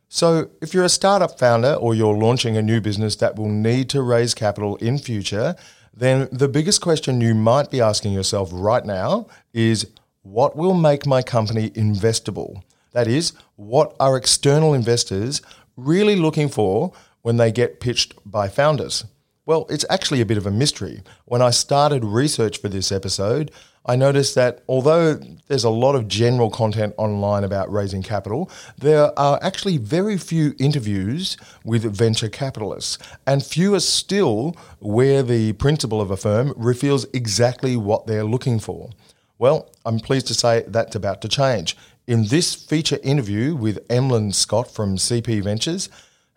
So, 0.09 0.51
if 0.61 0.75
you're 0.75 0.85
a 0.85 0.89
startup 0.89 1.39
founder 1.39 1.75
or 1.75 1.95
you're 1.95 2.17
launching 2.17 2.57
a 2.57 2.63
new 2.63 2.81
business 2.81 3.15
that 3.17 3.37
will 3.37 3.51
need 3.51 3.89
to 3.91 4.03
raise 4.03 4.35
capital 4.35 4.75
in 4.77 4.99
future, 4.99 5.55
then 5.95 6.29
the 6.33 6.49
biggest 6.49 6.81
question 6.81 7.21
you 7.21 7.35
might 7.35 7.71
be 7.71 7.81
asking 7.81 8.13
yourself 8.13 8.49
right 8.53 8.85
now 8.85 9.27
is 9.53 9.87
what 10.23 10.57
will 10.57 10.75
make 10.75 11.07
my 11.07 11.23
company 11.23 11.71
investable? 11.71 12.63
That 12.93 13.07
is, 13.07 13.35
what 13.57 13.95
are 14.01 14.17
external 14.17 14.75
investors 14.75 15.43
really 15.77 16.17
looking 16.17 16.49
for 16.49 16.93
when 17.23 17.37
they 17.37 17.53
get 17.53 17.79
pitched 17.79 18.15
by 18.25 18.49
founders? 18.49 19.05
Well, 19.47 19.67
it's 19.71 19.87
actually 19.89 20.21
a 20.21 20.27
bit 20.27 20.37
of 20.37 20.47
a 20.47 20.51
mystery. 20.51 21.03
When 21.25 21.41
I 21.41 21.51
started 21.51 22.05
research 22.05 22.61
for 22.61 22.69
this 22.69 22.93
episode, 22.93 23.51
I 23.87 23.97
noticed 23.97 24.35
that 24.35 24.63
although 24.69 25.15
there's 25.49 25.65
a 25.65 25.71
lot 25.71 25.95
of 25.95 26.07
general 26.07 26.51
content 26.51 26.95
online 26.99 27.43
about 27.43 27.73
raising 27.73 28.03
capital, 28.03 28.51
there 28.77 29.19
are 29.19 29.39
actually 29.43 29.79
very 29.79 30.19
few 30.19 30.55
interviews 30.59 31.39
with 31.65 31.83
venture 31.85 32.29
capitalists, 32.29 32.99
and 33.27 33.45
fewer 33.45 33.81
still 33.81 34.55
where 34.79 35.23
the 35.23 35.55
principal 35.55 36.03
of 36.03 36.11
a 36.11 36.19
firm 36.19 36.53
reveals 36.57 37.07
exactly 37.15 37.77
what 37.77 38.07
they're 38.07 38.25
looking 38.25 38.59
for. 38.59 38.91
Well, 39.39 39.71
I'm 39.87 40.01
pleased 40.01 40.27
to 40.27 40.35
say 40.35 40.65
that's 40.67 40.95
about 40.95 41.23
to 41.23 41.29
change. 41.29 41.79
In 42.07 42.27
this 42.27 42.55
feature 42.55 42.99
interview 43.03 43.55
with 43.55 43.79
Emlyn 43.89 44.33
Scott 44.33 44.71
from 44.71 44.97
CP 44.97 45.43
Ventures, 45.43 45.89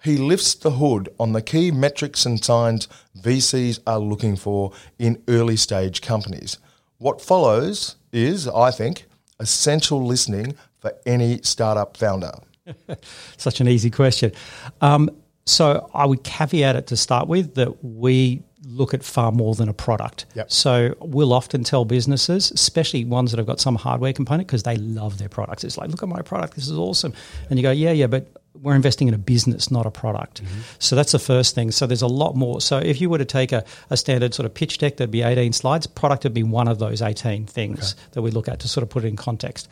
he 0.04 0.18
lifts 0.18 0.54
the 0.54 0.72
hood 0.72 1.10
on 1.20 1.34
the 1.34 1.42
key 1.42 1.72
metrics 1.72 2.26
and 2.26 2.44
signs 2.44 2.88
VCs 3.18 3.80
are 3.88 4.00
looking 4.00 4.36
for 4.36 4.74
in 5.00 5.22
early 5.28 5.56
stage 5.56 6.02
companies. 6.02 6.58
What 6.98 7.22
follows 7.22 7.96
is, 8.12 8.48
I 8.48 8.72
think, 8.72 9.06
essential 9.40 10.06
listening 10.06 10.56
for 10.80 10.94
any 11.06 11.40
startup 11.42 11.96
founder. 11.96 12.32
Such 13.38 13.62
an 13.62 13.68
easy 13.68 13.90
question. 13.90 14.32
Um, 14.82 15.10
so 15.46 15.90
I 15.94 16.06
would 16.06 16.24
caveat 16.24 16.76
it 16.76 16.88
to 16.88 16.98
start 16.98 17.28
with 17.28 17.56
that 17.56 17.84
we 17.84 18.44
look 18.66 18.94
at 18.94 19.04
far 19.04 19.32
more 19.32 19.56
than 19.56 19.68
a 19.68 19.74
product. 19.74 20.26
Yep. 20.36 20.52
So 20.52 20.96
we'll 21.00 21.34
often 21.34 21.64
tell 21.64 21.86
businesses, 21.86 22.52
especially 22.52 23.06
ones 23.06 23.32
that 23.32 23.38
have 23.38 23.48
got 23.48 23.60
some 23.60 23.76
hardware 23.76 24.14
component, 24.14 24.48
because 24.48 24.64
they 24.64 24.78
love 24.78 25.18
their 25.18 25.30
products. 25.30 25.64
It's 25.64 25.78
like, 25.78 25.90
look 25.90 26.02
at 26.04 26.10
my 26.10 26.22
product, 26.22 26.56
this 26.56 26.68
is 26.68 26.78
awesome. 26.78 27.14
And 27.50 27.60
you 27.60 27.64
go, 27.64 27.72
yeah, 27.72 27.92
yeah, 27.92 28.08
but 28.08 28.43
we're 28.54 28.76
investing 28.76 29.08
in 29.08 29.14
a 29.14 29.18
business, 29.18 29.72
not 29.72 29.86
a 29.86 29.92
product. 29.92 30.44
Mm-hmm. 30.44 30.60
So 30.80 30.96
that's 30.96 31.12
the 31.12 31.20
first 31.20 31.56
thing. 31.56 31.72
So 31.72 31.88
there's 31.88 32.02
a 32.02 32.08
lot 32.08 32.36
more. 32.36 32.62
So 32.62 32.78
if 32.78 33.02
you 33.02 33.10
were 33.10 33.18
to 33.18 33.26
take 33.26 33.52
a, 33.52 33.64
a 33.90 33.98
standard 33.98 34.34
sort 34.34 34.46
of 34.46 34.54
pitch 34.54 34.78
deck, 34.78 34.98
there'd 34.98 35.12
be 35.12 35.24
18 35.24 35.54
slides. 35.54 35.88
Product 35.88 36.24
would 36.24 36.34
be 36.34 36.44
one 36.44 36.68
of 36.68 36.80
those 36.80 37.02
18 37.02 37.46
things 37.48 37.96
that 38.12 38.22
we 38.22 38.32
look 38.32 38.48
at 38.48 38.60
to 38.60 38.68
sort 38.68 38.84
of 38.84 38.90
put 38.90 39.04
it 39.04 39.08
in 39.08 39.16
context. 39.16 39.68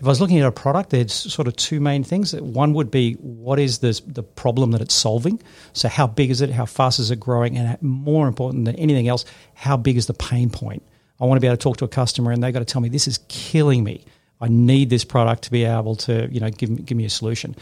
If 0.00 0.04
I 0.04 0.08
was 0.08 0.20
looking 0.20 0.40
at 0.40 0.46
a 0.46 0.52
product, 0.52 0.90
there's 0.90 1.12
sort 1.12 1.46
of 1.46 1.56
two 1.56 1.80
main 1.80 2.02
things. 2.02 2.34
One 2.34 2.74
would 2.74 2.90
be 2.90 3.14
what 3.14 3.58
is 3.58 3.78
this, 3.78 4.00
the 4.00 4.22
problem 4.22 4.72
that 4.72 4.80
it's 4.80 4.94
solving? 4.94 5.40
So 5.72 5.88
how 5.88 6.06
big 6.06 6.30
is 6.30 6.40
it? 6.40 6.50
How 6.50 6.66
fast 6.66 6.98
is 6.98 7.10
it 7.10 7.20
growing? 7.20 7.56
And 7.56 7.80
more 7.82 8.26
important 8.26 8.64
than 8.64 8.76
anything 8.76 9.08
else, 9.08 9.24
how 9.54 9.76
big 9.76 9.96
is 9.96 10.06
the 10.06 10.14
pain 10.14 10.50
point? 10.50 10.82
I 11.20 11.26
want 11.26 11.36
to 11.36 11.40
be 11.40 11.46
able 11.46 11.56
to 11.56 11.62
talk 11.62 11.76
to 11.78 11.84
a 11.84 11.88
customer 11.88 12.32
and 12.32 12.42
they've 12.42 12.52
got 12.52 12.58
to 12.58 12.64
tell 12.64 12.80
me 12.80 12.88
this 12.88 13.06
is 13.06 13.20
killing 13.28 13.84
me. 13.84 14.04
I 14.40 14.48
need 14.48 14.90
this 14.90 15.04
product 15.04 15.44
to 15.44 15.50
be 15.50 15.64
able 15.64 15.96
to, 15.96 16.28
you 16.30 16.40
know, 16.40 16.50
give, 16.50 16.70
me- 16.70 16.82
give 16.82 16.96
me 16.96 17.04
a 17.04 17.10
solution. 17.10 17.54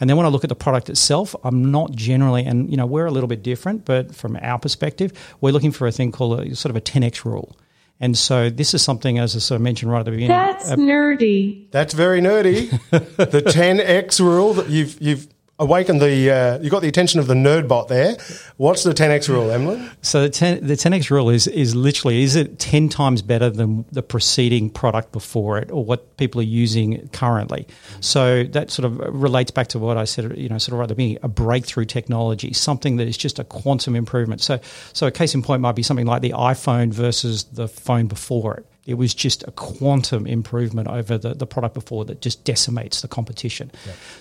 And 0.00 0.08
then 0.08 0.16
when 0.16 0.24
I 0.24 0.30
look 0.30 0.44
at 0.44 0.48
the 0.48 0.56
product 0.56 0.88
itself, 0.88 1.36
I'm 1.44 1.70
not 1.70 1.92
generally, 1.92 2.44
and 2.44 2.70
you 2.70 2.76
know, 2.76 2.86
we're 2.86 3.06
a 3.06 3.10
little 3.10 3.28
bit 3.28 3.42
different, 3.42 3.84
but 3.84 4.14
from 4.14 4.38
our 4.40 4.58
perspective, 4.58 5.12
we're 5.40 5.52
looking 5.52 5.72
for 5.72 5.86
a 5.86 5.92
thing 5.92 6.10
called 6.10 6.40
a 6.40 6.56
sort 6.56 6.70
of 6.70 6.76
a 6.76 6.80
10x 6.80 7.24
rule. 7.24 7.56
And 8.02 8.16
so 8.16 8.48
this 8.48 8.72
is 8.72 8.80
something, 8.80 9.18
as 9.18 9.36
I 9.36 9.40
sort 9.40 9.56
of 9.56 9.62
mentioned 9.62 9.92
right 9.92 9.98
at 9.98 10.06
the 10.06 10.12
beginning. 10.12 10.34
That's 10.34 10.70
uh, 10.70 10.76
nerdy. 10.76 11.70
That's 11.70 11.92
very 11.92 12.22
nerdy. 12.22 12.70
the 12.90 13.42
10x 13.42 14.20
rule 14.20 14.54
that 14.54 14.70
you've 14.70 14.98
you've 15.02 15.28
awakened 15.60 16.00
the 16.00 16.30
uh, 16.30 16.58
you 16.58 16.70
got 16.70 16.82
the 16.82 16.88
attention 16.88 17.20
of 17.20 17.26
the 17.26 17.34
nerd 17.34 17.68
bot 17.68 17.88
there. 17.88 18.16
What's 18.56 18.82
the 18.82 18.92
10x 18.92 19.28
rule, 19.28 19.50
Emlyn? 19.50 19.90
So 20.02 20.22
the 20.22 20.30
10, 20.30 20.66
the 20.66 20.74
10x 20.74 21.10
rule 21.10 21.30
is 21.30 21.46
is 21.46 21.76
literally 21.76 22.22
is 22.22 22.34
it 22.34 22.58
10 22.58 22.88
times 22.88 23.22
better 23.22 23.50
than 23.50 23.84
the 23.92 24.02
preceding 24.02 24.70
product 24.70 25.12
before 25.12 25.58
it 25.58 25.70
or 25.70 25.84
what 25.84 26.16
people 26.16 26.40
are 26.40 26.44
using 26.44 27.08
currently. 27.08 27.68
So 28.00 28.44
that 28.44 28.70
sort 28.70 28.86
of 28.86 28.98
relates 28.98 29.50
back 29.50 29.68
to 29.68 29.78
what 29.78 29.96
I 29.96 30.04
said, 30.04 30.36
you 30.36 30.48
know, 30.48 30.58
sort 30.58 30.80
of 30.80 30.88
the 30.88 30.94
beginning, 30.94 31.18
a 31.22 31.28
breakthrough 31.28 31.84
technology, 31.84 32.52
something 32.52 32.96
that 32.96 33.06
is 33.06 33.16
just 33.16 33.38
a 33.38 33.44
quantum 33.44 33.94
improvement. 33.94 34.40
So 34.40 34.58
so 34.92 35.06
a 35.06 35.12
case 35.12 35.34
in 35.34 35.42
point 35.42 35.60
might 35.60 35.76
be 35.76 35.82
something 35.82 36.06
like 36.06 36.22
the 36.22 36.30
iPhone 36.30 36.92
versus 36.92 37.44
the 37.44 37.68
phone 37.68 38.06
before 38.06 38.56
it. 38.56 38.66
It 38.86 38.94
was 38.94 39.14
just 39.14 39.42
a 39.46 39.50
quantum 39.52 40.26
improvement 40.26 40.88
over 40.88 41.18
the, 41.18 41.34
the 41.34 41.46
product 41.46 41.74
before 41.74 42.04
that 42.06 42.20
just 42.20 42.44
decimates 42.44 43.02
the 43.02 43.08
competition. 43.08 43.70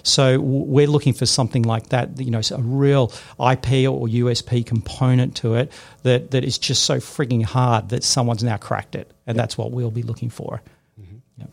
So 0.04 0.38
w- 0.38 0.64
we're 0.66 0.88
looking 0.88 1.14
for 1.14 1.26
something 1.26 1.64
like 1.64 1.90
that, 1.90 2.20
you 2.20 2.30
know, 2.30 2.42
a 2.52 2.62
real 2.62 3.12
IP 3.40 3.90
or 3.90 4.08
USP 4.08 4.66
component 4.66 5.36
to 5.38 5.56
it 5.56 5.72
that, 6.04 6.32
that 6.32 6.44
is 6.44 6.58
just 6.58 6.84
so 6.84 6.98
frigging 6.98 7.44
hard 7.44 7.90
that 7.90 8.04
someone's 8.04 8.44
now 8.44 8.58
cracked 8.58 8.96
it. 8.96 9.12
And 9.26 9.38
that's 9.38 9.58
what 9.58 9.72
we'll 9.72 9.92
be 9.92 10.04
looking 10.04 10.30
for. 10.30 10.62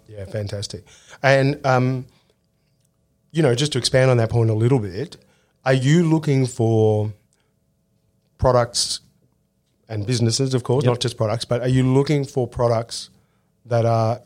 Yeah, 0.08 0.24
fantastic. 0.24 0.84
And 1.22 1.64
um, 1.66 2.06
you 3.32 3.42
know, 3.42 3.54
just 3.54 3.72
to 3.72 3.78
expand 3.78 4.10
on 4.10 4.16
that 4.16 4.30
point 4.30 4.50
a 4.50 4.54
little 4.54 4.78
bit, 4.78 5.16
are 5.64 5.74
you 5.74 6.08
looking 6.08 6.46
for 6.46 7.12
products 8.38 9.00
and 9.88 10.06
businesses, 10.06 10.54
of 10.54 10.62
course, 10.64 10.84
Yep. 10.84 10.90
not 10.92 11.00
just 11.00 11.16
products, 11.16 11.44
but 11.44 11.60
are 11.60 11.68
you 11.68 11.82
looking 11.92 12.24
for 12.24 12.46
products 12.48 13.10
that 13.64 13.84
are 13.84 14.20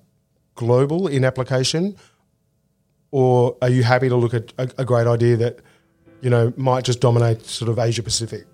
global 0.54 1.06
in 1.06 1.24
application, 1.24 1.96
or 3.10 3.56
are 3.62 3.68
you 3.68 3.82
happy 3.82 4.08
to 4.08 4.16
look 4.16 4.34
at 4.34 4.52
a, 4.58 4.70
a 4.78 4.84
great 4.84 5.06
idea 5.06 5.36
that 5.36 5.58
you 6.20 6.30
know 6.30 6.52
might 6.56 6.84
just 6.84 7.00
dominate 7.00 7.44
sort 7.46 7.68
of 7.68 7.78
Asia 7.78 8.02
Pacific? 8.02 8.44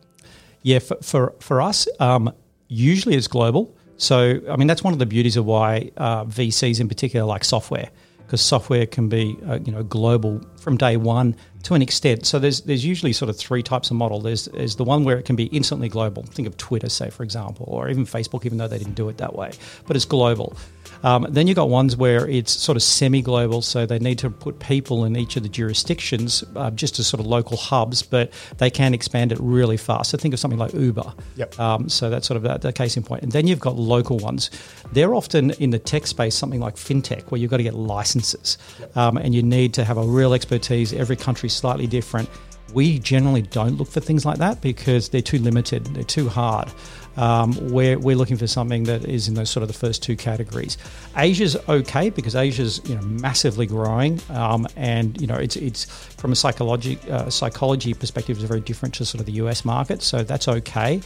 Yeah, 0.62 0.78
for 0.80 0.96
for, 1.02 1.34
for 1.40 1.60
us, 1.60 1.86
um, 2.00 2.32
usually 2.68 3.16
it's 3.16 3.28
global. 3.28 3.74
So 3.98 4.40
I 4.50 4.56
mean 4.56 4.66
that's 4.66 4.82
one 4.84 4.92
of 4.92 4.98
the 4.98 5.06
beauties 5.06 5.36
of 5.36 5.44
why 5.46 5.90
uh, 5.96 6.24
VCs 6.24 6.80
in 6.80 6.88
particular 6.88 7.24
like 7.26 7.44
software, 7.44 7.90
because 8.26 8.40
software 8.40 8.86
can 8.86 9.08
be 9.08 9.38
uh, 9.46 9.58
you 9.64 9.72
know 9.72 9.82
global 9.82 10.40
from 10.58 10.76
day 10.76 10.96
one 10.96 11.36
to 11.62 11.74
an 11.74 11.82
extent. 11.82 12.26
So 12.26 12.38
there's 12.38 12.62
there's 12.62 12.84
usually 12.84 13.12
sort 13.12 13.28
of 13.28 13.36
three 13.36 13.62
types 13.62 13.90
of 13.90 13.96
model. 13.96 14.20
There's 14.20 14.46
there's 14.46 14.76
the 14.76 14.84
one 14.84 15.04
where 15.04 15.18
it 15.18 15.24
can 15.24 15.36
be 15.36 15.44
instantly 15.44 15.88
global. 15.88 16.24
Think 16.24 16.48
of 16.48 16.56
Twitter, 16.56 16.88
say 16.88 17.10
for 17.10 17.22
example, 17.22 17.66
or 17.68 17.88
even 17.88 18.04
Facebook, 18.04 18.44
even 18.44 18.58
though 18.58 18.68
they 18.68 18.78
didn't 18.78 18.94
do 18.94 19.08
it 19.08 19.18
that 19.18 19.34
way, 19.34 19.52
but 19.86 19.96
it's 19.96 20.04
global. 20.04 20.56
Um, 21.02 21.26
then 21.28 21.46
you've 21.46 21.56
got 21.56 21.68
ones 21.68 21.96
where 21.96 22.28
it's 22.28 22.52
sort 22.52 22.76
of 22.76 22.82
semi-global, 22.82 23.62
so 23.62 23.86
they 23.86 23.98
need 23.98 24.18
to 24.20 24.30
put 24.30 24.58
people 24.58 25.04
in 25.04 25.16
each 25.16 25.36
of 25.36 25.42
the 25.42 25.48
jurisdictions 25.48 26.44
uh, 26.54 26.70
just 26.70 26.98
as 26.98 27.06
sort 27.06 27.20
of 27.20 27.26
local 27.26 27.56
hubs, 27.56 28.02
but 28.02 28.32
they 28.58 28.70
can 28.70 28.94
expand 28.94 29.32
it 29.32 29.38
really 29.40 29.76
fast. 29.76 30.10
So 30.10 30.18
think 30.18 30.34
of 30.34 30.40
something 30.40 30.58
like 30.58 30.72
Uber. 30.74 31.12
Yep. 31.36 31.60
Um, 31.60 31.88
so 31.88 32.10
that's 32.10 32.26
sort 32.26 32.36
of 32.36 32.42
that, 32.44 32.62
the 32.62 32.72
case 32.72 32.96
in 32.96 33.02
point. 33.02 33.22
And 33.22 33.32
then 33.32 33.46
you've 33.46 33.60
got 33.60 33.76
local 33.76 34.18
ones. 34.18 34.50
They're 34.92 35.14
often 35.14 35.50
in 35.52 35.70
the 35.70 35.78
tech 35.78 36.06
space, 36.06 36.34
something 36.34 36.60
like 36.60 36.76
fintech, 36.76 37.30
where 37.30 37.40
you've 37.40 37.50
got 37.50 37.58
to 37.58 37.62
get 37.62 37.74
licenses, 37.74 38.58
um, 38.94 39.16
and 39.16 39.34
you 39.34 39.42
need 39.42 39.74
to 39.74 39.84
have 39.84 39.98
a 39.98 40.04
real 40.04 40.34
expertise. 40.34 40.92
Every 40.92 41.16
country's 41.16 41.54
slightly 41.54 41.86
different. 41.86 42.28
We 42.74 42.98
generally 42.98 43.42
don't 43.42 43.76
look 43.76 43.88
for 43.88 44.00
things 44.00 44.26
like 44.26 44.38
that 44.38 44.60
because 44.60 45.10
they're 45.10 45.22
too 45.22 45.38
limited, 45.38 45.86
they're 45.86 46.02
too 46.02 46.28
hard. 46.28 46.68
Um, 47.16 47.54
we're, 47.70 47.98
we're 47.98 48.16
looking 48.16 48.36
for 48.36 48.46
something 48.46 48.84
that 48.84 49.04
is 49.04 49.28
in 49.28 49.34
those 49.34 49.50
sort 49.50 49.62
of 49.62 49.68
the 49.68 49.74
first 49.74 50.02
two 50.02 50.16
categories. 50.16 50.76
Asia's 51.16 51.56
okay 51.68 52.10
because 52.10 52.36
Asia's 52.36 52.80
you 52.84 52.94
know 52.94 53.02
massively 53.02 53.66
growing, 53.66 54.20
um, 54.30 54.66
and 54.76 55.20
you 55.20 55.26
know 55.26 55.36
it's 55.36 55.56
it's 55.56 55.84
from 56.14 56.32
a 56.32 56.36
psychology 56.36 56.98
uh, 57.10 57.30
psychology 57.30 57.94
perspective 57.94 58.36
is 58.36 58.44
very 58.44 58.60
different 58.60 58.94
to 58.96 59.04
sort 59.04 59.20
of 59.20 59.26
the 59.26 59.32
US 59.32 59.64
market, 59.64 60.02
so 60.02 60.22
that's 60.22 60.48
okay. 60.48 61.00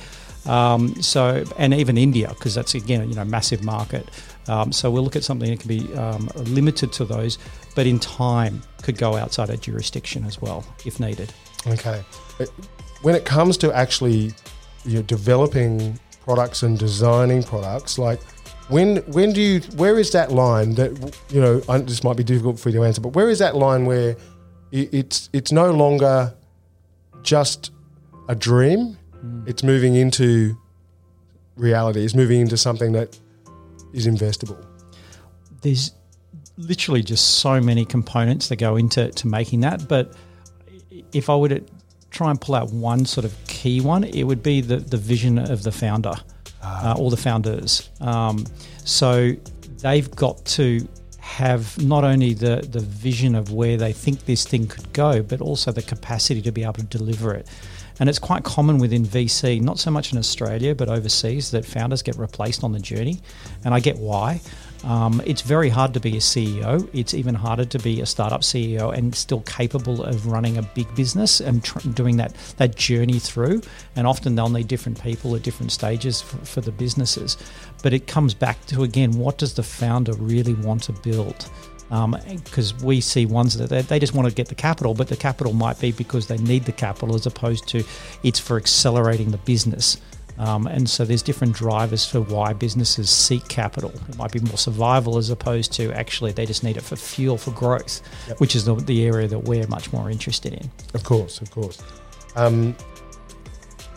Um, 0.46 1.00
so 1.02 1.44
and 1.58 1.74
even 1.74 1.98
India 1.98 2.28
because 2.28 2.54
that's 2.54 2.74
again 2.74 3.08
you 3.08 3.14
know 3.14 3.24
massive 3.24 3.62
market. 3.62 4.08
Um, 4.48 4.72
so 4.72 4.90
we'll 4.90 5.04
look 5.04 5.16
at 5.16 5.22
something 5.22 5.48
that 5.50 5.60
can 5.60 5.68
be 5.68 5.94
um, 5.94 6.28
limited 6.34 6.92
to 6.94 7.04
those, 7.04 7.38
but 7.76 7.86
in 7.86 8.00
time 8.00 8.62
could 8.82 8.98
go 8.98 9.16
outside 9.16 9.50
our 9.50 9.56
jurisdiction 9.56 10.24
as 10.24 10.40
well 10.40 10.64
if 10.84 10.98
needed. 10.98 11.32
Okay. 11.66 12.02
Uh, 12.40 12.46
When 13.02 13.14
it 13.14 13.24
comes 13.24 13.56
to 13.58 13.72
actually 13.72 14.32
you 14.84 14.96
know, 14.96 15.02
developing 15.02 15.98
products 16.22 16.62
and 16.62 16.78
designing 16.78 17.42
products, 17.42 17.98
like 17.98 18.20
when 18.68 18.98
when 19.12 19.32
do 19.32 19.40
you 19.40 19.60
where 19.76 19.98
is 19.98 20.12
that 20.12 20.30
line 20.32 20.74
that 20.74 20.90
you 21.30 21.40
know 21.40 21.60
I, 21.68 21.78
this 21.78 22.04
might 22.04 22.16
be 22.16 22.24
difficult 22.24 22.58
for 22.58 22.68
you 22.70 22.78
to 22.78 22.84
answer, 22.84 23.00
but 23.00 23.14
where 23.14 23.28
is 23.28 23.38
that 23.40 23.56
line 23.56 23.84
where 23.84 24.16
it, 24.72 24.94
it's 24.94 25.28
it's 25.32 25.52
no 25.52 25.70
longer 25.72 26.34
just 27.22 27.72
a 28.28 28.34
dream, 28.34 28.96
mm. 29.24 29.48
it's 29.48 29.62
moving 29.62 29.94
into 29.96 30.56
reality, 31.56 32.04
it's 32.04 32.14
moving 32.14 32.40
into 32.40 32.56
something 32.56 32.92
that 32.92 33.18
is 33.92 34.06
investable. 34.06 34.64
there's 35.62 35.92
literally 36.56 37.02
just 37.02 37.38
so 37.38 37.60
many 37.60 37.84
components 37.84 38.48
that 38.48 38.56
go 38.56 38.76
into 38.76 39.10
to 39.10 39.26
making 39.26 39.60
that. 39.60 39.88
But 39.88 40.14
if 41.12 41.28
I 41.30 41.36
were 41.36 41.48
to 41.48 41.64
try 42.10 42.30
and 42.30 42.40
pull 42.40 42.54
out 42.54 42.70
one 42.72 43.04
sort 43.04 43.24
of 43.24 43.34
key 43.46 43.80
one, 43.80 44.04
it 44.04 44.24
would 44.24 44.42
be 44.42 44.60
the, 44.60 44.76
the 44.76 44.96
vision 44.96 45.38
of 45.38 45.62
the 45.62 45.72
founder 45.72 46.14
uh, 46.62 46.94
or 46.98 47.10
the 47.10 47.16
founders. 47.16 47.88
Um, 48.00 48.46
so 48.84 49.32
they've 49.82 50.10
got 50.16 50.44
to 50.44 50.86
have 51.18 51.80
not 51.82 52.02
only 52.04 52.34
the, 52.34 52.66
the 52.70 52.80
vision 52.80 53.34
of 53.34 53.52
where 53.52 53.76
they 53.76 53.92
think 53.92 54.24
this 54.26 54.44
thing 54.44 54.66
could 54.66 54.92
go, 54.92 55.22
but 55.22 55.40
also 55.40 55.70
the 55.70 55.82
capacity 55.82 56.42
to 56.42 56.50
be 56.50 56.62
able 56.62 56.74
to 56.74 56.82
deliver 56.82 57.34
it. 57.34 57.48
And 58.00 58.08
it's 58.08 58.18
quite 58.18 58.44
common 58.44 58.78
within 58.78 59.04
VC, 59.04 59.60
not 59.60 59.78
so 59.78 59.90
much 59.90 60.12
in 60.12 60.18
Australia, 60.18 60.74
but 60.74 60.88
overseas, 60.88 61.50
that 61.50 61.64
founders 61.64 62.02
get 62.02 62.16
replaced 62.16 62.64
on 62.64 62.72
the 62.72 62.80
journey. 62.80 63.20
And 63.64 63.74
I 63.74 63.80
get 63.80 63.98
why. 63.98 64.40
Um, 64.84 65.20
it's 65.26 65.42
very 65.42 65.68
hard 65.68 65.94
to 65.94 66.00
be 66.00 66.16
a 66.16 66.20
CEO. 66.20 66.88
It's 66.92 67.12
even 67.14 67.34
harder 67.34 67.64
to 67.66 67.78
be 67.78 68.00
a 68.00 68.06
startup 68.06 68.40
CEO 68.40 68.96
and 68.96 69.14
still 69.14 69.42
capable 69.42 70.02
of 70.02 70.26
running 70.26 70.56
a 70.56 70.62
big 70.62 70.92
business 70.94 71.40
and 71.40 71.62
tr- 71.62 71.86
doing 71.88 72.16
that 72.16 72.34
that 72.56 72.76
journey 72.76 73.18
through. 73.18 73.62
And 73.96 74.06
often 74.06 74.34
they'll 74.34 74.48
need 74.48 74.68
different 74.68 75.02
people 75.02 75.36
at 75.36 75.42
different 75.42 75.72
stages 75.72 76.20
for, 76.20 76.38
for 76.38 76.60
the 76.60 76.72
businesses. 76.72 77.36
But 77.82 77.92
it 77.92 78.06
comes 78.06 78.34
back 78.34 78.64
to 78.66 78.82
again, 78.82 79.12
what 79.12 79.38
does 79.38 79.54
the 79.54 79.62
founder 79.62 80.14
really 80.14 80.54
want 80.54 80.84
to 80.84 80.92
build? 80.92 81.50
because 81.90 82.72
um, 82.72 82.86
we 82.86 83.00
see 83.00 83.26
ones 83.26 83.58
that 83.58 83.68
they, 83.68 83.82
they, 83.82 83.98
just 83.98 84.14
want 84.14 84.28
to 84.28 84.32
get 84.32 84.46
the 84.46 84.54
capital, 84.54 84.94
but 84.94 85.08
the 85.08 85.16
capital 85.16 85.52
might 85.52 85.76
be 85.80 85.90
because 85.90 86.28
they 86.28 86.38
need 86.38 86.64
the 86.64 86.70
capital 86.70 87.16
as 87.16 87.26
opposed 87.26 87.66
to 87.66 87.82
it's 88.22 88.38
for 88.38 88.56
accelerating 88.56 89.32
the 89.32 89.38
business. 89.38 89.96
Um, 90.40 90.66
and 90.66 90.88
so 90.88 91.04
there's 91.04 91.22
different 91.22 91.54
drivers 91.54 92.06
for 92.06 92.22
why 92.22 92.54
businesses 92.54 93.10
seek 93.10 93.46
capital. 93.48 93.92
It 94.08 94.16
might 94.16 94.32
be 94.32 94.40
more 94.40 94.56
survival 94.56 95.18
as 95.18 95.28
opposed 95.28 95.70
to 95.74 95.92
actually 95.92 96.32
they 96.32 96.46
just 96.46 96.64
need 96.64 96.78
it 96.78 96.82
for 96.82 96.96
fuel 96.96 97.36
for 97.36 97.50
growth, 97.50 98.00
yep. 98.26 98.40
which 98.40 98.56
is 98.56 98.64
the, 98.64 98.74
the, 98.74 99.04
area 99.04 99.28
that 99.28 99.40
we're 99.40 99.66
much 99.66 99.92
more 99.92 100.10
interested 100.10 100.54
in. 100.54 100.70
Of 100.94 101.04
course, 101.04 101.42
of 101.42 101.50
course. 101.50 101.82
Um, 102.36 102.74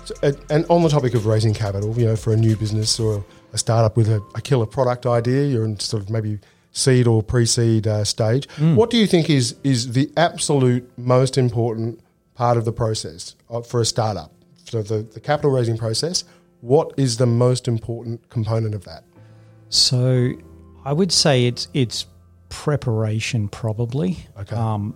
so, 0.03 0.15
and 0.49 0.65
on 0.69 0.83
the 0.83 0.89
topic 0.89 1.13
of 1.13 1.25
raising 1.25 1.53
capital, 1.53 1.97
you 1.97 2.05
know, 2.05 2.17
for 2.17 2.33
a 2.33 2.37
new 2.37 2.57
business 2.57 2.99
or 2.99 3.23
a 3.53 3.57
startup 3.57 3.95
with 3.95 4.09
a, 4.09 4.21
a 4.35 4.41
killer 4.41 4.65
product 4.65 5.05
idea, 5.05 5.45
you're 5.45 5.63
in 5.63 5.79
sort 5.79 6.03
of 6.03 6.09
maybe 6.09 6.39
seed 6.73 7.07
or 7.07 7.23
pre-seed 7.23 7.87
uh, 7.87 8.03
stage. 8.03 8.49
Mm. 8.57 8.75
What 8.75 8.89
do 8.89 8.97
you 8.97 9.07
think 9.07 9.29
is 9.29 9.55
is 9.63 9.93
the 9.93 10.11
absolute 10.17 10.91
most 10.97 11.37
important 11.37 12.01
part 12.35 12.57
of 12.57 12.65
the 12.65 12.73
process 12.73 13.35
uh, 13.49 13.61
for 13.61 13.79
a 13.79 13.85
startup? 13.85 14.32
So 14.73 14.81
the, 14.81 15.03
the 15.03 15.19
capital 15.19 15.51
raising 15.51 15.77
process. 15.77 16.23
What 16.61 16.93
is 16.97 17.17
the 17.17 17.27
most 17.27 17.67
important 17.67 18.27
component 18.29 18.73
of 18.73 18.85
that? 18.85 19.03
So 19.69 20.31
I 20.83 20.93
would 20.93 21.11
say 21.11 21.45
it's 21.45 21.67
it's 21.75 22.07
preparation 22.49 23.49
probably. 23.49 24.17
Okay. 24.39 24.55
Um, 24.55 24.95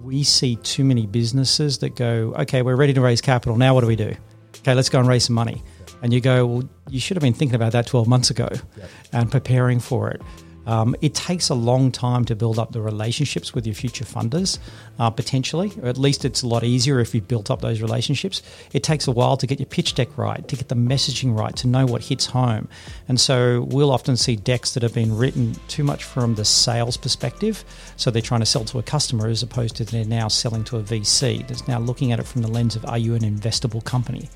we 0.00 0.22
see 0.22 0.56
too 0.56 0.84
many 0.84 1.06
businesses 1.06 1.78
that 1.78 1.96
go, 1.96 2.32
okay, 2.38 2.62
we're 2.62 2.76
ready 2.76 2.92
to 2.92 3.00
raise 3.00 3.20
capital. 3.20 3.56
Now 3.56 3.74
what 3.74 3.80
do 3.80 3.88
we 3.88 3.96
do? 3.96 4.14
Okay, 4.58 4.74
let's 4.74 4.88
go 4.88 5.00
and 5.00 5.08
raise 5.08 5.24
some 5.24 5.34
money. 5.34 5.60
And 6.00 6.12
you 6.12 6.20
go, 6.20 6.46
well, 6.46 6.68
you 6.88 7.00
should 7.00 7.16
have 7.16 7.22
been 7.22 7.34
thinking 7.34 7.56
about 7.56 7.72
that 7.72 7.88
12 7.88 8.06
months 8.06 8.30
ago 8.30 8.48
yep. 8.76 8.90
and 9.12 9.28
preparing 9.28 9.80
for 9.80 10.08
it. 10.10 10.22
Um, 10.68 10.94
it 11.00 11.14
takes 11.14 11.48
a 11.48 11.54
long 11.54 11.90
time 11.90 12.26
to 12.26 12.36
build 12.36 12.58
up 12.58 12.72
the 12.72 12.82
relationships 12.82 13.54
with 13.54 13.66
your 13.66 13.74
future 13.74 14.04
funders, 14.04 14.58
uh, 14.98 15.08
potentially, 15.08 15.72
or 15.82 15.88
at 15.88 15.96
least 15.96 16.26
it's 16.26 16.42
a 16.42 16.46
lot 16.46 16.62
easier 16.62 17.00
if 17.00 17.14
you've 17.14 17.26
built 17.26 17.50
up 17.50 17.62
those 17.62 17.80
relationships. 17.80 18.42
It 18.74 18.82
takes 18.82 19.08
a 19.08 19.12
while 19.12 19.38
to 19.38 19.46
get 19.46 19.58
your 19.58 19.66
pitch 19.66 19.94
deck 19.94 20.18
right, 20.18 20.46
to 20.46 20.56
get 20.56 20.68
the 20.68 20.74
messaging 20.74 21.36
right, 21.36 21.56
to 21.56 21.66
know 21.66 21.86
what 21.86 22.02
hits 22.04 22.26
home. 22.26 22.68
And 23.08 23.18
so 23.18 23.62
we'll 23.62 23.90
often 23.90 24.18
see 24.18 24.36
decks 24.36 24.74
that 24.74 24.82
have 24.82 24.92
been 24.92 25.16
written 25.16 25.54
too 25.68 25.84
much 25.84 26.04
from 26.04 26.34
the 26.34 26.44
sales 26.44 26.98
perspective. 26.98 27.64
So 27.96 28.10
they're 28.10 28.20
trying 28.20 28.40
to 28.40 28.46
sell 28.46 28.66
to 28.66 28.78
a 28.78 28.82
customer 28.82 29.28
as 29.28 29.42
opposed 29.42 29.76
to 29.76 29.84
they're 29.84 30.04
now 30.04 30.28
selling 30.28 30.64
to 30.64 30.76
a 30.76 30.82
VC 30.82 31.48
that's 31.48 31.66
now 31.66 31.78
looking 31.78 32.12
at 32.12 32.20
it 32.20 32.26
from 32.26 32.42
the 32.42 32.48
lens 32.48 32.76
of 32.76 32.84
are 32.84 32.98
you 32.98 33.14
an 33.14 33.22
investable 33.22 33.82
company? 33.82 34.28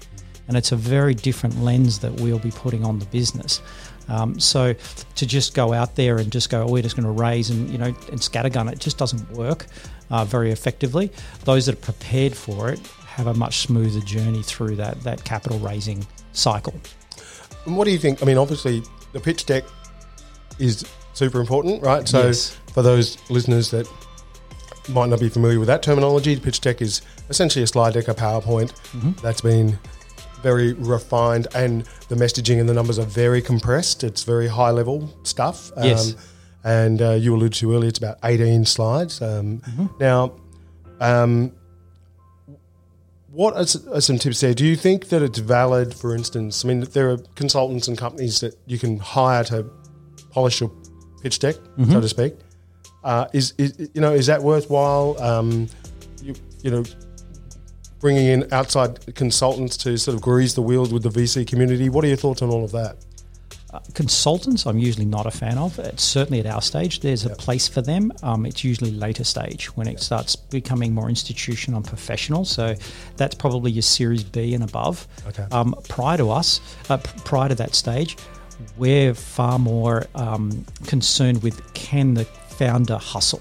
And 0.49 0.57
it's 0.57 0.73
a 0.73 0.77
very 0.77 1.15
different 1.15 1.63
lens 1.63 2.01
that 2.01 2.13
we'll 2.15 2.39
be 2.39 2.51
putting 2.51 2.85
on 2.85 2.99
the 2.99 3.07
business. 3.07 3.61
Um, 4.09 4.39
so 4.39 4.75
to 5.17 5.27
just 5.27 5.55
go 5.55 5.73
out 5.73 5.97
there 5.97 6.19
and 6.19 6.31
just 6.31 6.51
go, 6.51 6.63
oh, 6.63 6.71
we're 6.71 6.83
just 6.83 6.97
going 6.97 7.07
to 7.07 7.13
raise 7.13 7.51
and 7.51 7.69
you 7.71 7.79
know 7.79 7.87
and 7.87 8.19
scattergun, 8.19 8.71
it 8.71 8.79
just 8.79 8.99
doesn't 8.99 9.31
work 9.31 9.67
uh, 10.11 10.25
very 10.25 10.51
effectively. 10.51 11.11
Those 11.45 11.67
that 11.67 11.75
are 11.75 11.93
prepared 11.93 12.37
for 12.37 12.71
it 12.71 12.81
have 13.07 13.27
a 13.27 13.35
much 13.35 13.59
smoother 13.59 14.01
journey 14.01 14.43
through 14.43 14.77
that 14.77 15.03
that 15.03 15.25
capital 15.25 15.59
raising 15.59 16.07
cycle. 16.33 16.75
And 17.67 17.77
what 17.77 17.85
do 17.85 17.91
you 17.91 17.99
think? 17.99 18.23
I 18.23 18.27
mean, 18.27 18.39
obviously 18.39 18.83
the 19.13 19.21
pitch 19.21 19.47
deck 19.47 19.65
is 20.59 20.85
super 21.13 21.41
important, 21.41 21.83
right? 21.83 22.09
So 22.09 22.27
yes. 22.27 22.57
for 22.73 22.83
those 22.83 23.19
listeners 23.31 23.71
that 23.71 23.89
might 24.89 25.09
not 25.09 25.21
be 25.21 25.29
familiar 25.29 25.59
with 25.59 25.69
that 25.69 25.83
terminology, 25.83 26.35
the 26.35 26.41
pitch 26.41 26.61
deck 26.61 26.83
is 26.83 27.03
essentially 27.29 27.63
a 27.63 27.67
slide 27.67 27.95
deck, 27.95 28.09
a 28.09 28.15
PowerPoint 28.15 28.73
mm-hmm. 28.73 29.13
that's 29.23 29.41
been 29.41 29.79
very 30.43 30.73
refined, 30.75 31.47
and 31.55 31.85
the 32.09 32.15
messaging 32.15 32.61
and 32.61 32.69
the 32.69 32.75
numbers 32.75 32.99
are 32.99 33.07
very 33.07 33.41
compressed. 33.43 34.05
It's 34.05 34.25
very 34.25 34.49
high 34.49 34.71
level 34.71 35.13
stuff. 35.23 35.71
Yes. 35.83 36.13
Um, 36.13 36.19
and 36.65 37.03
uh, 37.03 37.11
you 37.13 37.35
alluded 37.35 37.55
to 37.55 37.75
earlier, 37.75 37.89
it's 37.89 37.99
about 37.99 38.19
18 38.23 38.65
slides. 38.65 39.21
Um, 39.21 39.59
mm-hmm. 39.59 39.87
Now, 39.99 40.33
um, 41.01 41.53
what 43.33 43.55
are, 43.55 43.95
are, 43.95 44.01
some 44.01 44.19
tips 44.19 44.41
there? 44.41 44.55
Do 44.55 44.65
you 44.65 44.77
think 44.77 45.09
that 45.09 45.23
it's 45.23 45.39
valid, 45.39 45.95
for 45.95 46.15
instance? 46.15 46.65
I 46.65 46.69
mean, 46.69 46.81
there 46.93 47.11
are 47.11 47.17
consultants 47.35 47.89
and 47.89 47.99
companies 47.99 48.41
that 48.41 48.57
you 48.67 48.79
can 48.79 48.99
hire 48.99 49.43
to 49.45 49.69
polish 50.31 50.61
your 50.61 50.71
pitch 51.23 51.39
deck, 51.39 51.57
mm-hmm. 51.57 51.91
so 51.91 52.01
to 52.01 52.09
speak. 52.09 52.35
Uh, 53.03 53.27
is, 53.33 53.55
is, 53.59 53.91
you 53.95 54.01
know 54.01 54.13
is 54.13 54.27
that 54.27 54.41
worthwhile? 54.43 55.21
Um, 55.21 55.69
you, 56.23 56.35
you 56.63 56.71
know, 56.71 56.85
bringing 58.03 58.27
in 58.27 58.53
outside 58.53 59.15
consultants 59.15 59.77
to 59.79 59.97
sort 59.97 60.17
of 60.17 60.21
grease 60.21 60.53
the 60.55 60.61
wheels 60.61 60.93
with 60.93 61.05
the 61.05 61.09
VC 61.09 61.47
community. 61.47 61.89
What 61.89 62.05
are 62.05 62.09
your 62.09 62.17
thoughts 62.19 62.43
on 62.43 62.51
all 62.51 62.65
of 62.65 62.73
that? 62.73 62.97
Uh, 63.73 63.79
consultants, 63.95 64.67
I'm 64.67 64.79
usually 64.79 65.07
not 65.07 65.25
a 65.25 65.31
fan 65.31 65.57
of. 65.57 65.79
It's 65.79 66.03
certainly 66.03 66.41
at 66.41 66.47
our 66.47 66.61
stage. 66.61 67.01
There's 67.01 67.25
yep. 67.25 67.33
a 67.33 67.37
place 67.37 67.69
for 67.69 67.81
them. 67.81 68.13
Um, 68.23 68.45
it's 68.45 68.65
usually 68.65 68.91
later 68.91 69.25
stage 69.25 69.75
when 69.77 69.87
it 69.87 70.01
starts 70.01 70.37
becoming 70.37 70.93
more 70.93 71.09
institutional 71.09 71.79
and 71.79 71.87
professional. 71.87 72.45
So 72.45 72.75
that's 73.17 73.37
probably 73.37 73.71
your 73.71 73.83
Series 73.83 74.25
B 74.25 74.53
and 74.53 74.65
above. 74.65 75.07
Okay. 75.29 75.47
Um, 75.53 75.75
prior 75.89 76.19
to 76.19 76.31
us, 76.31 76.61
uh, 76.91 76.99
prior 76.99 77.49
to 77.49 77.55
that 77.55 77.75
stage, 77.75 78.19
we're 78.77 79.15
far 79.15 79.59
more 79.61 80.07
um, 80.17 80.67
concerned 80.87 81.43
with 81.43 81.73
can 81.73 82.15
the 82.15 82.25
founder 82.25 82.99
hustle. 82.99 83.41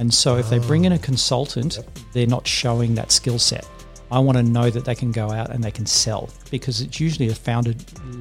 And 0.00 0.12
so 0.12 0.38
if 0.38 0.48
they 0.48 0.58
bring 0.58 0.86
in 0.86 0.92
a 0.92 0.98
consultant, 0.98 1.76
yep. 1.76 1.98
they're 2.14 2.26
not 2.26 2.46
showing 2.46 2.94
that 2.94 3.12
skill 3.12 3.38
set. 3.38 3.68
I 4.10 4.18
want 4.18 4.38
to 4.38 4.42
know 4.42 4.70
that 4.70 4.86
they 4.86 4.94
can 4.94 5.12
go 5.12 5.30
out 5.30 5.50
and 5.50 5.62
they 5.62 5.70
can 5.70 5.84
sell 5.84 6.30
because 6.50 6.80
it's 6.80 6.98
usually 6.98 7.28
a 7.28 7.34
founder 7.34 7.74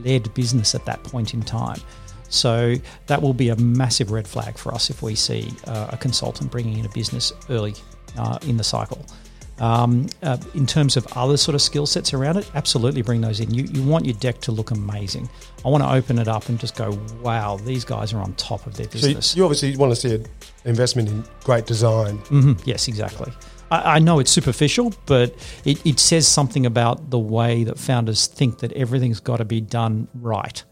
led 0.04 0.32
business 0.34 0.76
at 0.76 0.84
that 0.86 1.02
point 1.06 1.34
in 1.34 1.42
time. 1.42 1.80
So 2.28 2.76
that 3.08 3.22
will 3.22 3.34
be 3.34 3.48
a 3.48 3.56
massive 3.56 4.12
red 4.12 4.28
flag 4.28 4.58
for 4.58 4.74
us 4.74 4.90
if 4.90 5.02
we 5.02 5.16
see 5.16 5.52
uh, 5.68 5.88
a 5.92 5.98
consultant 5.98 6.52
bringing 6.52 6.78
in 6.78 6.86
a 6.86 6.90
business 6.90 7.32
early 7.50 7.74
uh, 8.18 8.38
in 8.42 8.58
the 8.58 8.64
cycle. 8.64 9.04
Um, 9.60 10.08
uh, 10.24 10.38
in 10.54 10.66
terms 10.66 10.96
of 10.96 11.06
other 11.18 11.36
sort 11.36 11.54
of 11.54 11.62
skill 11.62 11.86
sets 11.86 12.14
around 12.14 12.38
it, 12.38 12.50
absolutely 12.56 13.02
bring 13.02 13.20
those 13.20 13.42
in. 13.42 13.54
You, 13.54 13.64
you 13.66 13.84
want 13.84 14.06
your 14.06 14.16
deck 14.16 14.40
to 14.42 14.52
look 14.52 14.72
amazing. 14.72 15.30
I 15.66 15.70
want 15.70 15.84
to 15.84 15.92
open 15.92 16.18
it 16.18 16.30
up 16.30 16.48
and 16.48 16.58
just 16.58 16.76
go, 16.76 16.98
wow, 17.22 17.58
these 17.58 17.84
guys 17.84 18.14
are 18.14 18.20
on 18.20 18.34
top 18.36 18.66
of 18.66 18.78
their 18.78 18.88
business. 18.88 19.28
So 19.28 19.38
you 19.38 19.44
obviously 19.44 19.76
want 19.76 19.92
to 19.92 19.96
see 19.98 20.16
an 20.16 20.26
investment 20.64 21.10
in 21.10 21.26
great 21.44 21.66
design. 21.66 22.20
Mm-hmm. 22.20 22.54
Yes, 22.64 22.88
exactly. 22.88 23.34
I, 23.70 23.96
I, 23.96 24.00
know 24.00 24.20
it's 24.20 24.32
superficial, 24.32 24.94
but 25.06 25.36
it, 25.66 25.86
it 25.86 26.00
says 26.00 26.26
something 26.26 26.66
about 26.66 27.10
the 27.10 27.20
way 27.20 27.66
that 27.66 27.78
founders 27.78 28.28
think 28.28 28.60
that 28.60 28.72
everything's 28.74 29.20
got 29.20 29.38
to 29.38 29.46
be 29.46 29.62
done 29.62 30.08
right. 30.16 30.64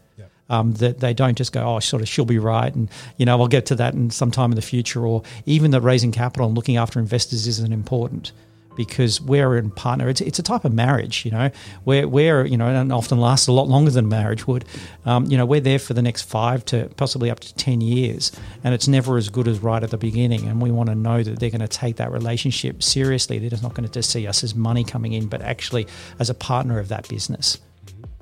Um, 0.50 0.72
that 0.76 1.00
they 1.00 1.12
don't 1.12 1.36
just 1.36 1.52
go, 1.52 1.76
oh, 1.76 1.78
sort 1.78 2.00
of, 2.00 2.08
she'll 2.08 2.24
be 2.24 2.38
right, 2.38 2.74
and 2.74 2.88
you 3.18 3.26
know, 3.26 3.38
I'll 3.38 3.48
get 3.48 3.66
to 3.66 3.74
that 3.74 3.92
in 3.92 4.08
some 4.08 4.30
time 4.30 4.50
in 4.50 4.56
the 4.56 4.62
future, 4.62 5.06
or 5.06 5.22
even 5.44 5.72
that 5.72 5.82
raising 5.82 6.10
capital 6.10 6.46
and 6.46 6.56
looking 6.56 6.78
after 6.78 6.98
investors 6.98 7.46
isn't 7.46 7.70
important 7.70 8.32
because 8.78 9.20
we're 9.20 9.56
in 9.56 9.72
partner. 9.72 10.08
It's, 10.08 10.20
it's 10.20 10.38
a 10.38 10.42
type 10.42 10.64
of 10.64 10.72
marriage, 10.72 11.24
you 11.24 11.32
know, 11.32 11.50
where 11.82 12.06
we're, 12.06 12.46
you 12.46 12.56
know, 12.56 12.68
and 12.68 12.92
often 12.92 13.18
lasts 13.18 13.48
a 13.48 13.52
lot 13.52 13.66
longer 13.66 13.90
than 13.90 14.08
marriage 14.08 14.46
would. 14.46 14.64
Um, 15.04 15.26
you 15.26 15.36
know, 15.36 15.44
we're 15.44 15.60
there 15.60 15.80
for 15.80 15.94
the 15.94 16.00
next 16.00 16.22
five 16.22 16.64
to 16.66 16.88
possibly 16.96 17.28
up 17.28 17.40
to 17.40 17.52
10 17.56 17.80
years, 17.80 18.30
and 18.62 18.72
it's 18.72 18.86
never 18.86 19.16
as 19.16 19.30
good 19.30 19.48
as 19.48 19.58
right 19.58 19.82
at 19.82 19.90
the 19.90 19.98
beginning. 19.98 20.46
And 20.46 20.62
we 20.62 20.70
want 20.70 20.90
to 20.90 20.94
know 20.94 21.24
that 21.24 21.40
they're 21.40 21.50
going 21.50 21.60
to 21.60 21.66
take 21.66 21.96
that 21.96 22.12
relationship 22.12 22.80
seriously. 22.80 23.40
They're 23.40 23.50
just 23.50 23.64
not 23.64 23.74
going 23.74 23.88
to 23.88 23.92
just 23.92 24.10
see 24.10 24.28
us 24.28 24.44
as 24.44 24.54
money 24.54 24.84
coming 24.84 25.12
in, 25.12 25.26
but 25.26 25.42
actually 25.42 25.88
as 26.20 26.30
a 26.30 26.34
partner 26.34 26.78
of 26.78 26.86
that 26.86 27.08
business. 27.08 27.58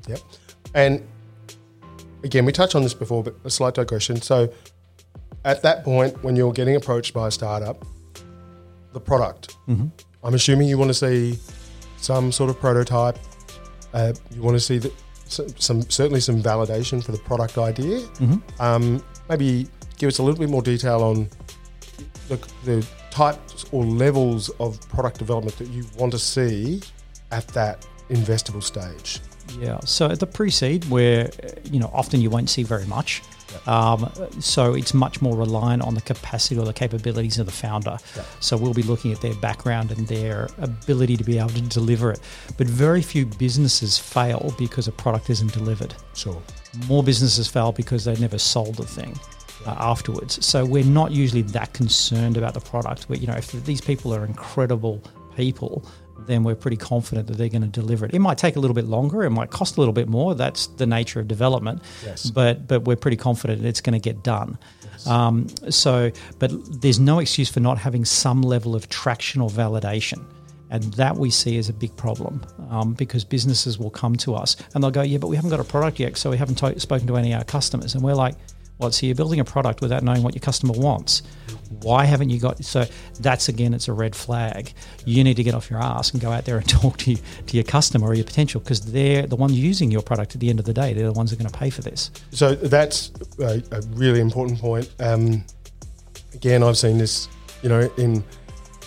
Yep. 0.09 0.21
And 0.73 1.07
again, 2.25 2.47
we 2.47 2.53
touched 2.53 2.75
on 2.75 2.83
this 2.83 2.95
before, 2.95 3.23
but 3.23 3.37
a 3.45 3.51
slight 3.51 3.75
digression. 3.75 4.23
So 4.23 4.51
at 5.45 5.61
that 5.65 5.85
point, 5.85 6.25
when 6.25 6.35
you're 6.35 6.55
getting 6.55 6.77
approached 6.77 7.13
by 7.13 7.29
a 7.29 7.31
startup, 7.31 7.85
the 8.95 9.01
product. 9.01 9.55
Mm-hmm. 9.69 9.89
I'm 10.27 10.35
assuming 10.35 10.67
you 10.67 10.77
want 10.77 10.89
to 10.89 10.95
see 10.95 11.39
some 11.99 12.33
sort 12.33 12.51
of 12.51 12.59
prototype. 12.59 13.17
Uh, 13.95 14.13
you 14.35 14.43
want 14.43 14.57
to 14.57 14.61
see 14.61 14.79
the, 14.79 14.93
some 15.27 15.83
certainly 15.89 16.21
some 16.21 16.43
validation 16.43 17.03
for 17.03 17.13
the 17.13 17.19
product 17.19 17.59
idea. 17.59 18.01
Mm-hmm. 18.01 18.63
Um, 18.63 19.05
maybe 19.29 19.69
give 19.99 20.09
us 20.09 20.19
a 20.19 20.25
little 20.25 20.39
bit 20.39 20.51
more 20.51 20.63
detail 20.63 21.03
on 21.05 21.29
the, 22.29 22.37
the 22.65 22.85
types 23.11 23.67
or 23.71 23.85
levels 23.85 24.49
of 24.59 24.81
product 24.89 25.19
development 25.19 25.57
that 25.59 25.69
you 25.69 25.87
want 25.97 26.11
to 26.13 26.19
see 26.19 26.83
at 27.31 27.47
that 27.49 27.87
investable 28.11 28.63
stage. 28.63 29.21
Yeah. 29.59 29.81
So 29.81 30.07
at 30.07 30.21
the 30.21 30.27
pre-seed, 30.27 30.85
where 30.91 31.31
uh, 31.43 31.49
you 31.65 31.79
know 31.79 31.91
often 31.93 32.21
you 32.21 32.31
won't 32.31 32.51
see 32.51 32.63
very 32.63 32.87
much. 32.87 33.23
Um, 33.67 34.11
so 34.41 34.75
it's 34.75 34.93
much 34.93 35.23
more 35.23 35.37
reliant 35.37 35.83
on 35.83 35.95
the 35.95 36.01
capacity 36.01 36.59
or 36.59 36.67
the 36.67 36.73
capabilities 36.73 37.39
of 37.39 37.47
the 37.47 37.53
founder. 37.53 37.97
So 38.41 38.57
we'll 38.57 38.75
be 38.75 38.83
looking 38.83 39.13
at 39.13 39.21
their 39.21 39.35
background 39.37 39.93
and 39.93 40.07
their 40.09 40.49
ability 40.59 41.17
to 41.17 41.25
be 41.25 41.39
able 41.39 41.51
to 41.51 41.63
deliver 41.63 42.11
it. 42.11 42.21
But 42.59 42.67
very 42.67 43.03
few 43.03 43.25
businesses 43.25 43.99
fail 43.99 44.55
because 44.59 44.89
a 44.89 44.93
product 44.93 45.31
isn't 45.31 45.53
delivered. 45.53 45.95
Sure. 46.15 46.41
More 46.87 47.03
businesses 47.03 47.49
fail 47.49 47.73
because 47.73 48.05
they 48.05 48.17
never 48.17 48.39
sold 48.39 48.75
the 48.75 48.85
thing. 48.85 49.19
Uh, 49.65 49.75
afterwards, 49.79 50.45
so 50.47 50.65
we're 50.65 50.85
not 50.85 51.11
usually 51.11 51.43
that 51.43 51.73
concerned 51.73 52.37
about 52.37 52.55
the 52.55 52.61
product. 52.61 53.07
But 53.09 53.21
you 53.21 53.27
know, 53.27 53.35
if 53.35 53.51
these 53.65 53.81
people 53.81 54.15
are 54.15 54.25
incredible 54.25 55.03
people, 55.35 55.85
then 56.27 56.45
we're 56.45 56.55
pretty 56.55 56.77
confident 56.77 57.27
that 57.29 57.35
they're 57.37 57.49
going 57.49 57.63
to 57.63 57.69
deliver 57.69 58.07
it. 58.07 58.15
It 58.15 58.19
might 58.21 58.39
take 58.39 58.57
a 58.57 58.61
little 58.61 58.75
bit 58.75 58.87
longer, 58.87 59.25
it 59.25 59.31
might 59.31 59.51
cost 59.51 59.77
a 59.77 59.81
little 59.81 59.93
bit 59.93 60.09
more. 60.09 60.35
That's 60.35 60.67
the 60.67 60.87
nature 60.87 61.21
of 61.21 61.29
development. 61.29 61.83
Yes. 62.05 62.31
But 62.31 62.67
but 62.67 62.85
we're 62.85 62.97
pretty 62.97 63.17
confident 63.17 63.65
it's 63.65 63.81
going 63.81 63.95
to 63.95 64.01
get 64.01 64.23
done. 64.23 64.59
Um, 65.07 65.49
so, 65.71 66.11
but 66.39 66.51
there's 66.81 66.99
no 66.99 67.19
excuse 67.19 67.49
for 67.49 67.61
not 67.61 67.79
having 67.79 68.05
some 68.05 68.43
level 68.43 68.75
of 68.75 68.89
traction 68.89 69.41
or 69.41 69.49
validation. 69.49 70.25
And 70.69 70.83
that 70.95 71.17
we 71.17 71.31
see 71.31 71.59
as 71.59 71.69
a 71.69 71.73
big 71.73 71.97
problem 71.97 72.45
um, 72.71 72.95
because 72.95 73.25
businesses 73.25 73.79
will 73.79 73.91
come 73.91 74.17
to 74.17 74.35
us 74.35 74.57
and 74.75 74.83
they'll 74.83 74.91
go, 74.91 75.03
Yeah, 75.03 75.19
but 75.19 75.29
we 75.29 75.37
haven't 75.37 75.51
got 75.51 75.61
a 75.61 75.65
product 75.65 76.01
yet, 76.01 76.17
so 76.17 76.31
we 76.31 76.37
haven't 76.37 76.57
to- 76.57 76.81
spoken 76.81 77.07
to 77.07 77.17
any 77.17 77.33
of 77.33 77.39
our 77.39 77.45
customers. 77.45 77.95
And 77.95 78.03
we're 78.03 78.15
like, 78.15 78.35
What? 78.79 78.95
So 78.95 79.07
you're 79.07 79.15
building 79.15 79.41
a 79.41 79.45
product 79.45 79.81
without 79.81 80.03
knowing 80.03 80.23
what 80.23 80.35
your 80.35 80.41
customer 80.41 80.75
wants. 80.75 81.23
Why 81.81 82.05
haven't 82.05 82.31
you 82.31 82.39
got? 82.39 82.63
So 82.65 82.85
that's 83.21 83.49
again, 83.49 83.75
it's 83.75 83.89
a 83.89 83.93
red 83.93 84.15
flag. 84.15 84.73
You 85.05 85.25
need 85.25 85.37
to 85.37 85.43
get 85.43 85.55
off 85.55 85.71
your 85.71 85.81
ass 85.81 86.13
and 86.13 86.21
go 86.21 86.31
out 86.31 86.45
there 86.45 86.59
and 86.59 86.69
talk 86.69 86.99
to 86.99 87.13
you, 87.13 87.19
to 87.47 87.57
your 87.57 87.65
customer 87.65 88.09
or 88.09 88.15
your 88.15 88.25
potential 88.25 88.61
because 88.61 88.81
they're 88.93 89.27
the 89.27 89.37
ones 89.37 89.59
using 89.59 89.91
your 89.91 90.03
product 90.03 90.35
at 90.35 90.41
the 90.41 90.51
end 90.51 90.59
of 90.59 90.67
the 90.67 90.75
day. 90.75 90.93
They're 90.93 91.07
the 91.07 91.13
ones 91.13 91.31
that 91.31 91.41
are 91.41 91.43
going 91.43 91.53
to 91.53 91.59
pay 91.59 91.71
for 91.71 91.83
this. 91.83 92.11
So 92.31 92.55
that's 92.55 93.13
a, 93.39 93.63
a 93.73 93.81
really 93.95 94.21
important 94.21 94.61
point. 94.61 94.93
Um, 95.01 95.45
again, 96.35 96.63
I've 96.63 96.79
seen 96.79 96.99
this, 96.99 97.29
you 97.63 97.69
know, 97.69 97.91
in 97.97 98.23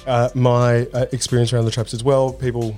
uh, 0.05 0.29
my 0.33 0.85
uh, 0.93 1.05
experience 1.11 1.51
around 1.51 1.65
the 1.65 1.71
traps 1.71 1.93
as 1.93 2.03
well. 2.03 2.31
People 2.31 2.75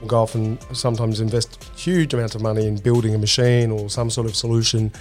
will 0.00 0.08
go 0.08 0.22
off 0.22 0.34
and 0.34 0.58
sometimes 0.72 1.20
invest 1.20 1.62
huge 1.76 2.14
amounts 2.14 2.34
of 2.34 2.42
money 2.42 2.66
in 2.66 2.76
building 2.76 3.14
a 3.14 3.18
machine 3.18 3.70
or 3.70 3.88
some 3.88 4.10
sort 4.10 4.26
of 4.26 4.34
solution, 4.34 4.92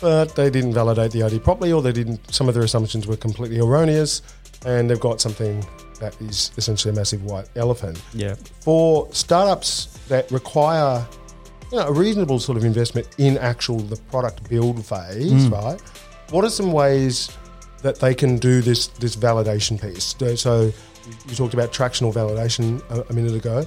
but 0.00 0.34
they 0.34 0.50
didn't 0.50 0.74
validate 0.74 1.10
the 1.12 1.22
idea 1.22 1.40
properly, 1.40 1.72
or 1.72 1.82
they 1.82 1.92
didn't. 1.92 2.32
Some 2.34 2.48
of 2.48 2.54
their 2.54 2.64
assumptions 2.64 3.06
were 3.06 3.16
completely 3.16 3.58
erroneous, 3.58 4.22
and 4.64 4.88
they've 4.90 5.00
got 5.00 5.20
something 5.20 5.64
that 6.00 6.20
is 6.20 6.50
essentially 6.56 6.92
a 6.92 6.96
massive 6.96 7.24
white 7.24 7.48
elephant. 7.56 8.00
Yeah. 8.12 8.34
For 8.60 9.08
startups 9.12 9.98
that 10.08 10.30
require 10.30 11.06
you 11.72 11.78
know, 11.78 11.88
a 11.88 11.92
reasonable 11.92 12.38
sort 12.38 12.56
of 12.58 12.64
investment 12.64 13.08
in 13.18 13.38
actual 13.38 13.78
the 13.80 13.96
product 13.96 14.48
build 14.48 14.84
phase, 14.84 15.32
Mm. 15.48 15.50
right? 15.52 15.80
What 16.30 16.44
are 16.44 16.50
some 16.50 16.70
ways 16.72 17.30
that 17.82 17.98
they 17.98 18.14
can 18.14 18.36
do 18.36 18.60
this 18.60 18.86
this 18.98 19.16
validation 19.16 19.80
piece? 19.80 20.14
So- 20.18 20.34
So 20.36 20.72
you 21.28 21.34
talked 21.34 21.54
about 21.54 21.72
tractional 21.72 22.12
validation 22.12 22.82
a, 22.90 23.04
a 23.10 23.12
minute 23.12 23.34
ago. 23.34 23.64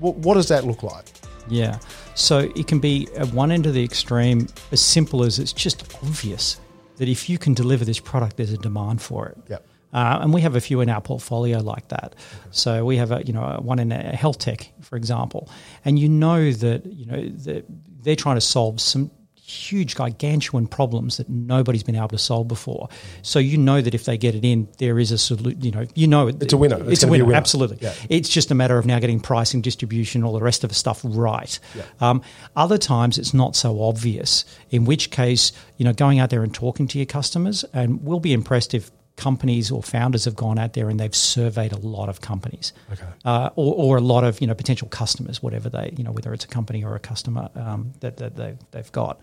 What, 0.00 0.16
what 0.16 0.34
does 0.34 0.48
that 0.48 0.64
look 0.64 0.82
like? 0.82 1.06
Yeah. 1.48 1.78
So 2.14 2.38
it 2.38 2.66
can 2.66 2.78
be 2.78 3.08
at 3.16 3.32
one 3.32 3.50
end 3.50 3.66
of 3.66 3.74
the 3.74 3.84
extreme, 3.84 4.48
as 4.72 4.80
simple 4.80 5.24
as 5.24 5.38
it's 5.38 5.52
just 5.52 5.94
obvious 6.02 6.60
that 6.96 7.08
if 7.08 7.28
you 7.28 7.38
can 7.38 7.54
deliver 7.54 7.84
this 7.84 7.98
product, 7.98 8.36
there's 8.36 8.52
a 8.52 8.58
demand 8.58 9.02
for 9.02 9.28
it. 9.28 9.38
Yep. 9.48 9.66
Uh, 9.92 10.18
and 10.22 10.34
we 10.34 10.40
have 10.40 10.56
a 10.56 10.60
few 10.60 10.80
in 10.80 10.90
our 10.90 11.00
portfolio 11.00 11.60
like 11.60 11.88
that. 11.88 12.14
So 12.50 12.84
we 12.84 12.96
have 12.96 13.12
a 13.12 13.24
you 13.24 13.32
know 13.32 13.60
one 13.62 13.78
in 13.78 13.92
a 13.92 14.16
health 14.16 14.38
tech, 14.38 14.72
for 14.80 14.96
example, 14.96 15.48
and 15.84 15.98
you 15.98 16.08
know 16.08 16.50
that 16.50 16.84
you 16.86 17.06
know 17.06 17.28
that 17.28 17.64
they're 18.02 18.16
trying 18.16 18.36
to 18.36 18.40
solve 18.40 18.80
some 18.80 19.12
huge 19.46 19.94
gigantuan 19.96 20.66
problems 20.66 21.18
that 21.18 21.28
nobody's 21.28 21.82
been 21.82 21.96
able 21.96 22.08
to 22.08 22.18
solve 22.18 22.48
before. 22.48 22.88
So 23.22 23.38
you 23.38 23.58
know 23.58 23.82
that 23.82 23.94
if 23.94 24.04
they 24.06 24.16
get 24.16 24.34
it 24.34 24.44
in, 24.44 24.68
there 24.78 24.98
is 24.98 25.12
a 25.12 25.18
solution. 25.18 25.60
You 25.60 25.70
know, 25.70 25.86
you 25.94 26.06
know 26.06 26.28
It's 26.28 26.52
a 26.52 26.56
winner. 26.56 26.76
It's 26.80 26.92
It's, 26.92 27.02
a 27.04 27.08
winner. 27.08 27.24
a 27.24 27.26
winner. 27.26 27.36
Absolutely. 27.36 27.78
Yeah. 27.82 27.92
It's 28.08 28.28
just 28.30 28.50
a 28.50 28.54
matter 28.54 28.78
of 28.78 28.86
now 28.86 28.98
getting 28.98 29.20
pricing, 29.20 29.60
distribution, 29.60 30.24
all 30.24 30.32
the 30.32 30.40
rest 30.40 30.64
of 30.64 30.70
the 30.70 30.74
stuff 30.74 31.00
right. 31.04 31.58
Um, 32.00 32.22
other 32.56 32.78
times 32.78 33.18
it's 33.18 33.34
not 33.34 33.54
so 33.54 33.82
obvious. 33.82 34.44
In 34.70 34.86
which 34.86 35.10
case, 35.10 35.52
you 35.76 35.84
know, 35.84 35.92
going 35.92 36.18
out 36.20 36.30
there 36.30 36.42
and 36.42 36.54
talking 36.54 36.88
to 36.88 36.98
your 36.98 37.06
customers, 37.06 37.64
and 37.74 38.02
we'll 38.02 38.20
be 38.20 38.32
impressed 38.32 38.72
if 38.72 38.90
companies 39.16 39.70
or 39.70 39.82
founders 39.82 40.24
have 40.24 40.34
gone 40.34 40.58
out 40.58 40.72
there 40.72 40.88
and 40.88 40.98
they've 40.98 41.14
surveyed 41.14 41.72
a 41.72 41.78
lot 41.78 42.08
of 42.08 42.20
companies, 42.20 42.72
Okay. 42.92 43.04
uh, 43.24 43.50
or, 43.54 43.74
or 43.74 43.96
a 43.96 44.00
lot 44.00 44.24
of 44.24 44.40
you 44.40 44.46
know 44.46 44.54
potential 44.54 44.88
customers, 44.88 45.42
whatever 45.42 45.68
they 45.68 45.92
you 45.96 46.04
know 46.04 46.12
whether 46.12 46.32
it's 46.34 46.44
a 46.44 46.48
company 46.48 46.82
or 46.84 46.94
a 46.94 47.00
customer 47.00 47.48
um, 47.54 47.92
that, 48.00 48.16
that 48.16 48.36
they, 48.36 48.56
they've 48.72 48.92
got 48.92 49.20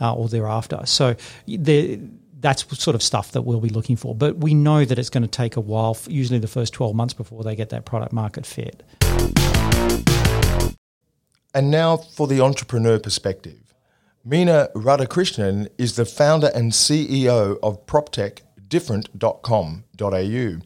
uh, 0.00 0.14
or 0.14 0.28
they're 0.28 0.46
after. 0.46 0.80
So 0.86 1.16
they 1.46 2.00
that's 2.40 2.64
sort 2.82 2.94
of 2.96 3.02
stuff 3.02 3.32
that 3.32 3.42
we'll 3.42 3.60
be 3.60 3.68
looking 3.68 3.96
for. 3.96 4.14
But 4.14 4.38
we 4.38 4.52
know 4.52 4.84
that 4.84 4.98
it's 4.98 5.10
going 5.10 5.22
to 5.22 5.28
take 5.28 5.56
a 5.56 5.60
while, 5.60 5.96
usually 6.08 6.40
the 6.40 6.48
first 6.48 6.72
12 6.72 6.94
months 6.94 7.14
before 7.14 7.44
they 7.44 7.54
get 7.54 7.70
that 7.70 7.84
product 7.84 8.12
market 8.12 8.44
fit. 8.44 8.82
And 11.54 11.70
now 11.70 11.96
for 11.98 12.26
the 12.26 12.40
entrepreneur 12.40 12.98
perspective. 12.98 13.58
Mina 14.24 14.68
Radhakrishnan 14.74 15.68
is 15.78 15.96
the 15.96 16.04
founder 16.04 16.50
and 16.54 16.70
CEO 16.72 17.58
of 17.62 17.84
PropTechDifferent.com.au. 18.72 20.62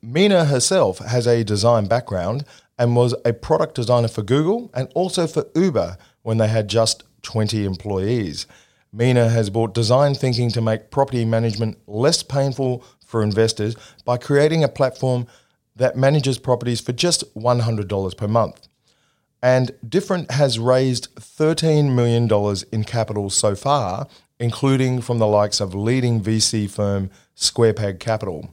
Mina 0.00 0.44
herself 0.44 0.98
has 0.98 1.26
a 1.26 1.42
design 1.42 1.86
background 1.86 2.44
and 2.78 2.94
was 2.94 3.14
a 3.24 3.32
product 3.32 3.74
designer 3.74 4.08
for 4.08 4.22
Google 4.22 4.70
and 4.74 4.88
also 4.94 5.26
for 5.26 5.46
Uber 5.54 5.98
when 6.22 6.38
they 6.38 6.48
had 6.48 6.68
just 6.68 7.02
20 7.22 7.64
employees. 7.64 8.46
Mina 8.92 9.28
has 9.28 9.50
brought 9.50 9.74
design 9.74 10.14
thinking 10.14 10.50
to 10.50 10.60
make 10.60 10.90
property 10.90 11.24
management 11.24 11.78
less 11.86 12.22
painful 12.22 12.84
for 13.04 13.22
investors 13.22 13.74
by 14.04 14.16
creating 14.16 14.62
a 14.62 14.68
platform 14.68 15.26
that 15.76 15.96
manages 15.96 16.38
properties 16.38 16.80
for 16.80 16.92
just 16.92 17.34
$100 17.34 18.16
per 18.16 18.28
month. 18.28 18.68
And 19.42 19.72
Different 19.86 20.30
has 20.32 20.58
raised 20.58 21.14
$13 21.16 21.94
million 21.94 22.28
in 22.72 22.84
capital 22.84 23.30
so 23.30 23.54
far, 23.54 24.08
including 24.40 25.00
from 25.00 25.18
the 25.18 25.26
likes 25.26 25.60
of 25.60 25.74
leading 25.74 26.20
VC 26.20 26.70
firm 26.70 27.10
Square 27.34 27.74
Peg 27.74 28.00
Capital. 28.00 28.50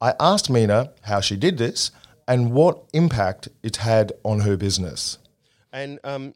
I 0.00 0.14
asked 0.20 0.50
Mina 0.50 0.92
how 1.02 1.20
she 1.20 1.36
did 1.36 1.58
this 1.58 1.90
and 2.28 2.52
what 2.52 2.84
impact 2.92 3.48
it 3.62 3.76
had 3.76 4.12
on 4.24 4.40
her 4.40 4.56
business. 4.56 5.18
And 5.72 5.98
um, 6.04 6.34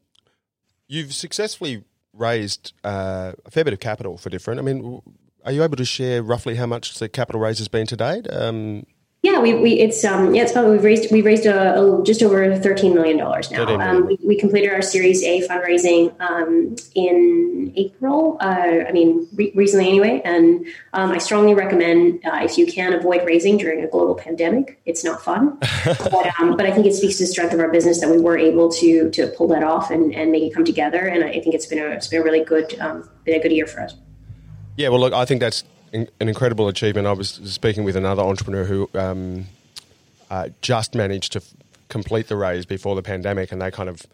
you've 0.89 1.15
successfully 1.15 1.85
raised 2.13 2.73
uh, 2.85 3.33
a 3.45 3.51
fair 3.51 3.65
bit 3.65 3.73
of 3.73 3.81
capital 3.81 4.17
for 4.17 4.31
different. 4.31 4.61
I 4.61 4.63
mean, 4.63 5.03
are 5.45 5.53
you 5.53 5.63
able 5.63 5.77
to 5.77 5.85
share 5.85 6.23
roughly 6.23 6.57
how 6.57 6.67
much 6.67 6.99
the 6.99 7.09
capital 7.09 7.41
raise 7.41 7.59
has 7.59 7.69
been 7.69 7.87
to 7.87 7.97
date? 7.97 8.27
Um, 8.31 8.87
Yeah, 9.23 9.39
we, 9.41 9.53
we 9.53 9.73
it's 9.79 10.03
um 10.03 10.35
yeah 10.35 10.45
it's 10.45 10.53
probably 10.53 10.73
we've 10.73 10.85
raised 10.85 11.13
we've 11.13 11.27
raised 11.27 11.45
a, 11.45 11.79
a- 11.79 12.03
just 12.05 12.23
over 12.23 12.57
thirteen 12.57 12.95
million 12.95 13.19
dollars 13.19 13.51
now. 13.51 13.59
13 13.59 13.79
million. 13.79 13.97
Um, 13.97 14.07
we, 14.07 14.19
we 14.25 14.37
completed 14.39 14.73
our 14.73 14.81
Series 14.81 15.23
A 15.23 15.47
fundraising 15.47 16.19
um, 16.23 16.75
in 16.95 17.71
April. 17.77 18.39
Uh, 18.41 18.85
I 18.89 18.93
mean 18.93 19.29
re- 19.35 19.53
recently 19.55 19.89
anyway, 19.89 20.23
and 20.25 20.65
um, 20.95 21.11
I 21.13 21.19
strongly 21.19 21.53
recommend 21.53 22.25
uh, 22.25 22.39
if 22.43 22.57
you 22.57 22.67
can 22.67 22.95
avoid 22.95 23.27
raising 23.27 23.59
during 23.59 23.85
a 23.85 23.89
global 23.89 24.15
pandemic. 24.15 24.81
It's 24.87 25.05
not 25.05 25.23
fun, 25.23 25.59
but 25.85 26.41
um, 26.41 26.57
but 26.57 26.65
I 26.65 26.71
think 26.73 26.87
it 26.87 26.95
speaks 26.95 27.17
to 27.19 27.25
the 27.25 27.27
strength 27.27 27.53
of 27.53 27.61
our 27.61 27.71
business 27.71 28.01
that 28.01 28.09
we 28.09 28.19
were 28.19 28.39
able 28.39 28.71
to 28.73 29.11
to 29.11 29.27
pull 29.37 29.49
that 29.49 29.63
off 29.63 29.91
and, 29.91 30.15
and 30.15 30.33
make 30.33 30.45
it 30.45 30.55
come 30.55 30.65
together. 30.65 31.07
And 31.07 31.25
I 31.25 31.41
think 31.41 31.55
it's 31.55 31.67
been 31.67 31.79
a 31.79 31.89
it's 31.89 32.07
been 32.09 32.23
a 32.23 32.25
really 32.25 32.43
good 32.43 32.79
um, 32.81 33.07
been 33.25 33.39
a 33.39 33.43
good 33.43 33.53
year 33.53 33.67
for 33.67 33.83
us. 33.83 33.95
Yeah, 34.79 34.89
well, 34.89 35.01
look, 35.01 35.13
I 35.13 35.27
think 35.27 35.41
that's 35.43 35.63
in, 35.93 36.09
an 36.21 36.29
incredible 36.29 36.69
achievement. 36.69 37.07
I 37.07 37.13
was 37.13 37.29
speaking 37.45 37.85
with 37.85 37.97
another 37.97 38.23
entrepreneur 38.23 38.65
who 38.65 38.91
um, 38.95 39.47
uh, 40.31 40.49
just 40.63 40.95
managed 40.95 41.33
to 41.33 41.39
f- 41.41 41.53
complete 41.89 42.29
the 42.29 42.37
raise 42.37 42.67
before 42.67 42.95
the 42.95 43.03
pandemic, 43.03 43.53
and 43.53 43.61
they 43.61 43.71
kind 43.71 43.89
of 43.89 44.07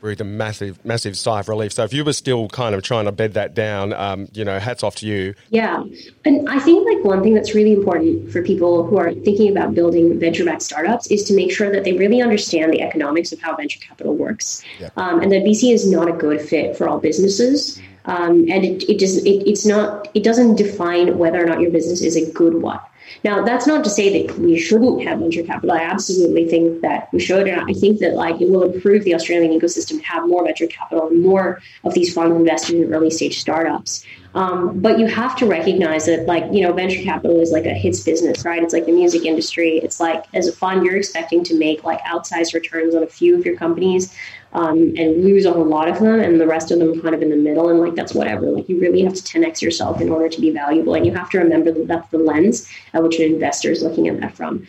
breathed 0.00 0.20
a 0.20 0.24
massive, 0.24 0.84
massive 0.84 1.16
sigh 1.16 1.40
of 1.40 1.48
relief. 1.48 1.72
So 1.72 1.84
if 1.84 1.92
you 1.92 2.04
were 2.04 2.12
still 2.12 2.48
kind 2.48 2.74
of 2.74 2.82
trying 2.82 3.06
to 3.06 3.12
bed 3.12 3.34
that 3.34 3.54
down, 3.54 3.92
um, 3.92 4.28
you 4.32 4.44
know, 4.44 4.58
hats 4.58 4.82
off 4.82 4.96
to 4.96 5.06
you. 5.06 5.34
Yeah. 5.50 5.82
And 6.24 6.48
I 6.48 6.58
think 6.60 6.86
like 6.86 7.04
one 7.04 7.22
thing 7.22 7.34
that's 7.34 7.54
really 7.54 7.72
important 7.72 8.30
for 8.30 8.42
people 8.42 8.86
who 8.86 8.96
are 8.96 9.12
thinking 9.12 9.50
about 9.50 9.74
building 9.74 10.18
venture 10.18 10.44
backed 10.44 10.62
startups 10.62 11.08
is 11.08 11.24
to 11.24 11.34
make 11.34 11.50
sure 11.50 11.72
that 11.72 11.84
they 11.84 11.94
really 11.94 12.22
understand 12.22 12.72
the 12.72 12.82
economics 12.82 13.32
of 13.32 13.40
how 13.40 13.56
venture 13.56 13.80
capital 13.80 14.14
works. 14.14 14.62
Um, 14.96 15.20
and 15.20 15.32
that 15.32 15.42
VC 15.42 15.72
is 15.72 15.90
not 15.90 16.08
a 16.08 16.12
good 16.12 16.40
fit 16.40 16.76
for 16.76 16.88
all 16.88 16.98
businesses. 16.98 17.80
Um, 18.08 18.46
and 18.48 18.64
it, 18.64 18.88
it 18.88 18.98
just 18.98 19.24
it, 19.26 19.48
it's 19.48 19.66
not 19.66 20.08
it 20.14 20.24
doesn't 20.24 20.56
define 20.56 21.18
whether 21.18 21.42
or 21.42 21.46
not 21.46 21.60
your 21.60 21.70
business 21.70 22.00
is 22.02 22.16
a 22.16 22.30
good 22.32 22.62
one. 22.62 22.80
Now, 23.24 23.44
that's 23.44 23.66
not 23.66 23.84
to 23.84 23.90
say 23.90 24.26
that 24.26 24.38
we 24.38 24.58
shouldn't 24.58 25.02
have 25.02 25.18
venture 25.18 25.42
capital. 25.42 25.72
I 25.72 25.80
absolutely 25.80 26.46
think 26.46 26.82
that 26.82 27.08
we 27.12 27.20
should. 27.20 27.48
And 27.48 27.60
I 27.68 27.72
think 27.72 28.00
that 28.00 28.14
like 28.14 28.40
it 28.40 28.48
will 28.48 28.62
improve 28.62 29.04
the 29.04 29.14
Australian 29.14 29.58
ecosystem 29.58 29.98
to 29.98 30.04
have 30.04 30.28
more 30.28 30.44
venture 30.44 30.66
capital 30.66 31.08
and 31.08 31.22
more 31.22 31.60
of 31.84 31.94
these 31.94 32.12
funds 32.12 32.36
invested 32.36 32.76
in 32.76 32.94
early 32.94 33.10
stage 33.10 33.40
startups. 33.40 34.04
Um, 34.34 34.78
but 34.80 34.98
you 34.98 35.06
have 35.06 35.36
to 35.36 35.46
recognize 35.46 36.06
that 36.06 36.26
like, 36.26 36.44
you 36.52 36.60
know, 36.60 36.72
venture 36.72 37.02
capital 37.02 37.40
is 37.40 37.50
like 37.50 37.64
a 37.64 37.72
hits 37.72 38.00
business, 38.00 38.44
right? 38.44 38.62
It's 38.62 38.74
like 38.74 38.86
the 38.86 38.92
music 38.92 39.24
industry. 39.24 39.78
It's 39.78 40.00
like 40.00 40.26
as 40.34 40.46
a 40.46 40.52
fund, 40.52 40.84
you're 40.84 40.96
expecting 40.96 41.42
to 41.44 41.58
make 41.58 41.82
like 41.82 42.00
outsized 42.02 42.54
returns 42.54 42.94
on 42.94 43.02
a 43.02 43.06
few 43.06 43.36
of 43.36 43.44
your 43.44 43.56
companies. 43.56 44.14
Um, 44.52 44.94
and 44.96 45.24
lose 45.24 45.44
a 45.44 45.52
whole 45.52 45.64
lot 45.64 45.88
of 45.88 45.98
them, 45.98 46.20
and 46.20 46.40
the 46.40 46.46
rest 46.46 46.70
of 46.70 46.78
them 46.78 47.00
kind 47.02 47.14
of 47.14 47.22
in 47.22 47.30
the 47.30 47.36
middle. 47.36 47.68
And 47.68 47.80
like 47.80 47.94
that's 47.94 48.14
whatever. 48.14 48.46
Like 48.46 48.68
you 48.68 48.80
really 48.80 49.02
have 49.02 49.14
to 49.14 49.22
10x 49.22 49.62
yourself 49.62 50.00
in 50.00 50.10
order 50.10 50.28
to 50.28 50.40
be 50.40 50.50
valuable, 50.50 50.94
and 50.94 51.04
you 51.06 51.14
have 51.14 51.30
to 51.30 51.38
remember 51.38 51.72
that 51.72 51.86
that's 51.86 52.08
the 52.10 52.18
lens 52.18 52.68
at 52.94 53.02
which 53.02 53.18
an 53.18 53.32
investor 53.32 53.70
is 53.70 53.82
looking 53.82 54.08
at 54.08 54.20
that 54.20 54.34
from. 54.34 54.66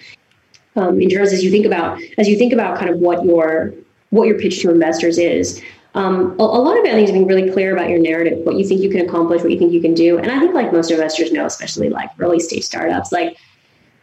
Um, 0.75 1.01
in 1.01 1.09
terms 1.09 1.33
as 1.33 1.43
you 1.43 1.51
think 1.51 1.65
about 1.65 1.99
as 2.17 2.27
you 2.27 2.37
think 2.37 2.53
about 2.53 2.77
kind 2.77 2.89
of 2.89 2.99
what 2.99 3.25
your 3.25 3.73
what 4.11 4.27
your 4.27 4.39
pitch 4.39 4.61
to 4.61 4.71
investors 4.71 5.17
is. 5.17 5.61
Um, 5.95 6.35
a, 6.39 6.43
a, 6.43 6.61
lot 6.61 6.77
of 6.77 6.85
it, 6.85 6.93
I 6.93 7.03
think, 7.03 7.11
being 7.11 7.27
really 7.27 7.51
clear 7.51 7.73
about 7.73 7.89
your 7.89 7.97
narrative, 7.97 8.45
what 8.45 8.55
you 8.55 8.63
think 8.63 8.81
you 8.81 8.91
can 8.91 9.01
accomplish, 9.01 9.41
what 9.41 9.51
you 9.51 9.57
think 9.57 9.73
you 9.73 9.81
can 9.81 9.95
do. 9.95 10.19
And 10.19 10.31
I 10.31 10.39
think, 10.39 10.53
like 10.53 10.71
most 10.71 10.91
investors 10.91 11.31
know, 11.31 11.45
especially 11.45 11.89
like 11.89 12.11
early 12.19 12.39
stage 12.39 12.63
startups, 12.63 13.11
like 13.11 13.37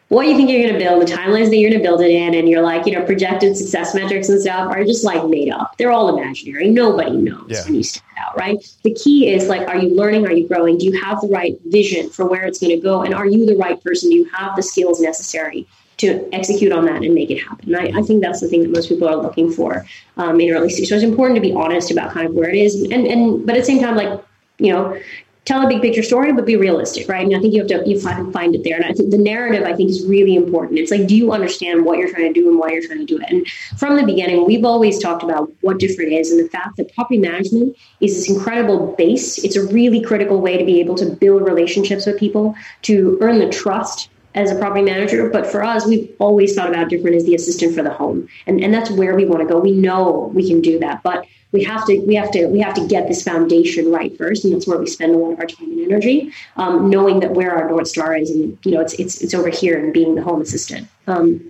what 0.08 0.26
you 0.28 0.36
think 0.36 0.48
you're 0.50 0.62
going 0.62 0.72
to 0.72 0.78
build, 0.78 1.02
the 1.02 1.12
timelines 1.12 1.50
that 1.50 1.56
you're 1.56 1.70
going 1.70 1.82
to 1.82 1.88
build 1.88 2.00
it 2.00 2.10
in, 2.10 2.34
and 2.34 2.48
your 2.48 2.62
like, 2.62 2.86
you 2.86 2.92
know, 2.92 3.04
projected 3.04 3.56
success 3.56 3.94
metrics 3.94 4.28
and 4.28 4.40
stuff 4.40 4.70
are 4.70 4.84
just 4.84 5.04
like 5.04 5.26
made 5.28 5.50
up. 5.50 5.76
They're 5.78 5.90
all 5.90 6.16
imaginary. 6.16 6.68
Nobody 6.68 7.16
knows 7.16 7.46
yeah. 7.48 7.64
when 7.64 7.74
you 7.74 7.82
start 7.82 8.06
out, 8.18 8.36
right? 8.38 8.56
The 8.84 8.94
key 8.94 9.32
is 9.32 9.48
like, 9.48 9.66
are 9.66 9.76
you 9.76 9.94
learning? 9.96 10.26
Are 10.26 10.32
you 10.32 10.46
growing? 10.46 10.78
Do 10.78 10.86
you 10.86 11.00
have 11.02 11.20
the 11.20 11.28
right 11.28 11.58
vision 11.66 12.08
for 12.10 12.24
where 12.24 12.44
it's 12.44 12.60
going 12.60 12.76
to 12.76 12.80
go? 12.80 13.02
And 13.02 13.14
are 13.14 13.26
you 13.26 13.46
the 13.46 13.56
right 13.56 13.82
person? 13.82 14.10
Do 14.10 14.16
you 14.16 14.24
have 14.26 14.54
the 14.54 14.62
skills 14.62 15.00
necessary 15.00 15.66
to 15.96 16.28
execute 16.32 16.70
on 16.70 16.84
that 16.84 17.02
and 17.02 17.12
make 17.12 17.30
it 17.30 17.38
happen? 17.38 17.74
And 17.74 17.96
I, 17.96 17.98
I 17.98 18.02
think 18.02 18.22
that's 18.22 18.40
the 18.40 18.46
thing 18.46 18.62
that 18.62 18.70
most 18.70 18.88
people 18.88 19.08
are 19.08 19.16
looking 19.16 19.50
for 19.50 19.84
um, 20.18 20.40
in 20.40 20.54
early 20.54 20.70
stage. 20.70 20.88
So 20.88 20.94
it's 20.94 21.02
important 21.02 21.34
to 21.34 21.40
be 21.40 21.52
honest 21.52 21.90
about 21.90 22.12
kind 22.12 22.28
of 22.28 22.34
where 22.34 22.48
it 22.48 22.56
is, 22.56 22.80
and 22.80 23.06
and 23.08 23.44
but 23.44 23.56
at 23.56 23.60
the 23.60 23.66
same 23.66 23.80
time, 23.80 23.96
like 23.96 24.22
you 24.58 24.72
know, 24.72 24.98
tell 25.46 25.64
a 25.64 25.68
big 25.68 25.80
picture 25.80 26.02
story, 26.02 26.32
but 26.32 26.44
be 26.44 26.56
realistic, 26.56 27.08
right? 27.08 27.24
And 27.24 27.34
I 27.34 27.40
think 27.40 27.54
you 27.54 27.60
have 27.60 27.68
to 27.68 27.88
you 27.88 27.98
find 27.98 28.30
find 28.32 28.54
it 28.54 28.64
there. 28.64 28.76
And 28.76 28.84
I 28.84 28.92
think 28.92 29.10
the 29.10 29.18
narrative 29.18 29.62
I 29.62 29.72
think 29.72 29.88
is 29.90 30.04
really 30.04 30.34
important. 30.34 30.78
It's 30.78 30.90
like, 30.90 31.06
do 31.06 31.16
you 31.16 31.32
understand 31.32 31.84
what 31.84 31.98
you're 31.98 32.10
trying 32.10 32.32
to 32.32 32.38
do 32.38 32.50
and 32.50 32.58
why 32.58 32.72
you're 32.72 32.86
trying 32.86 32.98
to 32.98 33.06
do 33.06 33.18
it? 33.18 33.30
And 33.30 33.46
from 33.78 33.96
the 33.96 34.04
beginning, 34.04 34.44
we've 34.44 34.64
always 34.64 34.98
talked 34.98 35.22
about 35.22 35.50
what 35.62 35.78
different 35.78 36.12
is 36.12 36.30
and 36.30 36.44
the 36.44 36.50
fact 36.50 36.76
that 36.76 36.92
property 36.94 37.18
management 37.18 37.76
is 38.00 38.16
this 38.16 38.28
incredible 38.28 38.94
base. 38.98 39.38
It's 39.38 39.56
a 39.56 39.64
really 39.66 40.02
critical 40.02 40.40
way 40.40 40.58
to 40.58 40.64
be 40.64 40.80
able 40.80 40.96
to 40.96 41.06
build 41.06 41.42
relationships 41.42 42.06
with 42.06 42.18
people, 42.18 42.54
to 42.82 43.16
earn 43.20 43.38
the 43.38 43.48
trust 43.48 44.10
as 44.34 44.50
a 44.50 44.56
property 44.56 44.82
manager. 44.82 45.30
But 45.30 45.46
for 45.46 45.64
us, 45.64 45.86
we've 45.86 46.12
always 46.18 46.54
thought 46.54 46.68
about 46.68 46.90
different 46.90 47.16
as 47.16 47.24
the 47.24 47.34
assistant 47.34 47.74
for 47.74 47.82
the 47.82 47.90
home. 47.90 48.28
And, 48.46 48.62
and 48.62 48.74
that's 48.74 48.90
where 48.90 49.14
we 49.14 49.24
want 49.24 49.42
to 49.42 49.48
go. 49.48 49.58
We 49.58 49.72
know 49.72 50.30
we 50.34 50.46
can 50.46 50.60
do 50.60 50.78
that. 50.80 51.02
But 51.02 51.24
we 51.56 51.64
have 51.64 51.86
to 51.86 51.98
we 52.00 52.14
have 52.14 52.30
to 52.32 52.46
we 52.48 52.60
have 52.60 52.74
to 52.74 52.86
get 52.86 53.08
this 53.08 53.22
foundation 53.22 53.90
right 53.90 54.16
first, 54.18 54.44
and 54.44 54.52
that's 54.52 54.66
where 54.66 54.78
we 54.78 54.86
spend 54.86 55.14
a 55.14 55.18
lot 55.18 55.32
of 55.32 55.40
our 55.40 55.46
time 55.46 55.70
and 55.70 55.80
energy, 55.80 56.30
um, 56.56 56.90
knowing 56.90 57.20
that 57.20 57.32
where 57.32 57.54
our 57.56 57.66
north 57.68 57.88
star 57.88 58.14
is, 58.14 58.30
and 58.30 58.58
you 58.64 58.72
know 58.72 58.80
it's 58.80 58.92
it's 58.94 59.22
it's 59.22 59.32
over 59.32 59.48
here 59.48 59.82
and 59.82 59.94
being 59.94 60.14
the 60.14 60.22
home 60.22 60.42
assistant. 60.42 60.86
Um, 61.06 61.40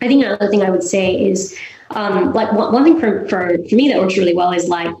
I 0.00 0.08
think 0.08 0.24
another 0.24 0.48
thing 0.48 0.62
I 0.62 0.70
would 0.70 0.82
say 0.82 1.24
is 1.30 1.56
um, 1.90 2.32
like 2.32 2.52
one, 2.52 2.72
one 2.72 2.82
thing 2.82 2.98
for, 2.98 3.28
for 3.28 3.56
for 3.68 3.74
me 3.76 3.88
that 3.88 4.00
works 4.00 4.18
really 4.18 4.34
well 4.34 4.50
is 4.52 4.68
like 4.68 4.92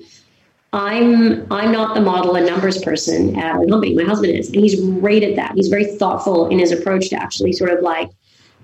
I'm 0.72 1.52
I'm 1.52 1.72
not 1.72 1.96
the 1.96 2.00
model 2.00 2.36
and 2.36 2.46
numbers 2.46 2.80
person 2.80 3.36
at 3.36 3.56
our 3.56 3.66
company. 3.66 3.94
My 3.94 4.04
husband 4.04 4.32
is, 4.32 4.46
and 4.46 4.56
he's 4.62 4.80
great 5.00 5.24
at 5.24 5.34
that. 5.34 5.52
He's 5.56 5.68
very 5.68 5.96
thoughtful 5.96 6.48
in 6.48 6.60
his 6.60 6.70
approach 6.70 7.10
to 7.10 7.16
actually 7.16 7.52
sort 7.52 7.70
of 7.70 7.82
like 7.82 8.10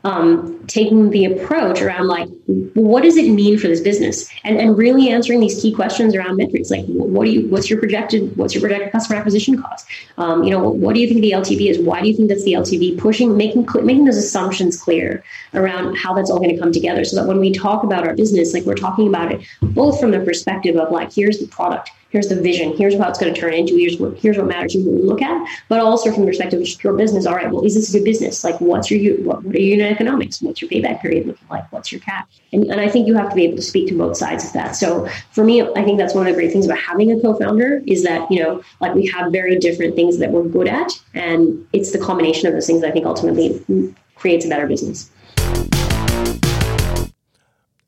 um, 0.05 0.67
taking 0.67 1.11
the 1.11 1.25
approach 1.25 1.81
around 1.81 2.07
like 2.07 2.29
what 2.75 3.03
does 3.03 3.17
it 3.17 3.31
mean 3.31 3.59
for 3.59 3.69
this 3.69 3.81
business? 3.81 4.29
And, 4.45 4.59
and 4.59 4.77
really 4.77 5.09
answering 5.09 5.41
these 5.41 5.61
key 5.61 5.75
questions 5.75 6.15
around 6.15 6.37
metrics 6.37 6.71
like 6.71 6.85
what 6.87 7.25
do 7.25 7.31
you 7.31 7.49
what's 7.49 7.69
your 7.69 7.79
projected 7.79 8.37
what's 8.37 8.55
your 8.55 8.61
projected 8.61 8.93
customer 8.93 9.19
acquisition 9.19 9.61
cost? 9.61 9.87
Um, 10.17 10.45
you 10.45 10.51
know 10.51 10.69
what 10.69 10.95
do 10.95 11.01
you 11.01 11.09
think 11.09 11.21
the 11.21 11.33
ltv 11.33 11.71
is? 11.71 11.79
Why 11.79 12.01
do 12.01 12.09
you 12.09 12.17
think 12.17 12.29
that's 12.29 12.45
the 12.45 12.53
ltv 12.53 12.99
pushing 12.99 13.37
making 13.37 13.67
making 13.83 14.05
those 14.05 14.17
assumptions 14.17 14.81
clear 14.81 15.25
around 15.55 15.97
how 15.97 16.15
that's 16.15 16.31
all 16.31 16.39
going 16.39 16.55
to 16.55 16.61
come 16.61 16.73
together 16.73 17.05
so 17.05 17.17
that 17.17 17.27
when 17.27 17.41
we 17.41 17.53
talk 17.53 17.83
about 17.83 18.07
our 18.07 18.15
business 18.15 18.55
like 18.55 18.65
we're 18.65 18.75
talking 18.75 19.09
about 19.09 19.33
it 19.33 19.41
both 19.63 20.01
from 20.01 20.11
the 20.11 20.21
perspective 20.21 20.77
of 20.77 20.91
like 20.91 21.13
here's 21.13 21.39
the 21.39 21.47
product 21.49 21.91
here's 22.11 22.29
the 22.29 22.41
vision, 22.41 22.77
here's 22.77 22.97
what 22.97 23.09
it's 23.09 23.19
going 23.19 23.33
to 23.33 23.39
turn 23.39 23.53
into, 23.55 23.77
here's 23.77 23.99
what 23.99 24.19
here's 24.19 24.37
what 24.37 24.47
matters 24.47 24.75
you 24.75 24.85
really 24.85 25.03
look 25.03 25.23
at, 25.23 25.47
but 25.69 25.81
also 25.81 26.13
from 26.13 26.23
the 26.23 26.29
perspective 26.29 26.61
of 26.61 26.85
your 26.85 26.95
business. 26.95 27.27
All 27.27 27.35
right, 27.35 27.51
well, 27.51 27.65
is 27.65 27.75
this 27.75 27.93
a 27.95 27.99
good 27.99 28.05
business? 28.05 28.45
Like, 28.45 28.61
what's 28.61 28.91
your 28.91 29.17
what, 29.19 29.43
what 29.43 29.55
are 29.55 29.59
your 29.59 29.77
unit 29.77 29.93
economics? 29.93 30.41
What's 30.41 30.63
your 30.63 30.71
payback 30.71 31.01
period 31.01 31.27
looking 31.27 31.49
like? 31.51 31.71
What's 31.73 31.93
your 31.93 32.01
cap? 32.01 32.29
And, 32.53 32.65
and 32.65 32.81
I 32.81 32.89
think 32.89 33.07
you 33.07 33.15
have 33.15 33.29
to 33.31 33.35
be 33.35 33.45
able 33.45 33.57
to 33.57 33.63
speak 33.63 33.89
to 33.89 33.97
both 33.97 34.17
sides 34.17 34.45
of 34.45 34.53
that. 34.55 34.77
So 34.77 35.07
for 35.33 35.45
me, 35.45 35.63
I 35.63 35.85
think 35.85 35.99
that's 35.99 36.15
one 36.15 36.27
of 36.27 36.35
the 36.35 36.39
great 36.39 36.53
things 36.53 36.65
about 36.65 36.79
having 36.79 37.13
a 37.13 37.21
co-founder 37.21 37.83
is 37.87 38.03
that 38.05 38.31
you 38.31 38.43
know, 38.43 38.63
like 38.81 38.95
we 38.95 39.07
have 39.07 39.33
very 39.33 39.59
different 39.59 39.95
things 39.95 40.19
that 40.19 40.31
we're 40.31 40.45
good 40.45 40.69
at, 40.69 40.93
and 41.15 41.67
it's 41.73 41.93
the 41.93 41.99
combination 41.99 42.47
of 42.47 42.55
those 42.55 42.67
things 42.67 42.81
that 42.81 42.89
I 42.89 42.93
think 42.93 43.07
ultimately 43.07 43.95
creates 44.17 44.45
a 44.45 44.49
better 44.49 44.67
business. 44.67 45.11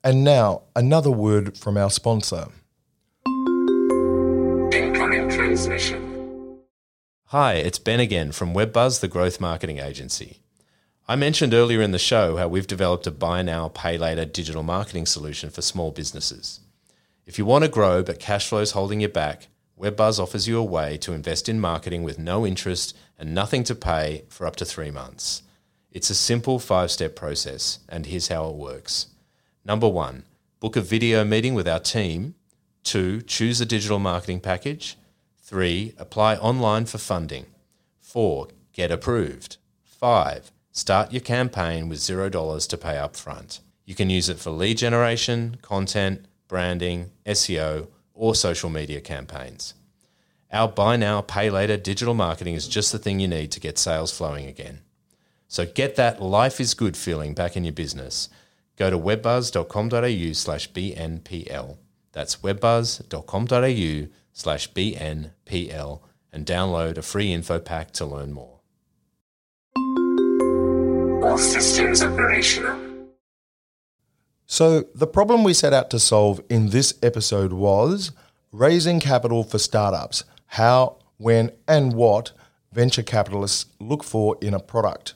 And 0.03 0.25
now 0.25 0.63
another 0.75 1.11
word 1.11 1.59
from 1.59 1.77
our 1.77 1.91
sponsor. 1.91 2.47
Transmission. 5.61 6.63
Hi, 7.27 7.55
it's 7.55 7.79
Ben 7.79 8.01
again 8.01 8.33
from 8.33 8.55
WebBuzz, 8.55 9.01
the 9.01 9.09
growth 9.09 9.41
marketing 9.41 9.79
agency. 9.79 10.39
I 11.07 11.17
mentioned 11.17 11.53
earlier 11.53 11.83
in 11.83 11.91
the 11.91 11.99
show 11.99 12.37
how 12.37 12.49
we've 12.49 12.67
developed 12.67 13.07
a 13.07 13.11
buy 13.11 13.43
now, 13.43 13.69
pay 13.69 13.99
later 13.99 14.25
digital 14.25 14.63
marketing 14.63 15.05
solution 15.05 15.51
for 15.51 15.61
small 15.61 15.91
businesses. 15.91 16.61
If 17.27 17.39
you 17.39 17.45
want 17.45 17.65
to 17.65 17.71
grow 17.71 18.03
but 18.03 18.19
cash 18.19 18.49
flow 18.49 18.61
is 18.61 18.71
holding 18.71 19.03
you 19.03 19.09
back, 19.09 19.49
WebBuzz 19.79 20.19
offers 20.19 20.49
you 20.49 20.59
a 20.59 20.65
way 20.65 20.97
to 20.99 21.13
invest 21.13 21.47
in 21.47 21.61
marketing 21.61 22.05
with 22.05 22.19
no 22.19 22.47
interest 22.47 22.97
and 23.19 23.35
nothing 23.35 23.63
to 23.65 23.75
pay 23.75 24.25
for 24.31 24.47
up 24.47 24.57
to 24.57 24.65
three 24.65 24.91
months. 24.91 25.43
It's 25.93 26.09
a 26.09 26.15
simple 26.15 26.59
five 26.59 26.91
step 26.91 27.15
process, 27.15 27.81
and 27.87 28.07
here's 28.07 28.29
how 28.29 28.49
it 28.49 28.57
works. 28.57 29.09
Number 29.63 29.89
one, 29.89 30.25
book 30.59 30.77
a 30.77 30.81
video 30.81 31.23
meeting 31.23 31.53
with 31.53 31.69
our 31.69 31.81
team. 31.81 32.35
Two, 32.83 33.21
choose 33.21 33.61
a 33.61 33.67
digital 33.67 33.99
marketing 33.99 34.41
package. 34.41 34.97
Three, 35.51 35.95
apply 35.99 36.37
online 36.37 36.87
for 36.87 36.99
funding. 36.99 37.47
Four, 37.99 38.51
get 38.73 38.93
approved. 38.93 39.57
Five, 39.83 40.53
start 40.71 41.11
your 41.11 41.23
campaign 41.23 41.89
with 41.89 41.99
$0 41.99 42.69
to 42.69 42.79
pay 42.79 42.97
up 42.97 43.17
front. 43.17 43.59
You 43.85 43.97
can 43.97 44.11
use 44.11 44.29
it 44.29 44.39
for 44.39 44.53
lead 44.53 44.79
generation, 44.79 45.57
content, 45.61 46.27
branding, 46.47 47.11
SEO, 47.27 47.89
or 48.15 48.37
social 48.37 48.71
media 48.71 49.01
campaigns. 49.01 49.75
Our 50.53 50.69
buy 50.69 50.95
now, 50.95 51.21
pay 51.21 51.51
later 51.51 51.77
digital 51.77 52.15
marketing 52.15 52.55
is 52.55 52.69
just 52.69 52.93
the 52.93 53.01
thing 53.01 53.19
you 53.19 53.27
need 53.27 53.51
to 53.51 53.59
get 53.59 53.77
sales 53.77 54.17
flowing 54.17 54.47
again. 54.47 54.83
So 55.49 55.67
get 55.67 55.97
that 55.97 56.23
life 56.23 56.61
is 56.61 56.75
good 56.75 56.97
feeling 56.97 57.35
back 57.35 57.57
in 57.57 57.65
your 57.65 57.73
business. 57.73 58.29
Go 58.77 58.89
to 58.89 58.97
webbuzz.com.au 58.97 60.33
slash 60.33 60.71
BNPL. 60.71 61.77
That's 62.13 62.37
webbuzz.com.au 62.37 64.20
slash 64.33 64.71
BNPL 64.73 66.01
and 66.33 66.47
download 66.47 66.97
a 66.97 67.03
free 67.03 67.33
info 67.33 67.59
pack 67.59 67.91
to 67.93 68.07
learn 68.07 68.33
more. 68.33 68.61
All 71.23 71.39
systems 71.39 72.03
operational. 72.03 72.79
So, 74.47 74.87
the 74.95 75.07
problem 75.07 75.45
we 75.45 75.55
set 75.55 75.73
out 75.73 75.91
to 75.91 76.01
solve 76.01 76.41
in 76.49 76.71
this 76.71 76.95
episode 77.03 77.53
was 77.53 78.11
raising 78.53 78.99
capital 78.99 79.45
for 79.45 79.59
startups. 79.59 80.25
How, 80.47 80.97
when, 81.19 81.53
and 81.69 81.93
what 81.93 82.33
venture 82.73 83.03
capitalists 83.03 83.67
look 83.79 84.03
for 84.03 84.37
in 84.41 84.55
a 84.55 84.61
product. 84.61 85.15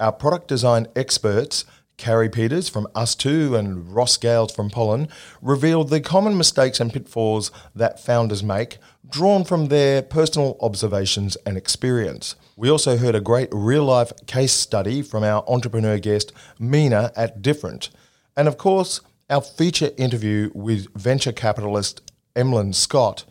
Our 0.00 0.12
product 0.12 0.48
design 0.48 0.88
experts 0.96 1.64
Carrie 1.96 2.28
Peters 2.28 2.68
from 2.68 2.86
Us2 2.94 3.58
and 3.58 3.94
Ross 3.94 4.16
Gales 4.16 4.52
from 4.52 4.70
Pollen 4.70 5.08
revealed 5.40 5.90
the 5.90 6.00
common 6.00 6.36
mistakes 6.36 6.80
and 6.80 6.92
pitfalls 6.92 7.50
that 7.74 8.00
founders 8.00 8.42
make, 8.42 8.78
drawn 9.08 9.44
from 9.44 9.66
their 9.66 10.02
personal 10.02 10.56
observations 10.60 11.36
and 11.46 11.56
experience. 11.56 12.34
We 12.56 12.70
also 12.70 12.96
heard 12.96 13.14
a 13.14 13.20
great 13.20 13.48
real 13.52 13.84
life 13.84 14.12
case 14.26 14.52
study 14.52 15.02
from 15.02 15.22
our 15.22 15.44
entrepreneur 15.48 15.98
guest, 15.98 16.32
Mina 16.58 17.12
at 17.14 17.42
Different. 17.42 17.90
And 18.36 18.48
of 18.48 18.58
course, 18.58 19.00
our 19.30 19.40
feature 19.40 19.90
interview 19.96 20.50
with 20.54 20.92
venture 20.94 21.32
capitalist 21.32 22.12
Emlyn 22.34 22.72
Scott 22.72 23.24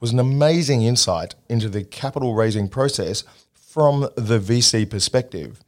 was 0.00 0.12
an 0.12 0.18
amazing 0.18 0.82
insight 0.82 1.34
into 1.48 1.68
the 1.68 1.84
capital 1.84 2.34
raising 2.34 2.68
process 2.68 3.24
from 3.52 4.08
the 4.16 4.38
VC 4.38 4.88
perspective. 4.88 5.60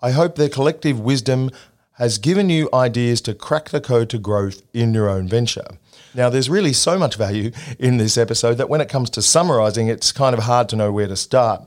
I 0.00 0.10
hope 0.10 0.36
their 0.36 0.48
collective 0.48 1.00
wisdom 1.00 1.50
has 1.94 2.18
given 2.18 2.50
you 2.50 2.68
ideas 2.72 3.20
to 3.22 3.34
crack 3.34 3.70
the 3.70 3.80
code 3.80 4.08
to 4.10 4.18
growth 4.18 4.62
in 4.72 4.94
your 4.94 5.08
own 5.08 5.28
venture. 5.28 5.66
Now, 6.14 6.30
there's 6.30 6.50
really 6.50 6.72
so 6.72 6.98
much 6.98 7.16
value 7.16 7.50
in 7.78 7.96
this 7.96 8.16
episode 8.16 8.54
that 8.54 8.68
when 8.68 8.80
it 8.80 8.88
comes 8.88 9.10
to 9.10 9.22
summarizing, 9.22 9.88
it's 9.88 10.12
kind 10.12 10.34
of 10.34 10.44
hard 10.44 10.68
to 10.68 10.76
know 10.76 10.92
where 10.92 11.08
to 11.08 11.16
start. 11.16 11.62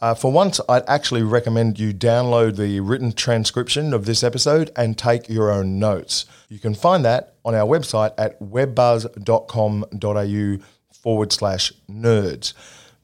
Uh, 0.00 0.14
for 0.14 0.30
once, 0.30 0.60
I'd 0.68 0.88
actually 0.88 1.22
recommend 1.22 1.80
you 1.80 1.92
download 1.92 2.56
the 2.56 2.78
written 2.80 3.12
transcription 3.12 3.92
of 3.92 4.04
this 4.04 4.22
episode 4.22 4.70
and 4.76 4.96
take 4.96 5.28
your 5.28 5.50
own 5.50 5.80
notes. 5.80 6.26
You 6.48 6.60
can 6.60 6.74
find 6.74 7.04
that 7.04 7.34
on 7.44 7.54
our 7.54 7.66
website 7.66 8.12
at 8.16 8.40
webbuzz.com.au 8.40 10.64
forward 10.92 11.32
slash 11.32 11.72
nerds. 11.90 12.52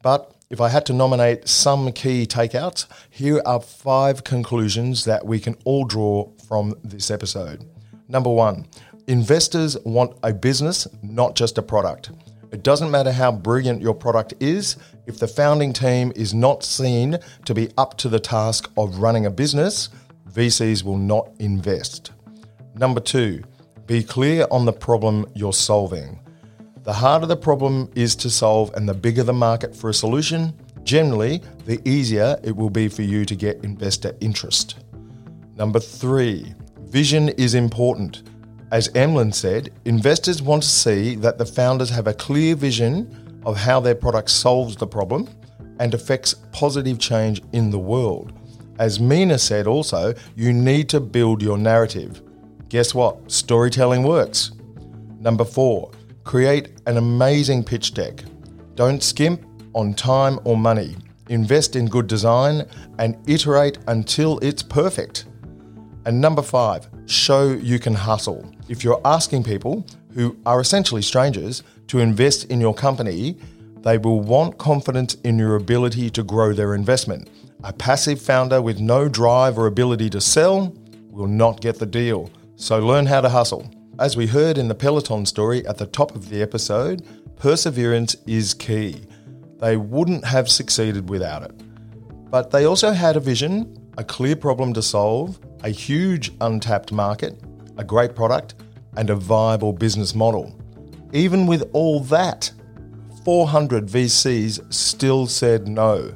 But 0.03 0.35
if 0.51 0.61
I 0.61 0.69
had 0.69 0.87
to 0.87 0.93
nominate 0.93 1.49
some 1.49 1.91
key 1.93 2.27
takeouts, 2.27 2.87
here 3.11 3.43
are 3.45 3.61
five 3.61 4.23
conclusions 4.23 5.05
that 5.05 5.27
we 5.27 5.41
can 5.41 5.57
all 5.65 5.85
draw 5.85 6.31
from 6.49 6.75
this 6.83 7.11
episode. 7.11 7.65
Number 8.09 8.31
one, 8.31 8.67
Investors 9.07 9.77
want 9.85 10.17
a 10.23 10.33
business, 10.33 10.89
not 11.03 11.37
just 11.37 11.59
a 11.59 11.63
product. 11.63 12.11
It 12.53 12.63
doesn't 12.63 12.91
matter 12.91 13.13
how 13.13 13.33
brilliant 13.33 13.83
your 13.83 13.95
product 13.95 14.33
is, 14.41 14.77
if 15.07 15.19
the 15.19 15.29
founding 15.29 15.75
team 15.75 16.11
is 16.17 16.33
not 16.33 16.65
seen 16.65 17.19
to 17.45 17.53
be 17.53 17.69
up 17.77 17.99
to 17.99 18.09
the 18.09 18.19
task 18.19 18.71
of 18.79 19.01
running 19.01 19.27
a 19.27 19.31
business, 19.31 19.91
VCs 20.31 20.85
will 20.85 20.97
not 20.97 21.29
invest. 21.39 22.13
Number 22.77 23.01
two, 23.01 23.45
be 23.87 24.03
clear 24.03 24.47
on 24.51 24.65
the 24.65 24.73
problem 24.73 25.27
you're 25.35 25.53
solving. 25.53 26.19
The 26.85 26.93
harder 26.95 27.27
the 27.27 27.37
problem 27.37 27.91
is 27.95 28.17
to 28.17 28.31
solve 28.31 28.73
and 28.75 28.89
the 28.89 28.95
bigger 28.95 29.23
the 29.23 29.35
market 29.35 29.77
for 29.77 29.91
a 29.91 29.95
solution, 29.95 30.55
generally, 30.83 31.43
the 31.67 31.79
easier 31.87 32.39
it 32.43 32.57
will 32.57 32.71
be 32.71 32.89
for 32.89 33.03
you 33.03 33.27
to 33.27 33.35
get 33.35 33.63
investor 33.65 34.17
interest. 34.21 34.77
Number 35.57 35.79
three, 35.79 36.53
vision 36.81 37.29
is 37.31 37.55
important. 37.55 38.23
As 38.73 38.89
Emlyn 38.97 39.33
said, 39.33 39.71
investors 39.85 40.43
want 40.43 40.65
to 40.65 40.69
see 40.69 41.15
that 41.17 41.39
the 41.39 41.47
founders 41.47 41.91
have 41.91 42.09
a 42.09 42.15
clear 42.15 42.57
vision 42.57 43.41
of 43.47 43.57
how 43.57 43.79
their 43.79 43.95
product 43.95 44.31
solves 44.31 44.75
the 44.75 44.87
problem 44.87 45.29
and 45.79 45.95
affects 45.95 46.35
positive 46.53 46.99
change 46.99 47.41
in 47.53 47.71
the 47.71 47.79
world. 47.79 48.33
As 48.79 48.99
Mina 48.99 49.39
said 49.39 49.69
also, 49.69 50.15
you 50.35 50.53
need 50.53 50.89
to 50.89 50.99
build 50.99 51.41
your 51.41 51.59
narrative. 51.59 52.21
Guess 52.69 52.95
what? 52.95 53.31
Storytelling 53.31 54.03
works. 54.03 54.53
Number 55.21 55.45
four, 55.45 55.93
create 56.25 56.73
an 56.87 56.97
amazing 56.97 57.63
pitch 57.63 57.95
deck. 57.95 58.25
Don't 58.75 59.03
skimp 59.03 59.47
on 59.75 59.95
time 59.95 60.41
or 60.45 60.57
money. 60.57 60.97
Invest 61.29 61.77
in 61.77 61.87
good 61.87 62.09
design 62.09 62.67
and 62.99 63.17
iterate 63.29 63.79
until 63.87 64.39
it's 64.41 64.63
perfect. 64.63 65.27
And 66.07 66.21
number 66.21 66.43
five, 66.43 66.89
show 67.07 67.53
you 67.53 67.79
can 67.79 67.95
hustle. 67.95 68.51
If 68.69 68.85
you're 68.85 69.01
asking 69.05 69.45
people 69.45 69.87
who 70.13 70.37
are 70.45 70.61
essentially 70.61 71.03
strangers 71.03 71.63
to 71.89 72.01
invest 72.01 72.51
in 72.51 72.61
your 72.61 72.75
company, 72.75 73.37
they 73.81 73.99
will 73.99 74.21
want 74.21 74.59
confidence 74.59 75.15
in 75.25 75.39
your 75.39 75.57
ability 75.57 76.11
to 76.11 76.23
grow 76.23 76.53
their 76.53 76.75
investment. 76.75 77.31
A 77.65 77.73
passive 77.73 78.21
founder 78.21 78.61
with 78.61 78.81
no 78.81 79.09
drive 79.09 79.59
or 79.59 79.67
ability 79.67 80.11
to 80.11 80.21
sell 80.21 80.75
will 81.11 81.27
not 81.27 81.61
get 81.61 81.79
the 81.79 81.87
deal. 81.87 82.31
So 82.57 82.79
learn 82.79 83.07
how 83.07 83.21
to 83.21 83.29
hustle. 83.29 83.71
As 83.99 84.17
we 84.17 84.27
heard 84.27 84.59
in 84.59 84.69
the 84.69 84.75
Peloton 84.75 85.25
story 85.25 85.67
at 85.67 85.79
the 85.79 85.87
top 85.87 86.15
of 86.15 86.29
the 86.29 86.43
episode, 86.43 87.07
perseverance 87.37 88.17
is 88.27 88.55
key. 88.55 89.03
They 89.61 89.77
wouldn't 89.77 90.25
have 90.25 90.49
succeeded 90.49 91.09
without 91.09 91.43
it. 91.43 91.53
But 92.31 92.51
they 92.51 92.65
also 92.65 92.93
had 92.93 93.17
a 93.17 93.21
vision, 93.21 93.84
a 93.97 94.05
clear 94.05 94.37
problem 94.37 94.73
to 94.75 94.83
solve, 94.83 95.39
a 95.63 95.71
huge 95.71 96.33
untapped 96.41 96.93
market, 96.93 97.41
a 97.77 97.85
great 97.85 98.15
product, 98.15 98.55
and 98.97 99.11
a 99.11 99.17
viable 99.17 99.73
business 99.73 100.15
model. 100.15 100.55
Even 101.13 101.47
with 101.47 101.69
all 101.73 102.01
that, 102.01 102.51
400 103.25 103.87
VCs 103.87 104.73
still 104.73 105.27
said 105.27 105.69
no. 105.69 106.15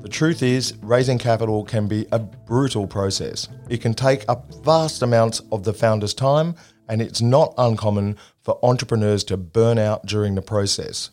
The 0.00 0.08
truth 0.08 0.42
is, 0.42 0.74
raising 0.82 1.18
capital 1.18 1.64
can 1.64 1.88
be 1.88 2.06
a 2.12 2.18
brutal 2.18 2.86
process. 2.86 3.48
It 3.70 3.80
can 3.80 3.94
take 3.94 4.28
up 4.28 4.54
vast 4.62 5.02
amounts 5.02 5.40
of 5.50 5.64
the 5.64 5.72
founder's 5.72 6.12
time, 6.12 6.54
and 6.88 7.00
it's 7.00 7.22
not 7.22 7.54
uncommon 7.56 8.18
for 8.42 8.58
entrepreneurs 8.62 9.24
to 9.24 9.38
burn 9.38 9.78
out 9.78 10.04
during 10.04 10.34
the 10.34 10.42
process. 10.42 11.10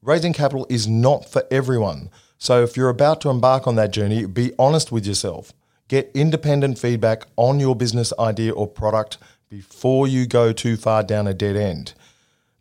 Raising 0.00 0.32
capital 0.32 0.66
is 0.70 0.88
not 0.88 1.30
for 1.30 1.44
everyone, 1.50 2.08
so 2.40 2.62
if 2.62 2.74
you're 2.74 2.88
about 2.88 3.20
to 3.20 3.28
embark 3.28 3.66
on 3.66 3.76
that 3.76 3.92
journey, 3.92 4.24
be 4.24 4.52
honest 4.58 4.90
with 4.90 5.06
yourself. 5.06 5.52
Get 5.88 6.10
independent 6.14 6.78
feedback 6.78 7.24
on 7.36 7.60
your 7.60 7.76
business 7.76 8.14
idea 8.18 8.52
or 8.52 8.66
product 8.66 9.18
before 9.50 10.08
you 10.08 10.26
go 10.26 10.50
too 10.50 10.78
far 10.78 11.02
down 11.02 11.26
a 11.26 11.34
dead 11.34 11.54
end. 11.54 11.92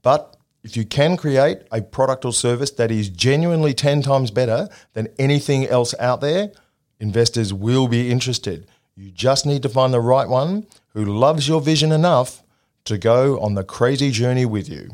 But 0.02 0.36
if 0.64 0.76
you 0.76 0.84
can 0.84 1.16
create 1.16 1.60
a 1.72 1.82
product 1.82 2.26
or 2.26 2.34
service 2.34 2.72
that 2.72 2.92
is 2.92 3.08
genuinely 3.08 3.74
10 3.74 4.02
times 4.02 4.32
better 4.32 4.68
than 4.94 5.08
anything 5.18 5.66
else 5.66 5.96
out 5.98 6.20
there, 6.20 6.52
investors 7.00 7.54
will 7.54 7.88
be 7.88 8.12
interested. 8.12 8.68
You 8.98 9.12
just 9.12 9.46
need 9.46 9.64
to 9.64 9.70
find 9.70 9.94
the 9.94 10.02
right 10.02 10.28
one 10.28 10.68
who 10.90 11.06
loves 11.06 11.48
your 11.48 11.62
vision 11.62 11.94
enough 11.94 12.44
to 12.84 12.98
go 12.98 13.40
on 13.40 13.54
the 13.54 13.64
crazy 13.64 14.12
journey 14.12 14.46
with 14.46 14.68
you. 14.68 14.90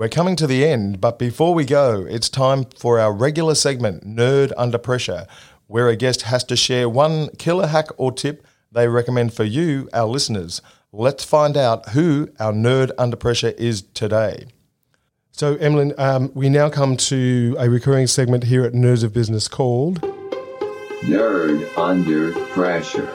We're 0.00 0.08
coming 0.08 0.34
to 0.36 0.46
the 0.46 0.64
end, 0.64 0.98
but 0.98 1.18
before 1.18 1.52
we 1.52 1.66
go, 1.66 2.06
it's 2.08 2.30
time 2.30 2.64
for 2.78 2.98
our 2.98 3.12
regular 3.12 3.54
segment, 3.54 4.02
Nerd 4.02 4.50
Under 4.56 4.78
Pressure, 4.78 5.26
where 5.66 5.90
a 5.90 5.94
guest 5.94 6.22
has 6.22 6.42
to 6.44 6.56
share 6.56 6.88
one 6.88 7.28
killer 7.36 7.66
hack 7.66 7.88
or 7.98 8.10
tip 8.10 8.46
they 8.72 8.88
recommend 8.88 9.34
for 9.34 9.44
you, 9.44 9.90
our 9.92 10.06
listeners. 10.06 10.62
Let's 10.90 11.22
find 11.22 11.54
out 11.54 11.90
who 11.90 12.30
our 12.40 12.50
nerd 12.50 12.92
under 12.96 13.14
pressure 13.14 13.50
is 13.58 13.82
today. 13.92 14.46
So, 15.32 15.56
Emlyn, 15.56 15.92
um, 15.98 16.32
we 16.34 16.48
now 16.48 16.70
come 16.70 16.96
to 16.96 17.56
a 17.58 17.68
recurring 17.68 18.06
segment 18.06 18.44
here 18.44 18.64
at 18.64 18.72
Nerds 18.72 19.04
of 19.04 19.12
Business 19.12 19.48
called 19.48 20.00
Nerd 21.02 21.76
Under 21.76 22.32
Pressure. 22.46 23.06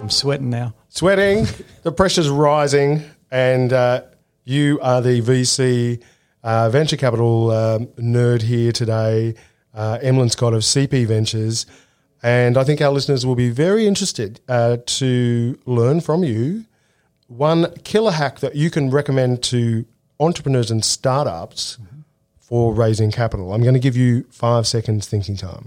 I'm 0.00 0.10
sweating 0.10 0.50
now. 0.50 0.74
Sweating, 0.88 1.46
the 1.84 1.92
pressure's 1.92 2.28
rising, 2.28 3.04
and 3.30 3.72
uh, 3.72 4.02
you 4.46 4.78
are 4.80 5.02
the 5.02 5.20
VC 5.20 6.02
uh, 6.42 6.70
venture 6.70 6.96
capital 6.96 7.50
um, 7.50 7.86
nerd 7.98 8.42
here 8.42 8.72
today. 8.72 9.34
Uh, 9.74 9.98
Emlyn 10.00 10.30
Scott 10.30 10.54
of 10.54 10.62
CP 10.62 11.04
Ventures. 11.04 11.66
And 12.22 12.56
I 12.56 12.64
think 12.64 12.80
our 12.80 12.90
listeners 12.90 13.26
will 13.26 13.34
be 13.34 13.50
very 13.50 13.86
interested 13.86 14.40
uh, 14.48 14.78
to 14.86 15.58
learn 15.66 16.00
from 16.00 16.24
you 16.24 16.64
one 17.26 17.72
killer 17.82 18.12
hack 18.12 18.38
that 18.38 18.54
you 18.54 18.70
can 18.70 18.88
recommend 18.90 19.42
to 19.42 19.84
entrepreneurs 20.18 20.70
and 20.70 20.84
startups 20.84 21.76
mm-hmm. 21.76 22.00
for 22.38 22.72
raising 22.72 23.10
capital. 23.10 23.52
I'm 23.52 23.62
going 23.62 23.74
to 23.74 23.80
give 23.80 23.96
you 23.96 24.24
five 24.30 24.66
seconds 24.66 25.08
thinking 25.08 25.36
time. 25.36 25.66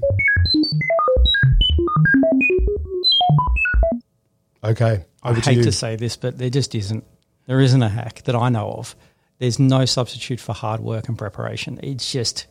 Okay, 4.64 5.06
I 5.22 5.34
hate 5.34 5.56
to, 5.56 5.64
to 5.64 5.72
say 5.72 5.96
this, 5.98 6.18
but 6.18 6.38
there 6.38 6.50
just 6.50 6.74
isn't. 6.76 7.04
There 7.50 7.60
isn't 7.60 7.82
a 7.82 7.90
hack 7.90 8.22
that 8.26 8.36
I 8.36 8.50
know 8.50 8.70
of. 8.70 8.96
There's 9.40 9.58
no 9.58 9.86
substitute 9.86 10.40
for 10.40 10.54
hard 10.54 10.82
work 10.82 11.08
and 11.10 11.18
preparation. 11.18 11.80
It's 11.82 12.12
just 12.12 12.46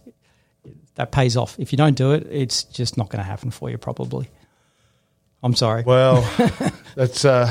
that 0.96 1.12
pays 1.12 1.36
off. 1.36 1.57
If 1.57 1.70
you 1.70 1.76
don't 1.76 1.96
do 1.96 2.14
it, 2.14 2.26
it's 2.28 2.64
just 2.64 2.99
not 2.99 3.09
going 3.09 3.22
to 3.22 3.24
happen 3.24 3.53
for 3.53 3.70
you. 3.70 3.78
Probably. 3.78 4.28
I'm 5.40 5.55
sorry. 5.55 5.84
Well, 5.84 6.28
that's 6.96 7.24
uh, 7.24 7.49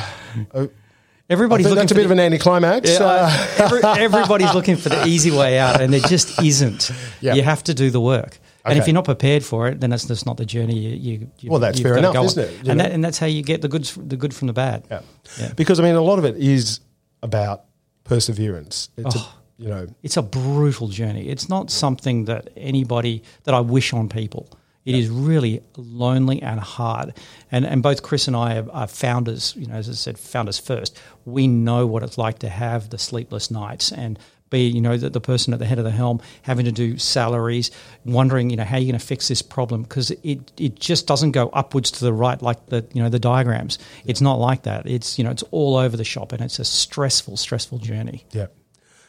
everybody's 1.30 1.68
looking. 1.68 1.78
That's 1.78 1.94
a 1.94 1.96
bit 1.96 2.02
the, 2.02 2.06
of 2.08 2.12
an 2.12 2.20
anticlimax. 2.20 2.90
Yeah, 2.90 3.06
uh, 3.06 3.48
every, 3.60 3.82
everybody's 3.82 4.54
looking 4.54 4.76
for 4.76 4.90
the 4.90 5.06
easy 5.08 5.32
way 5.32 5.58
out, 5.58 5.80
and 5.80 5.94
there 5.94 6.02
just 6.02 6.44
isn't. 6.44 6.92
Yep. 7.22 7.38
You 7.38 7.44
have 7.44 7.64
to 7.64 7.74
do 7.74 7.90
the 7.90 8.02
work. 8.02 8.40
Okay. 8.66 8.74
And 8.74 8.78
if 8.78 8.88
you're 8.88 8.94
not 8.94 9.06
prepared 9.06 9.46
for 9.46 9.70
it, 9.70 9.80
then 9.80 9.92
that's 9.92 10.06
just 10.06 10.26
not 10.26 10.36
the 10.36 10.46
journey 10.46 10.78
you. 10.78 11.30
you, 11.40 11.50
well, 11.50 11.62
that's 11.62 11.80
fair 11.80 11.98
enough, 11.98 12.14
isn't 12.14 12.44
it? 12.44 12.66
You 12.66 12.72
and, 12.72 12.80
that, 12.82 12.92
and 12.92 13.02
that's 13.02 13.20
how 13.20 13.28
you 13.28 13.42
get 13.42 13.62
the 13.62 13.70
good, 13.70 13.86
the 13.86 14.18
good 14.18 14.36
from 14.36 14.48
the 14.48 14.54
bad. 14.54 14.84
Yeah. 14.92 15.02
yeah. 15.40 15.54
Because 15.56 15.80
I 15.80 15.84
mean, 15.84 15.96
a 15.96 16.02
lot 16.02 16.20
of 16.20 16.26
it 16.26 16.36
is 16.36 16.82
about 17.22 17.66
perseverance. 18.04 18.90
It's 18.98 19.16
oh. 19.16 19.20
a, 19.20 19.64
you 19.64 19.70
know, 19.70 19.88
it's 20.04 20.18
a 20.18 20.22
brutal 20.22 20.88
journey. 20.88 21.30
It's 21.30 21.50
not 21.50 21.72
something 21.72 22.26
that 22.26 22.50
anybody 22.56 23.24
that 23.44 23.54
I 23.54 23.60
wish 23.60 23.94
on 23.94 24.10
people. 24.10 24.50
It 24.86 24.96
is 24.96 25.10
really 25.10 25.62
lonely 25.76 26.42
and 26.42 26.62
hard. 26.62 27.14
And 27.52 27.66
and 27.66 27.84
both 27.84 28.04
Chris 28.04 28.28
and 28.28 28.38
I 28.38 28.60
are, 28.60 28.72
are, 28.72 28.88
founders. 28.88 29.54
You 29.58 29.68
know, 29.68 29.74
as 29.74 29.90
I 29.90 29.92
said, 29.92 30.18
founders 30.18 30.58
first. 30.58 30.98
We 31.26 31.46
know 31.46 31.86
what 31.86 32.04
it's 32.04 32.18
like 32.18 32.40
to 32.40 32.48
have 32.48 32.90
the 32.90 32.98
sleepless 32.98 33.52
nights 33.52 33.92
and 33.92 34.18
be 34.50 34.68
you 34.68 34.82
know 34.82 34.98
the, 34.98 35.10
the 35.10 35.22
person 35.22 35.54
at 35.54 35.60
the 35.60 35.66
head 35.66 35.78
of 35.78 35.84
the 35.84 35.92
helm 35.92 36.22
having 36.42 36.66
to 36.66 36.72
do 36.72 36.98
salaries, 36.98 37.72
wondering 38.06 38.50
you 38.50 38.56
know 38.56 38.64
how 38.64 38.78
you're 38.78 38.92
going 38.92 39.00
to 39.00 39.06
fix 39.06 39.28
this 39.28 39.42
problem 39.42 39.84
because 39.84 40.12
it 40.12 40.52
it 40.58 40.80
just 40.80 41.08
doesn't 41.08 41.32
go 41.32 41.50
upwards 41.50 41.92
to 41.92 42.04
the 42.04 42.14
right 42.14 42.42
like 42.42 42.66
the 42.68 42.86
you 42.94 43.02
know 43.02 43.10
the 43.10 43.20
diagrams. 43.20 43.80
It's 44.06 44.22
not 44.22 44.40
like 44.40 44.64
that. 44.64 44.88
It's 44.88 45.18
you 45.18 45.24
know 45.24 45.32
it's 45.32 45.44
all 45.52 45.76
over 45.76 45.98
the 45.98 46.06
shop 46.06 46.32
and 46.32 46.42
it's 46.42 46.60
a 46.60 46.66
stressful 46.66 47.38
stressful 47.38 47.80
journey. 47.80 48.26
Yeah. 48.32 48.48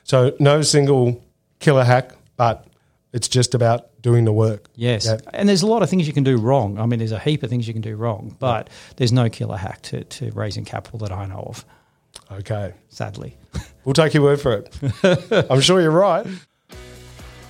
So 0.05 0.34
no 0.41 0.62
single 0.62 1.22
killer 1.61 1.84
hack, 1.84 2.12
but 2.36 2.66
it's 3.12 3.28
just 3.28 3.55
about 3.55 4.01
doing 4.03 4.24
the 4.24 4.32
work. 4.32 4.68
Yes. 4.74 5.07
Yeah. 5.07 5.18
And 5.32 5.49
there's 5.49 5.62
a 5.62 5.66
lot 5.66 5.82
of 5.82 5.91
things 5.91 6.07
you 6.07 6.12
can 6.12 6.24
do 6.24 6.39
wrong. 6.39 6.78
I 6.78 6.86
mean, 6.86 6.99
there's 6.99 7.12
a 7.12 7.18
heap 7.18 7.43
of 7.43 7.51
things 7.51 7.66
you 7.66 7.74
can 7.74 7.82
do 7.82 7.97
wrong, 7.97 8.36
but 8.39 8.68
yeah. 8.68 8.74
there's 8.97 9.12
no 9.12 9.28
killer 9.28 9.57
hack 9.57 9.82
to, 9.82 10.05
to 10.05 10.30
raising 10.32 10.64
capital 10.64 10.99
that 11.01 11.12
I 11.12 11.26
know 11.26 11.45
of. 11.47 11.64
Okay. 12.30 12.74
Sadly. 12.89 13.36
We'll 13.89 13.95
take 13.95 14.12
your 14.12 14.22
word 14.22 14.39
for 14.39 14.53
it. 14.53 15.47
I'm 15.51 15.62
sure 15.62 15.80
you're 15.80 15.91
right. 15.91 16.26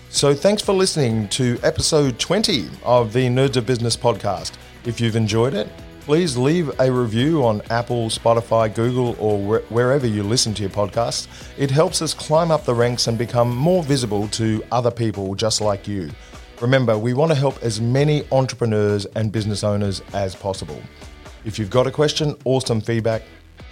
So 0.09 0.34
thanks 0.34 0.62
for 0.62 0.72
listening 0.72 1.28
to 1.30 1.59
episode 1.64 2.16
20 2.20 2.68
of 2.84 3.12
the 3.12 3.26
Nerds 3.26 3.57
of 3.57 3.66
Business 3.66 3.97
podcast. 3.97 4.53
If 4.84 5.01
you've 5.01 5.16
enjoyed 5.16 5.55
it, 5.55 5.68
please 6.03 6.36
leave 6.36 6.70
a 6.78 6.93
review 6.93 7.45
on 7.45 7.61
Apple, 7.70 8.09
Spotify, 8.09 8.72
Google, 8.72 9.16
or 9.18 9.59
wherever 9.62 10.07
you 10.07 10.22
listen 10.22 10.55
to 10.55 10.62
your 10.62 10.70
podcasts. 10.70 11.26
It 11.59 11.72
helps 11.72 12.03
us 12.03 12.14
climb 12.14 12.53
up 12.53 12.64
the 12.64 12.72
ranks 12.72 13.09
and 13.09 13.18
become 13.18 13.53
more 13.57 13.82
visible 13.82 14.28
to 14.28 14.62
other 14.70 14.93
people 14.93 15.34
just 15.34 15.61
like 15.61 15.89
you. 15.89 16.09
Remember, 16.61 16.97
we 16.97 17.14
want 17.14 17.32
to 17.32 17.36
help 17.36 17.61
as 17.64 17.80
many 17.80 18.22
entrepreneurs 18.30 19.07
and 19.16 19.32
business 19.32 19.64
owners 19.64 20.03
as 20.12 20.36
possible. 20.36 20.80
If 21.45 21.59
you've 21.59 21.70
got 21.70 21.89
a 21.89 21.91
question 21.91 22.36
or 22.45 22.61
some 22.61 22.80
feedback, 22.80 23.22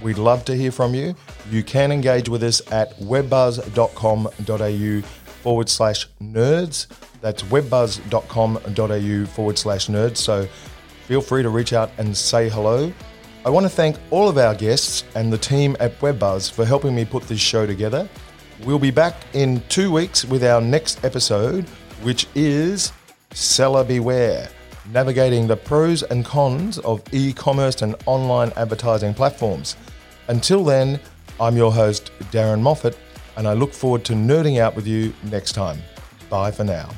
we'd 0.02 0.18
love 0.18 0.44
to 0.46 0.54
hear 0.54 0.72
from 0.72 0.94
you. 0.94 1.14
You 1.50 1.62
can 1.62 1.92
engage 1.92 2.28
with 2.28 2.42
us 2.42 2.60
at 2.72 2.98
webbuzz.com.au 2.98 5.06
forward 5.42 5.68
slash 5.68 6.08
nerds. 6.20 6.86
That's 7.20 7.42
webbuzz.com.au 7.44 9.26
forward 9.26 9.58
slash 9.58 9.86
nerds. 9.88 10.16
So 10.18 10.46
feel 11.06 11.20
free 11.20 11.42
to 11.42 11.50
reach 11.50 11.72
out 11.72 11.90
and 11.98 12.16
say 12.16 12.48
hello. 12.48 12.92
I 13.44 13.50
want 13.50 13.64
to 13.64 13.70
thank 13.70 13.96
all 14.10 14.28
of 14.28 14.38
our 14.38 14.54
guests 14.54 15.04
and 15.14 15.32
the 15.32 15.38
team 15.38 15.76
at 15.78 15.98
WebBuzz 16.00 16.50
for 16.50 16.64
helping 16.64 16.94
me 16.94 17.04
put 17.04 17.22
this 17.24 17.38
show 17.38 17.64
together. 17.64 18.08
We'll 18.64 18.80
be 18.80 18.90
back 18.90 19.14
in 19.34 19.62
two 19.68 19.92
weeks 19.92 20.24
with 20.24 20.42
our 20.42 20.60
next 20.60 21.04
episode, 21.04 21.68
which 22.02 22.26
is 22.34 22.92
Seller 23.30 23.84
Beware 23.84 24.48
navigating 24.92 25.46
the 25.46 25.56
pros 25.56 26.02
and 26.02 26.24
cons 26.24 26.78
of 26.78 27.02
e 27.12 27.32
commerce 27.32 27.82
and 27.82 27.94
online 28.06 28.52
advertising 28.56 29.14
platforms. 29.14 29.76
Until 30.28 30.64
then, 30.64 31.00
I'm 31.40 31.56
your 31.56 31.72
host, 31.72 32.10
Darren 32.32 32.60
Moffat, 32.60 32.96
and 33.36 33.46
I 33.46 33.52
look 33.52 33.72
forward 33.72 34.04
to 34.06 34.14
nerding 34.14 34.60
out 34.60 34.74
with 34.74 34.86
you 34.86 35.12
next 35.24 35.52
time. 35.52 35.78
Bye 36.30 36.50
for 36.50 36.64
now. 36.64 36.90